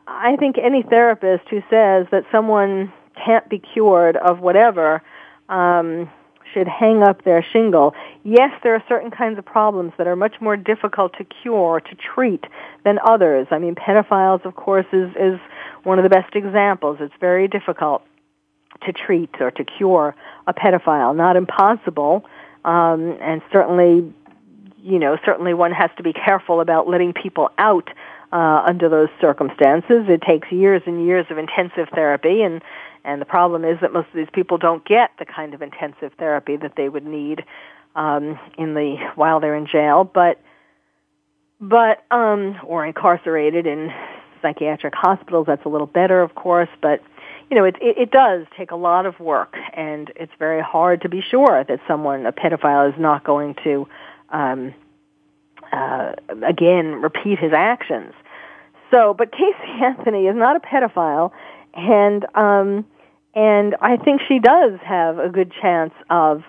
I 0.08 0.36
think 0.40 0.56
any 0.58 0.82
therapist 0.82 1.48
who 1.52 1.62
says 1.70 2.08
that 2.12 2.24
someone 2.32 2.92
can't 3.24 3.48
be 3.50 3.60
cured 3.60 4.18
of 4.18 4.40
whatever 4.40 5.04
um, 5.48 6.10
should 6.56 6.68
hang 6.68 7.04
up 7.04 7.24
their 7.24 7.46
shingle. 7.54 7.94
Yes, 8.24 8.50
there 8.64 8.74
are 8.74 8.84
certain 8.90 9.12
kinds 9.12 9.38
of 9.38 9.46
problems 9.46 9.94
that 10.00 10.08
are 10.08 10.16
much 10.16 10.42
more 10.42 10.58
difficult 10.58 11.14
to 11.20 11.24
cure, 11.24 11.80
to 11.82 11.96
treat 11.96 12.46
than 12.84 12.98
others. 13.06 13.46
I 13.52 13.60
mean, 13.60 13.76
pedophiles, 13.76 14.44
of 14.44 14.56
course, 14.56 14.88
is 14.92 15.12
is 15.12 15.40
one 15.84 16.00
of 16.00 16.04
the 16.04 16.10
best 16.10 16.36
examples. 16.36 16.98
It's 17.00 17.14
very 17.20 17.48
difficult 17.48 18.02
to 18.82 18.94
treat 18.94 19.30
or 19.40 19.52
to 19.52 19.64
cure 19.64 20.16
a 20.48 20.54
pedophile. 20.54 21.16
Not 21.16 21.36
impossible, 21.36 22.26
um, 22.66 23.18
and 23.22 23.42
certainly, 23.52 24.14
you 24.82 25.00
know, 25.00 25.18
certainly 25.26 25.54
one 25.54 25.72
has 25.72 25.92
to 25.98 26.04
be 26.04 26.14
careful 26.14 26.62
about 26.62 26.88
letting 26.88 27.14
people 27.14 27.50
out 27.58 27.90
uh, 28.32 28.64
under 28.66 28.90
those 28.90 29.10
circumstances. 29.22 30.06
It 30.10 30.22
takes 30.22 30.52
years 30.52 30.82
and 30.86 31.06
years 31.06 31.26
of 31.30 31.38
intensive 31.38 31.88
therapy, 31.94 32.42
and 32.42 32.62
and 33.06 33.22
the 33.22 33.26
problem 33.26 33.66
is 33.66 33.80
that 33.82 33.92
most 33.92 34.08
of 34.08 34.16
these 34.16 34.30
people 34.34 34.58
don't 34.58 34.86
get 34.86 35.12
the 35.20 35.26
kind 35.26 35.54
of 35.54 35.62
intensive 35.62 36.14
therapy 36.18 36.56
that 36.56 36.76
they 36.78 36.88
would 36.88 37.06
need 37.06 37.44
um, 37.96 38.40
in 38.58 38.74
the 38.74 38.96
while 39.16 39.40
they're 39.40 39.56
in 39.56 39.68
jail, 39.68 40.04
but 40.04 40.40
but 41.60 42.04
um, 42.12 42.58
or 42.66 42.86
incarcerated 42.86 43.68
in 43.68 43.92
psychiatric 44.42 44.94
hospitals. 44.96 45.48
That's 45.48 45.66
a 45.66 45.70
little 45.70 45.88
better, 45.88 46.22
of 46.22 46.36
course, 46.36 46.70
but 46.82 47.02
you 47.50 47.58
know, 47.58 47.66
it, 47.66 47.76
it, 47.82 47.98
it 47.98 48.12
does 48.12 48.46
take 48.58 48.72
a 48.72 48.76
lot 48.76 49.06
of 49.06 49.20
work, 49.20 49.56
and 49.74 50.12
it's 50.16 50.32
very 50.40 50.62
hard 50.62 51.02
to 51.02 51.10
be 51.10 51.22
sure 51.22 51.64
that 51.64 51.80
someone, 51.88 52.26
a 52.26 52.32
pedophile, 52.32 52.92
is 52.92 53.00
not 53.00 53.24
going 53.24 53.56
to, 53.64 53.88
um, 54.30 54.74
uh, 55.72 56.14
again, 56.46 57.02
repeat 57.02 57.40
his 57.40 57.54
actions. 57.54 58.14
So, 58.92 59.14
but 59.14 59.32
Casey 59.32 59.56
Anthony 59.84 60.28
is 60.28 60.36
not 60.36 60.56
a 60.56 60.60
pedophile, 60.60 61.32
and 61.74 62.26
um, 62.36 62.86
and 63.36 63.76
I 63.82 63.98
think 63.98 64.22
she 64.28 64.40
does 64.40 64.80
have 64.84 65.18
a 65.18 65.30
good 65.30 65.52
chance 65.60 65.94
of 66.10 66.44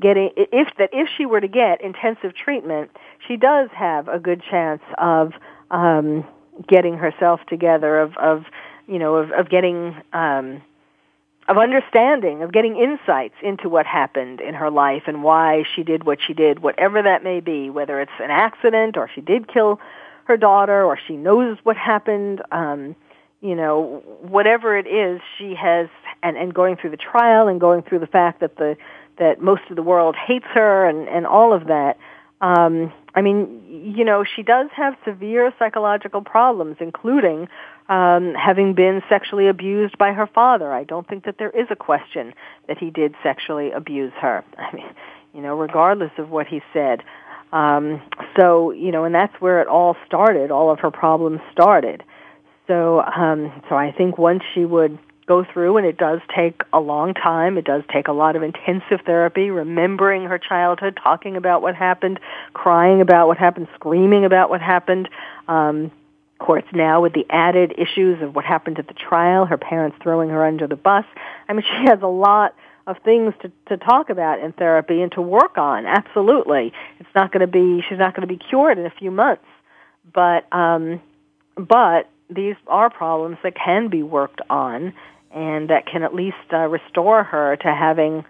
getting 0.00 0.30
if 0.36 0.68
that 0.78 0.90
if 0.92 1.08
she 1.16 1.26
were 1.26 1.40
to 1.40 1.48
get 1.48 1.80
intensive 1.80 2.34
treatment, 2.34 2.90
she 3.26 3.36
does 3.36 3.70
have 3.72 4.08
a 4.08 4.18
good 4.18 4.42
chance 4.42 4.82
of 4.98 5.32
um, 5.70 6.24
getting 6.68 6.96
herself 6.96 7.40
together, 7.48 7.98
of 7.98 8.16
of 8.18 8.44
you 8.86 8.98
know, 8.98 9.16
of, 9.16 9.32
of 9.32 9.48
getting, 9.48 9.96
um, 10.12 10.62
of 11.48 11.58
understanding, 11.58 12.42
of 12.42 12.52
getting 12.52 12.76
insights 12.76 13.34
into 13.42 13.68
what 13.68 13.86
happened 13.86 14.40
in 14.40 14.54
her 14.54 14.70
life 14.70 15.04
and 15.06 15.22
why 15.22 15.64
she 15.74 15.82
did 15.82 16.04
what 16.04 16.18
she 16.24 16.34
did, 16.34 16.60
whatever 16.60 17.02
that 17.02 17.22
may 17.22 17.40
be, 17.40 17.70
whether 17.70 18.00
it's 18.00 18.12
an 18.20 18.30
accident 18.30 18.96
or 18.96 19.08
she 19.14 19.20
did 19.20 19.48
kill 19.48 19.80
her 20.24 20.36
daughter 20.36 20.84
or 20.84 20.98
she 21.06 21.16
knows 21.16 21.56
what 21.62 21.76
happened, 21.76 22.42
um, 22.50 22.96
you 23.40 23.54
know, 23.54 24.02
whatever 24.20 24.76
it 24.76 24.86
is, 24.86 25.20
she 25.38 25.54
has, 25.54 25.88
and, 26.22 26.36
and 26.36 26.52
going 26.52 26.76
through 26.76 26.90
the 26.90 26.96
trial 26.96 27.46
and 27.48 27.60
going 27.60 27.82
through 27.82 28.00
the 28.00 28.06
fact 28.06 28.40
that 28.40 28.56
the, 28.56 28.76
that 29.18 29.40
most 29.40 29.62
of 29.70 29.76
the 29.76 29.82
world 29.82 30.16
hates 30.16 30.46
her 30.46 30.86
and, 30.86 31.08
and 31.08 31.26
all 31.26 31.52
of 31.52 31.66
that, 31.66 31.96
um, 32.40 32.92
I 33.14 33.22
mean, 33.22 33.92
you 33.96 34.04
know, 34.04 34.24
she 34.24 34.42
does 34.42 34.68
have 34.76 34.94
severe 35.04 35.52
psychological 35.58 36.20
problems, 36.20 36.76
including 36.80 37.48
um, 37.88 38.34
having 38.34 38.74
been 38.74 39.02
sexually 39.08 39.48
abused 39.48 39.96
by 39.96 40.12
her 40.12 40.26
father. 40.26 40.72
I 40.72 40.84
don't 40.84 41.08
think 41.08 41.24
that 41.24 41.36
there 41.38 41.50
is 41.50 41.66
a 41.70 41.76
question 41.76 42.34
that 42.68 42.78
he 42.78 42.90
did 42.90 43.14
sexually 43.22 43.70
abuse 43.70 44.12
her. 44.20 44.44
I 44.58 44.74
mean, 44.74 44.86
you 45.32 45.40
know, 45.40 45.56
regardless 45.56 46.12
of 46.18 46.30
what 46.30 46.46
he 46.46 46.60
said. 46.72 47.02
Um, 47.52 48.02
so, 48.38 48.72
you 48.72 48.90
know, 48.90 49.04
and 49.04 49.14
that's 49.14 49.34
where 49.40 49.62
it 49.62 49.68
all 49.68 49.96
started. 50.04 50.50
All 50.50 50.70
of 50.70 50.80
her 50.80 50.90
problems 50.90 51.40
started. 51.52 52.02
So, 52.66 53.00
um, 53.00 53.62
so 53.68 53.76
I 53.76 53.92
think 53.92 54.18
once 54.18 54.42
she 54.52 54.64
would 54.64 54.98
go 55.26 55.44
through, 55.44 55.76
and 55.76 55.86
it 55.86 55.96
does 55.96 56.20
take 56.34 56.62
a 56.72 56.80
long 56.80 57.12
time. 57.14 57.58
It 57.58 57.64
does 57.64 57.82
take 57.92 58.08
a 58.08 58.12
lot 58.12 58.36
of 58.36 58.42
intensive 58.42 59.00
therapy, 59.04 59.50
remembering 59.50 60.24
her 60.24 60.38
childhood, 60.38 60.98
talking 61.02 61.36
about 61.36 61.62
what 61.62 61.74
happened, 61.74 62.20
crying 62.54 63.00
about 63.00 63.26
what 63.26 63.36
happened, 63.36 63.68
screaming 63.74 64.24
about 64.24 64.50
what 64.50 64.60
happened. 64.60 65.08
Um, 65.48 65.90
of 66.38 66.46
course, 66.46 66.64
now 66.72 67.00
with 67.00 67.12
the 67.12 67.26
added 67.30 67.74
issues 67.76 68.22
of 68.22 68.34
what 68.34 68.44
happened 68.44 68.78
at 68.78 68.88
the 68.88 68.94
trial, 68.94 69.46
her 69.46 69.56
parents 69.56 69.96
throwing 70.02 70.30
her 70.30 70.44
under 70.44 70.66
the 70.66 70.76
bus. 70.76 71.04
I 71.48 71.52
mean, 71.52 71.62
she 71.66 71.86
has 71.86 72.00
a 72.02 72.08
lot 72.08 72.54
of 72.86 72.98
things 73.04 73.34
to, 73.42 73.50
to 73.66 73.76
talk 73.76 74.10
about 74.10 74.38
in 74.38 74.52
therapy 74.52 75.02
and 75.02 75.10
to 75.12 75.22
work 75.22 75.58
on. 75.58 75.86
Absolutely, 75.86 76.72
it's 77.00 77.08
not 77.14 77.32
going 77.32 77.40
to 77.40 77.46
be. 77.46 77.82
She's 77.88 77.98
not 77.98 78.14
going 78.14 78.28
to 78.28 78.32
be 78.32 78.38
cured 78.38 78.78
in 78.78 78.86
a 78.86 78.90
few 78.90 79.10
months, 79.10 79.44
but 80.12 80.46
um, 80.52 81.00
but 81.56 82.08
these 82.28 82.56
are 82.66 82.90
problems 82.90 83.38
that 83.42 83.54
can 83.56 83.88
be 83.88 84.02
worked 84.02 84.40
on 84.50 84.92
and 85.32 85.70
that 85.70 85.86
can 85.86 86.02
at 86.02 86.14
least 86.14 86.36
uh, 86.52 86.66
restore 86.68 87.24
her 87.24 87.56
to 87.56 87.74
having 87.74 88.24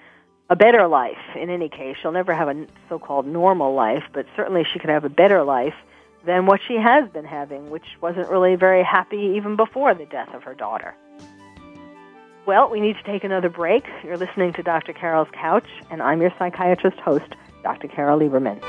a 0.48 0.56
better 0.56 0.86
life. 0.86 1.18
In 1.34 1.50
any 1.50 1.68
case, 1.68 1.96
she'll 2.00 2.12
never 2.12 2.34
have 2.34 2.48
a 2.48 2.66
so-called 2.88 3.26
normal 3.26 3.74
life, 3.74 4.04
but 4.12 4.26
certainly 4.36 4.64
she 4.72 4.78
could 4.78 4.90
have 4.90 5.04
a 5.04 5.08
better 5.08 5.42
life 5.42 5.74
than 6.24 6.46
what 6.46 6.60
she 6.66 6.74
has 6.74 7.08
been 7.10 7.24
having, 7.24 7.70
which 7.70 7.86
wasn't 8.00 8.28
really 8.28 8.56
very 8.56 8.84
happy 8.84 9.34
even 9.36 9.56
before 9.56 9.94
the 9.94 10.06
death 10.06 10.32
of 10.34 10.42
her 10.42 10.54
daughter. 10.54 10.94
Well, 12.46 12.70
we 12.70 12.80
need 12.80 12.96
to 12.96 13.02
take 13.02 13.24
another 13.24 13.48
break. 13.48 13.84
You're 14.04 14.16
listening 14.16 14.52
to 14.52 14.62
Dr. 14.62 14.92
Carole's 14.92 15.28
Couch, 15.32 15.66
and 15.90 16.00
I'm 16.00 16.20
your 16.20 16.32
psychiatrist 16.38 16.98
host, 16.98 17.34
Dr. 17.64 17.88
Carole 17.88 18.20
Lieberman. 18.20 18.60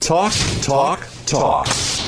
Talk, 0.00 0.32
talk, 0.62 1.08
talk. 1.26 1.66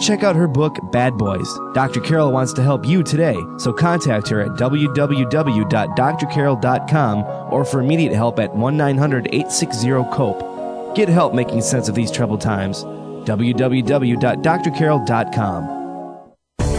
check 0.00 0.22
out 0.22 0.36
her 0.36 0.46
book, 0.46 0.78
Bad 0.92 1.16
Boys. 1.16 1.48
Dr. 1.74 2.00
Carole 2.00 2.32
wants 2.32 2.52
to 2.54 2.62
help 2.62 2.86
you 2.86 3.02
today, 3.02 3.36
so 3.58 3.72
contact 3.72 4.28
her 4.28 4.40
at 4.40 4.52
www.drcarol.com 4.52 7.52
or 7.52 7.64
for 7.64 7.80
immediate 7.80 8.14
help 8.14 8.38
at 8.38 8.54
1 8.54 8.76
900 8.76 9.26
860 9.28 9.88
COPE. 10.12 10.94
Get 10.94 11.08
help 11.08 11.34
making 11.34 11.62
sense 11.62 11.88
of 11.88 11.94
these 11.94 12.10
troubled 12.10 12.40
times. 12.40 12.84
www.drcarol.com. 12.84 15.80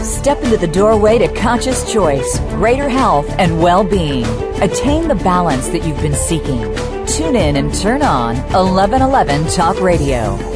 Step 0.02 0.42
into 0.44 0.56
the 0.56 0.68
doorway 0.68 1.18
to 1.18 1.26
conscious 1.34 1.92
choice, 1.92 2.38
greater 2.50 2.88
health, 2.88 3.28
and 3.38 3.60
well 3.60 3.82
being. 3.82 4.24
Attain 4.62 5.08
the 5.08 5.16
balance 5.16 5.66
that 5.68 5.84
you've 5.84 6.00
been 6.00 6.14
seeking. 6.14 6.60
Tune 7.06 7.34
in 7.36 7.56
and 7.56 7.74
turn 7.74 8.02
on 8.02 8.36
1111 8.52 9.46
Talk 9.48 9.80
Radio. 9.80 10.55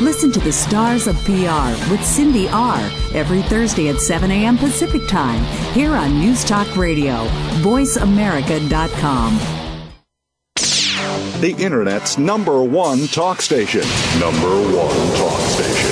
Listen 0.00 0.32
to 0.32 0.40
the 0.40 0.50
Stars 0.50 1.06
of 1.06 1.14
PR 1.24 1.92
with 1.92 2.02
Cindy 2.02 2.48
R. 2.48 2.78
every 3.12 3.42
Thursday 3.42 3.90
at 3.90 3.96
7 3.96 4.30
a.m. 4.30 4.56
Pacific 4.56 5.06
Time 5.06 5.44
here 5.74 5.92
on 5.92 6.18
News 6.18 6.42
Talk 6.42 6.74
Radio, 6.74 7.26
voiceamerica.com. 7.60 9.38
The 11.42 11.54
Internet's 11.58 12.16
number 12.16 12.64
one 12.64 13.08
talk 13.08 13.42
station. 13.42 13.82
Number 14.18 14.48
one 14.48 15.16
talk 15.18 15.38
station. 15.50 15.90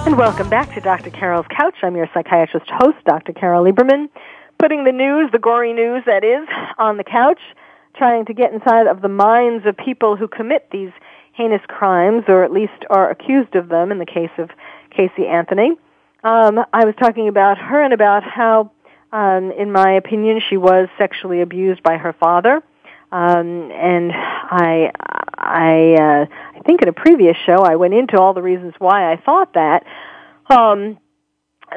And 0.07 0.19
welcome 0.19 0.51
back 0.51 0.75
to 0.75 0.81
Dr. 0.83 1.09
Carole's 1.09 1.47
Couch. 1.49 1.77
I'm 1.83 1.97
your 1.97 2.07
psychiatrist 2.13 2.69
host, 2.69 2.99
Dr. 3.07 3.33
Carole 3.33 3.65
Lieberman, 3.65 4.11
putting 4.59 4.85
the 4.85 4.93
news, 4.93 5.31
the 5.33 5.39
gory 5.39 5.73
news 5.73 6.03
that 6.05 6.23
is, 6.23 6.47
on 6.77 6.99
the 6.99 7.05
couch, 7.05 7.41
trying 7.97 8.27
to 8.27 8.35
get 8.35 8.53
inside 8.53 8.87
of 8.87 9.01
the 9.01 9.09
minds 9.09 9.65
of 9.65 9.75
people 9.75 10.17
who 10.17 10.29
commit 10.29 10.69
these 10.71 10.93
heinous 11.33 11.63
crimes, 11.67 12.25
or 12.29 12.45
at 12.45 12.53
least 12.53 12.85
are 12.91 13.09
accused 13.09 13.57
of 13.57 13.71
them 13.71 13.91
in 13.91 13.99
the 13.99 14.05
case 14.05 14.31
of 14.37 14.51
Casey 14.91 15.27
Anthony. 15.27 15.77
Um, 16.25 16.63
I 16.75 16.85
was 16.85 16.95
talking 17.01 17.29
about 17.29 17.57
her 17.57 17.83
and 17.83 17.95
about 17.95 18.23
how, 18.23 18.71
um, 19.13 19.51
in 19.53 19.73
my 19.73 19.93
opinion, 19.93 20.43
she 20.47 20.59
was 20.59 20.89
sexually 20.99 21.41
abused 21.41 21.83
by 21.83 21.97
her 21.97 22.13
father. 22.13 22.63
Um, 23.13 23.71
and 23.73 24.13
I, 24.13 24.91
I, 25.37 25.95
uh, 25.95 26.27
I 26.57 26.61
think 26.67 26.83
in 26.83 26.89
a 26.89 26.93
previous 26.93 27.37
show 27.47 27.59
I 27.59 27.77
went 27.77 27.95
into 27.95 28.19
all 28.21 28.35
the 28.35 28.43
reasons 28.43 28.75
why 28.79 29.13
I 29.13 29.17
thought 29.17 29.55
that. 29.55 29.85
Um, 30.49 30.99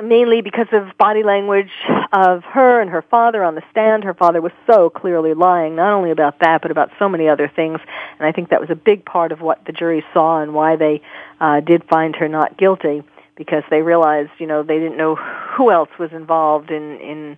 mainly 0.03 0.41
because 0.41 0.67
of 0.71 0.95
body 0.97 1.23
language 1.23 1.71
of 2.13 2.43
her 2.43 2.79
and 2.79 2.89
her 2.91 3.01
father 3.01 3.43
on 3.43 3.55
the 3.55 3.63
stand. 3.71 4.03
Her 4.03 4.13
father 4.13 4.41
was 4.41 4.51
so 4.67 4.89
clearly 4.89 5.33
lying, 5.33 5.75
not 5.75 5.93
only 5.93 6.11
about 6.11 6.39
that, 6.39 6.61
but 6.61 6.71
about 6.71 6.91
so 6.99 7.09
many 7.09 7.27
other 7.27 7.51
things. 7.53 7.79
And 8.19 8.27
I 8.27 8.31
think 8.31 8.49
that 8.49 8.61
was 8.61 8.69
a 8.69 8.75
big 8.75 9.03
part 9.03 9.31
of 9.31 9.41
what 9.41 9.65
the 9.65 9.71
jury 9.71 10.03
saw 10.13 10.41
and 10.41 10.53
why 10.53 10.75
they 10.75 11.01
uh, 11.39 11.61
did 11.61 11.83
find 11.85 12.15
her 12.17 12.27
not 12.27 12.57
guilty, 12.57 13.03
because 13.35 13.63
they 13.69 13.81
realized, 13.81 14.31
you 14.37 14.47
know, 14.47 14.63
they 14.63 14.77
didn't 14.77 14.97
know 14.97 15.15
who 15.15 15.71
else 15.71 15.89
was 15.97 16.11
involved 16.11 16.69
in 16.69 16.99
in 16.99 17.37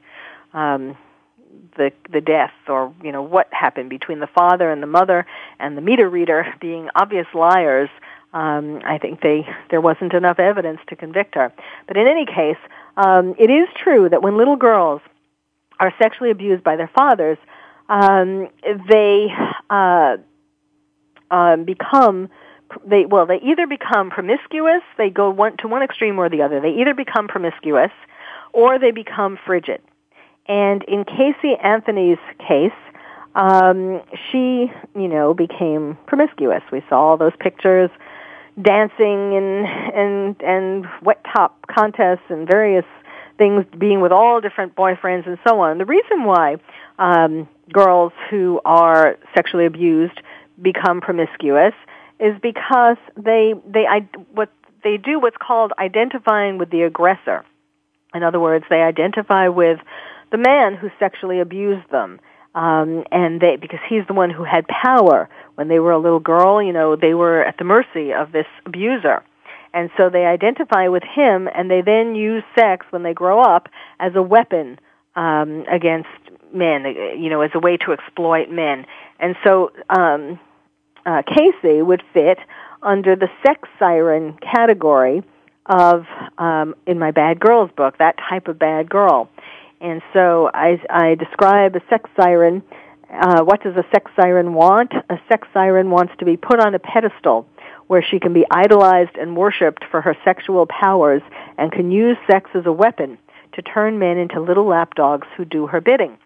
um, 0.54 0.98
the 1.78 1.92
the 2.12 2.22
death 2.22 2.54
or 2.68 2.94
you 3.04 3.12
know 3.12 3.22
what 3.22 3.48
happened 3.52 3.90
between 3.90 4.20
the 4.20 4.28
father 4.28 4.72
and 4.72 4.82
the 4.84 4.88
mother 4.88 5.26
and 5.60 5.78
the 5.78 5.82
meter 5.82 6.10
reader 6.10 6.54
being 6.60 6.90
obvious 6.96 7.28
liars 7.34 7.90
um, 8.34 8.82
I 8.86 8.98
think 8.98 9.22
they 9.22 9.46
there 9.70 9.82
wasn't 9.82 10.14
enough 10.14 10.40
evidence 10.40 10.80
to 10.88 10.96
convict 10.96 11.36
her. 11.36 11.52
But 11.88 11.98
in 11.98 12.08
any 12.08 12.26
case, 12.26 12.58
um, 12.98 13.36
it 13.38 13.50
is 13.50 13.68
true 13.76 14.08
that 14.10 14.22
when 14.22 14.38
little 14.38 14.56
girls 14.56 15.02
are 15.80 15.94
sexually 16.00 16.32
abused 16.32 16.64
by 16.64 16.76
their 16.76 16.90
fathers, 16.96 17.38
um, 17.90 18.48
they 18.88 19.28
uh, 19.70 20.18
um, 21.30 21.66
become 21.66 22.30
they 22.86 23.06
well 23.06 23.26
they 23.26 23.40
either 23.42 23.68
become 23.68 24.10
promiscuous, 24.10 24.82
they 24.98 25.10
go 25.10 25.30
one 25.30 25.58
to 25.58 25.68
one 25.68 25.84
extreme 25.84 26.18
or 26.18 26.30
the 26.30 26.42
other. 26.42 26.62
They 26.62 26.76
either 26.80 26.94
become 26.94 27.28
promiscuous 27.28 27.92
or 28.54 28.80
they 28.80 28.92
become 28.92 29.38
frigid. 29.46 29.82
And 30.52 30.84
in 30.84 31.06
Casey 31.06 31.56
Anthony's 31.64 32.18
case, 32.46 32.74
um, 33.36 34.02
she, 34.30 34.70
you 34.94 35.08
know, 35.08 35.34
became 35.34 35.98
promiscuous. 36.08 36.62
We 36.74 36.84
saw 36.90 37.00
all 37.00 37.18
those 37.18 37.32
pictures 37.40 37.90
dancing 38.62 39.34
and 39.34 39.66
and 39.66 40.42
and 40.42 40.86
wet 41.04 41.24
top 41.34 41.58
contests 41.68 42.26
and 42.28 42.46
various 42.46 42.84
things 43.38 43.64
being 43.80 44.02
with 44.02 44.12
all 44.12 44.42
different 44.42 44.76
boyfriends 44.76 45.26
and 45.26 45.38
so 45.48 45.62
on. 45.62 45.78
The 45.78 45.86
reason 45.86 46.26
why 46.26 46.58
um, 47.00 47.48
girls 47.72 48.12
who 48.30 48.60
are 48.66 49.18
sexually 49.34 49.66
abused 49.66 50.20
become 50.62 51.00
promiscuous 51.00 51.74
is 52.20 52.36
because 52.42 52.98
they 53.16 53.54
they 53.66 53.86
what 54.34 54.50
they 54.84 54.98
do 54.98 55.18
what's 55.18 55.38
called 55.38 55.72
identifying 55.80 56.58
with 56.58 56.72
the 56.72 56.82
aggressor. 56.82 57.46
In 58.14 58.22
other 58.22 58.42
words, 58.42 58.66
they 58.70 58.82
identify 58.82 59.48
with 59.48 59.80
the 60.32 60.38
man 60.38 60.76
who 60.76 60.90
sexually 61.00 61.40
abused 61.40 61.90
them. 61.92 62.20
Um, 62.54 63.06
and 63.12 63.40
they, 63.40 63.56
because 63.56 63.80
he's 63.88 64.06
the 64.08 64.14
one 64.14 64.30
who 64.30 64.44
had 64.44 64.68
power 64.68 65.30
when 65.56 65.70
they 65.70 65.80
were 65.80 65.92
a 65.92 66.00
little 66.00 66.20
girl, 66.20 66.62
you 66.62 66.74
know, 66.74 66.98
they 66.98 67.14
were 67.14 67.44
at 67.44 67.58
the 67.58 67.64
mercy 67.64 68.14
of 68.14 68.34
this 68.34 68.48
abuser. 68.66 69.24
And 69.74 69.90
so 69.96 70.10
they 70.10 70.26
identify 70.26 70.90
with 70.90 71.04
him 71.04 71.48
and 71.54 71.72
they 71.72 71.82
then 71.82 72.16
use 72.16 72.44
sex 72.56 72.86
when 72.90 73.04
they 73.04 73.14
grow 73.14 73.40
up 73.40 73.70
as 74.00 74.16
a 74.16 74.22
weapon 74.22 74.80
um, 75.16 75.64
against 75.72 76.10
men, 76.54 76.84
you 77.18 77.30
know, 77.30 77.42
as 77.42 77.52
a 77.54 77.60
way 77.60 77.78
to 77.78 77.94
exploit 77.94 78.50
men. 78.50 78.86
And 79.20 79.38
so 79.46 79.72
um, 79.90 80.40
uh, 81.06 81.22
Casey 81.26 81.82
would 81.82 82.04
fit 82.14 82.38
under 82.84 83.16
the 83.16 83.30
sex 83.46 83.70
siren 83.80 84.38
category 84.42 85.24
of 85.68 86.06
um, 86.38 86.76
in 86.86 87.00
my 87.00 87.12
bad 87.12 87.40
girls 87.40 87.70
book, 87.78 87.98
that 88.00 88.16
type 88.30 88.48
of 88.48 88.60
bad 88.60 88.90
girl. 88.90 89.30
And 89.82 90.02
so 90.14 90.50
I, 90.54 90.80
I 90.90 91.16
describe 91.16 91.76
a 91.76 91.82
sex 91.90 92.10
siren. 92.16 92.62
Uh, 93.12 93.44
what 93.44 93.64
does 93.64 93.76
a 93.76 93.86
sex 93.92 94.12
siren 94.16 94.54
want? 94.54 94.94
A 94.94 95.20
sex 95.28 95.48
siren 95.54 95.90
wants 95.90 96.14
to 96.20 96.26
be 96.26 96.38
put 96.38 96.60
on 96.60 96.76
a 96.76 96.80
pedestal 96.80 97.48
where 97.88 98.04
she 98.04 98.20
can 98.20 98.32
be 98.32 98.46
idolized 98.50 99.18
and 99.18 99.36
worshipped 99.36 99.84
for 99.90 100.00
her 100.02 100.16
sexual 100.24 100.68
powers 100.68 101.22
and 101.58 101.72
can 101.72 101.92
use 101.92 102.16
sex 102.30 102.50
as 102.54 102.66
a 102.66 102.72
weapon 102.72 103.18
to 103.54 103.62
turn 103.62 104.00
men 104.00 104.18
into 104.18 104.40
little 104.40 104.66
lapdogs 104.66 105.28
who 105.36 105.44
do 105.44 105.68
her 105.68 105.82
bidding. 105.82 106.18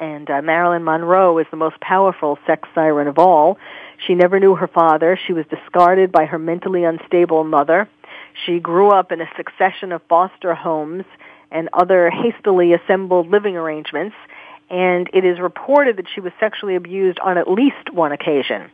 And 0.00 0.28
uh, 0.28 0.42
Marilyn 0.42 0.82
Monroe 0.82 1.38
is 1.38 1.46
the 1.50 1.56
most 1.56 1.78
powerful 1.80 2.38
sex 2.46 2.68
siren 2.74 3.06
of 3.06 3.18
all. 3.18 3.58
She 4.06 4.14
never 4.14 4.40
knew 4.40 4.56
her 4.56 4.66
father. 4.66 5.18
She 5.26 5.32
was 5.32 5.44
discarded 5.46 6.10
by 6.10 6.24
her 6.24 6.38
mentally 6.38 6.82
unstable 6.82 7.44
mother. 7.44 7.88
She 8.44 8.58
grew 8.58 8.90
up 8.90 9.12
in 9.12 9.20
a 9.20 9.30
succession 9.36 9.92
of 9.92 10.02
foster 10.08 10.54
homes 10.54 11.04
and 11.54 11.70
other 11.72 12.10
hastily 12.10 12.74
assembled 12.74 13.30
living 13.30 13.56
arrangements, 13.56 14.16
and 14.68 15.08
it 15.14 15.24
is 15.24 15.38
reported 15.40 15.96
that 15.96 16.06
she 16.12 16.20
was 16.20 16.32
sexually 16.40 16.74
abused 16.74 17.18
on 17.20 17.38
at 17.38 17.48
least 17.48 17.92
one 17.92 18.12
occasion. 18.12 18.70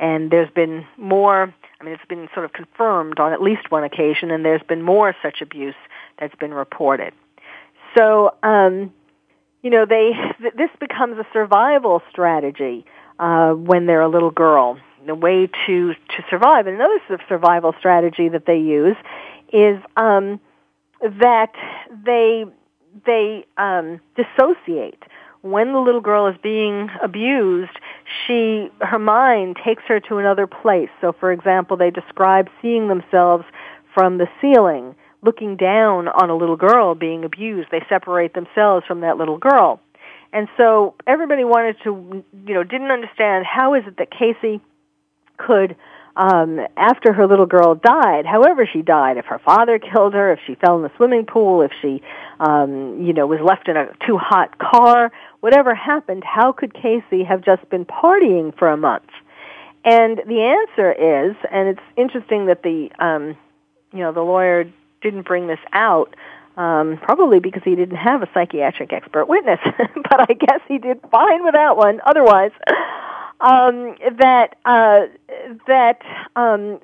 And 0.00 0.30
there's 0.30 0.50
been 0.50 0.84
more, 0.98 1.54
I 1.80 1.84
mean, 1.84 1.94
it's 1.94 2.04
been 2.08 2.28
sort 2.34 2.44
of 2.44 2.52
confirmed 2.52 3.20
on 3.20 3.32
at 3.32 3.40
least 3.40 3.70
one 3.70 3.84
occasion, 3.84 4.32
and 4.32 4.44
there's 4.44 4.62
been 4.68 4.82
more 4.82 5.14
such 5.22 5.40
abuse 5.40 5.76
that's 6.18 6.34
been 6.34 6.52
reported. 6.52 7.14
So, 7.96 8.34
um, 8.42 8.92
you 9.62 9.70
know, 9.70 9.86
they 9.86 10.10
th- 10.40 10.54
this 10.54 10.70
becomes 10.80 11.16
a 11.18 11.26
survival 11.32 12.02
strategy 12.10 12.84
uh, 13.20 13.52
when 13.52 13.86
they're 13.86 14.02
a 14.02 14.08
little 14.08 14.32
girl. 14.32 14.78
The 15.06 15.14
way 15.14 15.48
to 15.66 15.92
to 15.92 16.24
survive, 16.30 16.66
and 16.66 16.76
another 16.76 16.98
sort 17.06 17.20
of 17.20 17.26
survival 17.28 17.74
strategy 17.78 18.30
that 18.30 18.46
they 18.46 18.56
use 18.56 18.96
is 19.52 19.78
um, 19.96 20.40
that 21.20 21.52
they 22.04 22.44
they 23.06 23.44
um, 23.56 24.00
dissociate 24.16 25.02
when 25.44 25.74
the 25.74 25.78
little 25.78 26.00
girl 26.00 26.26
is 26.26 26.36
being 26.42 26.88
abused, 27.02 27.78
she 28.26 28.70
her 28.80 28.98
mind 28.98 29.58
takes 29.62 29.82
her 29.86 30.00
to 30.00 30.16
another 30.16 30.46
place. 30.46 30.88
So 31.02 31.12
for 31.12 31.32
example, 31.32 31.76
they 31.76 31.90
describe 31.90 32.48
seeing 32.62 32.88
themselves 32.88 33.44
from 33.92 34.16
the 34.16 34.26
ceiling 34.40 34.94
looking 35.20 35.56
down 35.56 36.08
on 36.08 36.30
a 36.30 36.36
little 36.36 36.56
girl 36.56 36.94
being 36.94 37.24
abused. 37.24 37.68
They 37.70 37.84
separate 37.90 38.32
themselves 38.32 38.86
from 38.86 39.00
that 39.00 39.18
little 39.18 39.36
girl. 39.36 39.80
And 40.32 40.48
so 40.56 40.94
everybody 41.06 41.44
wanted 41.44 41.76
to, 41.84 42.24
you 42.46 42.54
know, 42.54 42.64
didn't 42.64 42.90
understand 42.90 43.44
how 43.44 43.74
is 43.74 43.84
it 43.86 43.98
that 43.98 44.10
Casey 44.10 44.60
could, 45.36 45.76
um, 46.16 46.60
after 46.76 47.12
her 47.12 47.26
little 47.26 47.46
girl 47.46 47.74
died, 47.74 48.24
however 48.24 48.68
she 48.70 48.82
died, 48.82 49.16
if 49.16 49.26
her 49.26 49.40
father 49.40 49.78
killed 49.78 50.14
her, 50.14 50.32
if 50.32 50.38
she 50.46 50.54
fell 50.54 50.76
in 50.76 50.82
the 50.82 50.90
swimming 50.96 51.26
pool, 51.26 51.62
if 51.62 51.72
she, 51.82 52.02
um, 52.38 53.02
you 53.02 53.12
know, 53.12 53.26
was 53.26 53.40
left 53.40 53.68
in 53.68 53.76
a 53.76 53.86
too 54.06 54.16
hot 54.16 54.58
car, 54.58 55.10
whatever 55.40 55.74
happened, 55.74 56.22
how 56.24 56.52
could 56.52 56.72
Casey 56.72 57.24
have 57.24 57.42
just 57.44 57.68
been 57.68 57.84
partying 57.84 58.56
for 58.56 58.68
a 58.68 58.76
month? 58.76 59.10
And 59.84 60.18
the 60.26 60.40
answer 60.40 60.92
is, 60.92 61.36
and 61.50 61.68
it's 61.68 61.82
interesting 61.96 62.46
that 62.46 62.62
the, 62.62 62.90
um, 62.98 63.36
you 63.92 64.00
know, 64.00 64.12
the 64.12 64.22
lawyer 64.22 64.64
didn't 65.02 65.22
bring 65.22 65.48
this 65.48 65.58
out, 65.72 66.14
um, 66.56 66.98
probably 67.02 67.40
because 67.40 67.62
he 67.64 67.74
didn't 67.74 67.96
have 67.96 68.22
a 68.22 68.28
psychiatric 68.32 68.92
expert 68.92 69.26
witness, 69.26 69.58
but 69.66 70.30
I 70.30 70.32
guess 70.32 70.60
he 70.68 70.78
did 70.78 71.00
fine 71.10 71.44
without 71.44 71.76
one. 71.76 72.00
Otherwise, 72.06 72.52
um, 73.40 73.96
that 74.18 74.56
uh, 74.64 75.06
that 75.66 76.00
um, 76.36 76.80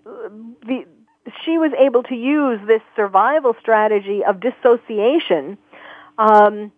the 0.66 0.84
she 1.44 1.59
was 1.59 1.72
able 1.78 2.03
to 2.05 2.14
use 2.14 2.61
this 2.66 2.82
survival 2.96 3.55
strategy 3.61 4.24
of 4.24 4.40
dissociation 4.40 5.59
um, 6.18 6.72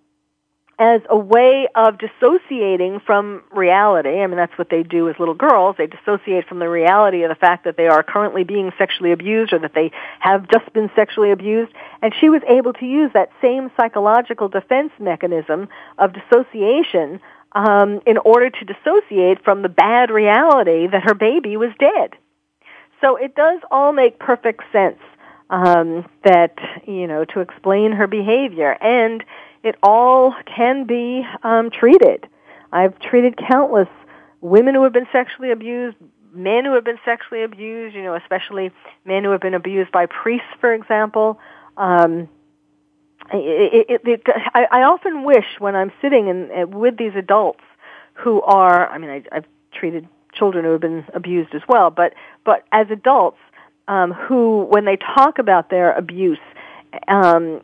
as 0.78 1.00
a 1.08 1.16
way 1.16 1.68
of 1.74 1.98
dissociating 1.98 3.00
from 3.00 3.42
reality. 3.52 4.20
I 4.20 4.26
mean, 4.26 4.36
that's 4.36 4.56
what 4.58 4.68
they 4.68 4.82
do 4.82 5.08
as 5.08 5.16
little 5.18 5.34
girls. 5.34 5.76
They 5.78 5.86
dissociate 5.86 6.48
from 6.48 6.58
the 6.58 6.68
reality 6.68 7.22
of 7.22 7.28
the 7.28 7.36
fact 7.36 7.64
that 7.64 7.76
they 7.76 7.86
are 7.86 8.02
currently 8.02 8.42
being 8.42 8.72
sexually 8.78 9.12
abused 9.12 9.52
or 9.52 9.60
that 9.60 9.74
they 9.74 9.92
have 10.18 10.48
just 10.48 10.72
been 10.72 10.90
sexually 10.96 11.30
abused. 11.30 11.72
And 12.00 12.12
she 12.20 12.28
was 12.28 12.42
able 12.48 12.72
to 12.74 12.86
use 12.86 13.10
that 13.14 13.30
same 13.40 13.70
psychological 13.76 14.48
defense 14.48 14.92
mechanism 14.98 15.68
of 15.98 16.14
dissociation 16.14 17.20
um, 17.54 18.00
in 18.06 18.18
order 18.18 18.50
to 18.50 18.64
dissociate 18.64 19.44
from 19.44 19.62
the 19.62 19.68
bad 19.68 20.10
reality 20.10 20.86
that 20.86 21.02
her 21.04 21.14
baby 21.14 21.56
was 21.56 21.70
dead. 21.78 22.10
So 23.00 23.16
it 23.16 23.34
does 23.34 23.60
all 23.70 23.92
make 23.92 24.18
perfect 24.18 24.62
sense 24.72 24.98
um, 25.50 26.08
that 26.24 26.56
you 26.86 27.06
know 27.06 27.24
to 27.26 27.40
explain 27.40 27.92
her 27.92 28.06
behavior 28.06 28.76
and 28.80 29.22
it 29.62 29.76
all 29.82 30.34
can 30.46 30.86
be 30.86 31.24
um, 31.42 31.70
treated. 31.70 32.26
I've 32.72 32.98
treated 32.98 33.36
countless 33.36 33.88
women 34.40 34.74
who 34.74 34.82
have 34.82 34.92
been 34.92 35.06
sexually 35.12 35.50
abused, 35.50 35.96
men 36.34 36.64
who 36.64 36.74
have 36.74 36.84
been 36.84 36.98
sexually 37.04 37.44
abused, 37.44 37.94
you 37.94 38.02
know, 38.02 38.14
especially 38.14 38.72
men 39.04 39.24
who 39.24 39.30
have 39.30 39.40
been 39.40 39.54
abused 39.54 39.92
by 39.92 40.06
priests, 40.06 40.48
for 40.60 40.72
example. 40.72 41.38
Um, 41.76 42.28
it, 43.32 43.86
it, 43.88 44.00
it, 44.04 44.22
I, 44.54 44.66
I 44.70 44.82
often 44.82 45.24
wish 45.24 45.46
when 45.58 45.74
I'm 45.76 45.92
sitting 46.00 46.28
in, 46.28 46.70
with 46.70 46.96
these 46.96 47.14
adults 47.16 47.60
who 48.14 48.42
are, 48.42 48.88
I 48.88 48.98
mean, 48.98 49.10
I, 49.10 49.22
I've 49.32 49.46
treated 49.72 50.08
children 50.34 50.64
who 50.64 50.72
have 50.72 50.80
been 50.80 51.04
abused 51.14 51.54
as 51.54 51.62
well, 51.68 51.90
but, 51.90 52.14
but 52.44 52.64
as 52.72 52.86
adults, 52.90 53.38
um, 53.88 54.12
who, 54.12 54.64
when 54.70 54.84
they 54.84 54.96
talk 54.96 55.38
about 55.38 55.70
their 55.70 55.92
abuse, 55.92 56.38
um, 57.08 57.60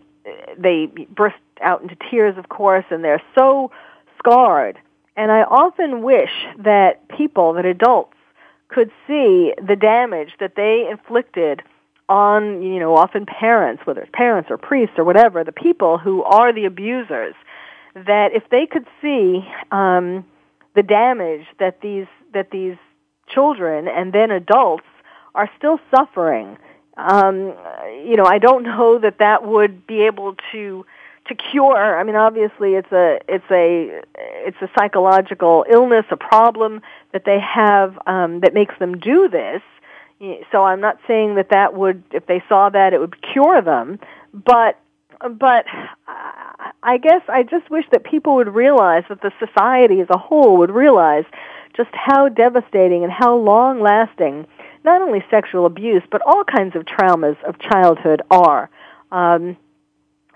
they 0.59 0.87
burst 0.87 1.37
out 1.61 1.83
into 1.83 1.97
tears, 2.11 2.37
of 2.37 2.49
course, 2.49 2.85
and 2.91 3.05
they're 3.05 3.23
so 3.37 3.71
scarred. 4.19 4.79
And 5.17 5.33
I 5.33 5.43
often 5.43 6.03
wish 6.03 6.31
that 6.59 7.09
people, 7.09 7.55
that 7.55 7.65
adults, 7.65 8.15
could 8.69 8.91
see 9.07 9.55
the 9.67 9.77
damage 9.77 10.33
that 10.41 10.55
they 10.55 10.87
inflicted 10.91 11.63
on, 12.09 12.63
you 12.63 12.81
know, 12.81 12.97
often 12.97 13.27
parents, 13.27 13.87
whether 13.87 14.01
it's 14.01 14.11
parents 14.13 14.51
or 14.51 14.57
priests 14.57 14.95
or 14.99 15.05
whatever, 15.05 15.45
the 15.45 15.53
people 15.53 15.99
who 15.99 16.23
are 16.23 16.53
the 16.53 16.65
abusers, 16.65 17.35
that 17.95 18.33
if 18.33 18.49
they 18.51 18.67
could 18.67 18.87
see 19.03 19.47
um, 19.71 20.25
the 20.75 20.83
damage 20.83 21.47
that 21.59 21.81
these 21.81 22.07
that 22.33 22.51
these 22.51 22.77
children 23.29 23.89
and 23.89 24.13
then 24.13 24.31
adults 24.31 24.85
are 25.35 25.51
still 25.57 25.81
suffering, 25.95 26.57
um, 26.97 27.55
you 28.05 28.17
know, 28.17 28.25
I 28.25 28.39
don't 28.39 28.65
know 28.65 28.99
that 28.99 29.19
that 29.19 29.47
would 29.47 29.87
be 29.87 30.03
able 30.03 30.37
to 30.53 30.85
to 31.29 31.35
cure. 31.35 31.99
I 31.99 32.03
mean, 32.05 32.17
obviously, 32.17 32.75
it's 32.75 32.91
a 32.93 33.21
it's 33.29 33.51
a 33.51 34.03
it's 34.17 34.57
a 34.61 34.71
psychological 34.79 35.65
illness, 35.71 36.07
a 36.11 36.17
problem 36.17 36.81
that 37.13 37.25
they 37.25 37.39
have 37.39 37.99
um, 38.07 38.41
that 38.41 38.55
makes 38.55 38.79
them 38.79 38.99
do 38.99 39.29
this. 39.29 39.63
So 40.21 40.65
I'm 40.65 40.81
not 40.81 40.99
saying 41.07 41.37
that 41.37 41.51
that 41.51 41.75
would, 41.75 42.03
if 42.11 42.27
they 42.27 42.43
saw 42.49 42.71
that, 42.71 42.93
it 42.93 42.99
would 42.99 43.17
cure 43.23 43.63
them. 43.63 44.01
But 44.33 44.79
but 45.31 45.65
I 46.83 46.99
guess 46.99 47.23
I 47.29 47.43
just 47.43 47.71
wish 47.71 47.85
that 47.93 48.05
people 48.05 48.37
would 48.37 48.55
realize 48.55 49.05
that 49.09 49.21
the 49.21 49.33
society 49.39 50.01
as 50.01 50.09
a 50.11 50.19
whole 50.19 50.59
would 50.59 50.71
realize 50.71 51.25
just 51.77 51.91
how 51.93 52.29
devastating 52.29 53.05
and 53.05 53.13
how 53.13 53.37
long 53.37 53.81
lasting 53.81 54.47
not 54.85 55.03
only 55.03 55.25
sexual 55.31 55.67
abuse 55.67 56.03
but 56.11 56.23
all 56.23 56.45
kinds 56.45 56.77
of 56.77 56.85
traumas 56.85 57.37
of 57.45 57.59
childhood 57.59 58.23
are. 58.31 58.71
Um, 59.11 59.57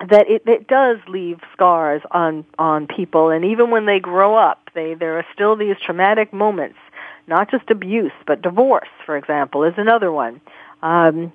that 0.09 0.29
it, 0.29 0.43
it 0.47 0.67
does 0.67 0.99
leave 1.07 1.39
scars 1.53 2.03
on 2.11 2.45
on 2.59 2.87
people, 2.89 3.31
and 3.31 3.45
even 3.45 3.71
when 3.71 3.87
they 3.87 4.01
grow 4.01 4.35
up, 4.35 4.71
they 4.75 4.95
there 4.95 5.19
are 5.19 5.27
still 5.33 5.55
these 5.55 5.77
traumatic 5.85 6.33
moments. 6.33 6.79
Not 7.27 7.51
just 7.51 7.71
abuse, 7.71 8.13
but 8.27 8.43
divorce, 8.43 8.89
for 9.07 9.17
example, 9.17 9.65
is 9.65 9.75
another 9.77 10.11
one 10.11 10.41
um, 10.83 11.33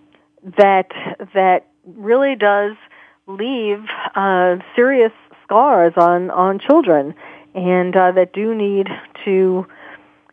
that 0.57 0.91
that 1.33 1.67
really 1.85 2.35
does 2.35 2.75
leave 3.27 3.83
uh, 4.15 4.57
serious 4.75 5.13
scars 5.43 5.93
on 5.95 6.29
on 6.31 6.59
children, 6.59 7.13
and 7.55 7.95
uh, 7.95 8.11
that 8.11 8.33
do 8.33 8.53
need 8.53 8.87
to 9.25 9.65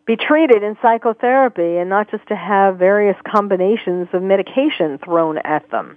be 0.06 0.16
treated 0.16 0.62
in 0.62 0.76
psychotherapy, 0.82 1.76
and 1.76 1.88
not 1.88 2.10
just 2.10 2.26
to 2.28 2.36
have 2.36 2.76
various 2.76 3.16
combinations 3.26 4.08
of 4.12 4.22
medication 4.22 4.98
thrown 4.98 5.38
at 5.38 5.70
them. 5.70 5.96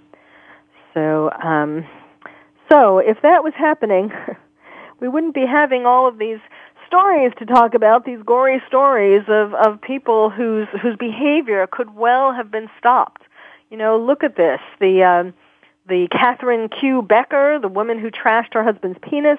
So 0.94 1.30
um, 1.42 1.84
so 2.70 2.98
if 2.98 3.20
that 3.22 3.42
was 3.42 3.54
happening, 3.56 4.12
we 5.00 5.08
wouldn't 5.08 5.34
be 5.34 5.46
having 5.46 5.86
all 5.86 6.06
of 6.06 6.18
these 6.18 6.38
stories 6.88 7.32
to 7.38 7.46
talk 7.46 7.74
about, 7.74 8.04
these 8.04 8.22
gory 8.24 8.60
stories 8.66 9.22
of, 9.28 9.54
of 9.54 9.80
people 9.80 10.30
whose, 10.30 10.66
whose 10.82 10.96
behavior 10.96 11.68
could 11.70 11.94
well 11.94 12.32
have 12.32 12.50
been 12.50 12.68
stopped. 12.78 13.22
You 13.70 13.76
know, 13.76 13.98
look 13.98 14.24
at 14.24 14.34
this. 14.34 14.60
The 14.80 15.04
um, 15.04 15.34
the 15.86 16.08
Catherine 16.08 16.68
Kieu 16.68 17.02
Becker, 17.02 17.58
the 17.60 17.68
woman 17.68 17.98
who 17.98 18.10
trashed 18.10 18.54
her 18.54 18.62
husband's 18.62 18.98
penis, 19.02 19.38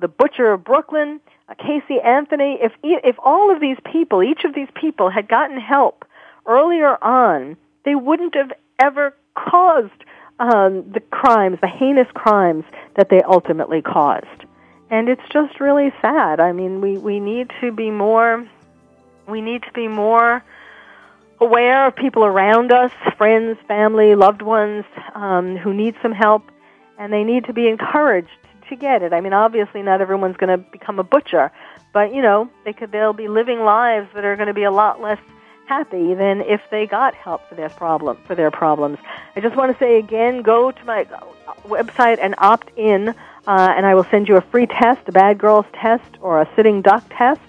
the 0.00 0.08
butcher 0.08 0.52
of 0.52 0.64
Brooklyn, 0.64 1.20
uh, 1.48 1.54
Casey 1.54 2.00
Anthony. 2.00 2.58
If 2.60 2.72
if 2.82 3.16
all 3.18 3.50
of 3.52 3.60
these 3.60 3.78
people, 3.90 4.22
each 4.22 4.44
of 4.44 4.54
these 4.54 4.68
people, 4.74 5.10
had 5.10 5.28
gotten 5.28 5.58
help 5.58 6.04
earlier 6.46 7.02
on, 7.02 7.56
they 7.84 7.94
wouldn't 7.94 8.34
have 8.34 8.52
ever 8.78 9.14
caused 9.34 10.04
um, 10.38 10.90
the 10.92 11.00
crimes, 11.10 11.58
the 11.60 11.68
heinous 11.68 12.08
crimes 12.14 12.64
that 12.96 13.08
they 13.10 13.22
ultimately 13.22 13.82
caused. 13.82 14.44
And 14.90 15.08
it's 15.08 15.22
just 15.32 15.60
really 15.60 15.92
sad. 16.02 16.40
I 16.40 16.52
mean, 16.52 16.80
we, 16.80 16.98
we 16.98 17.20
need 17.20 17.50
to 17.60 17.70
be 17.70 17.90
more, 17.90 18.46
we 19.28 19.40
need 19.40 19.62
to 19.62 19.72
be 19.72 19.86
more 19.86 20.42
aware 21.40 21.86
of 21.86 21.96
people 21.96 22.24
around 22.24 22.72
us, 22.72 22.92
friends, 23.16 23.58
family, 23.66 24.14
loved 24.14 24.42
ones, 24.42 24.84
um, 25.14 25.56
who 25.56 25.72
need 25.72 25.94
some 26.02 26.12
help, 26.12 26.50
and 26.98 27.12
they 27.12 27.24
need 27.24 27.44
to 27.44 27.52
be 27.52 27.68
encouraged 27.68 28.28
to 28.68 28.76
get 28.76 29.02
it. 29.02 29.12
I 29.12 29.20
mean, 29.20 29.32
obviously, 29.32 29.82
not 29.82 30.00
everyone's 30.00 30.36
going 30.36 30.50
to 30.50 30.58
become 30.70 30.98
a 30.98 31.04
butcher, 31.04 31.50
but 31.92 32.14
you 32.14 32.22
know, 32.22 32.50
they 32.64 32.72
could 32.72 32.92
they'll 32.92 33.12
be 33.12 33.28
living 33.28 33.60
lives 33.60 34.08
that 34.14 34.24
are 34.24 34.36
going 34.36 34.48
to 34.48 34.54
be 34.54 34.64
a 34.64 34.70
lot 34.70 35.00
less 35.00 35.18
happy 35.66 36.14
than 36.14 36.40
if 36.40 36.60
they 36.70 36.86
got 36.86 37.14
help 37.14 37.48
for 37.48 37.54
their 37.54 37.68
problem 37.68 38.18
for 38.26 38.34
their 38.34 38.50
problems. 38.50 38.98
I 39.36 39.40
just 39.40 39.56
want 39.56 39.72
to 39.72 39.78
say 39.78 39.98
again, 39.98 40.42
go 40.42 40.72
to 40.72 40.84
my 40.84 41.06
website 41.62 42.18
and 42.20 42.34
opt 42.38 42.70
in, 42.76 43.14
uh, 43.46 43.72
and 43.76 43.86
I 43.86 43.94
will 43.94 44.04
send 44.04 44.28
you 44.28 44.36
a 44.36 44.40
free 44.40 44.66
test, 44.66 45.08
a 45.08 45.12
Bad 45.12 45.38
Girls 45.38 45.66
test 45.74 46.16
or 46.20 46.40
a 46.40 46.48
sitting 46.56 46.82
duck 46.82 47.04
test. 47.16 47.40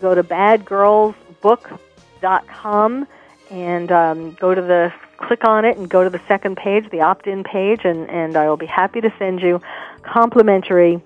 Go 0.00 0.14
to 0.14 0.22
badgirlsbook.com 0.22 3.06
and 3.50 3.92
um, 3.92 4.32
go 4.34 4.54
to 4.54 4.62
the 4.62 4.92
click 5.18 5.44
on 5.44 5.64
it 5.64 5.76
and 5.76 5.88
go 5.88 6.02
to 6.02 6.10
the 6.10 6.20
second 6.26 6.56
page, 6.56 6.90
the 6.90 7.00
opt-in 7.00 7.44
page, 7.44 7.84
and, 7.84 8.10
and 8.10 8.36
I 8.36 8.48
will 8.48 8.56
be 8.56 8.66
happy 8.66 9.00
to 9.00 9.12
send 9.18 9.42
you 9.42 9.60
complimentary 10.02 11.00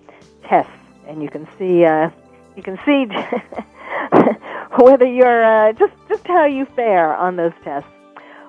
tests, 0.45 0.73
and 1.07 1.23
you 1.23 1.29
can 1.29 1.47
see 1.59 1.85
uh, 1.85 2.11
you 2.57 2.63
can 2.63 2.79
see 2.85 3.07
whether 4.79 5.07
you're 5.07 5.45
uh, 5.45 5.73
just 5.73 5.93
just 6.09 6.27
how 6.27 6.45
you 6.45 6.67
fare 6.77 7.17
on 7.17 7.37
those 7.37 7.53
tests. 7.63 7.89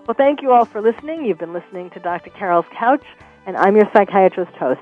Well, 0.08 0.16
thank 0.16 0.42
you 0.42 0.52
all 0.52 0.66
for 0.66 0.82
listening. 0.82 1.26
You've 1.26 1.40
been 1.40 1.54
listening 1.54 1.90
to 1.92 2.00
Dr. 2.00 2.30
Carole's 2.30 2.68
Couch, 2.78 3.04
and 3.48 3.58
I'm 3.58 3.76
your 3.76 3.90
psychiatrist 3.92 4.52
host, 4.54 4.82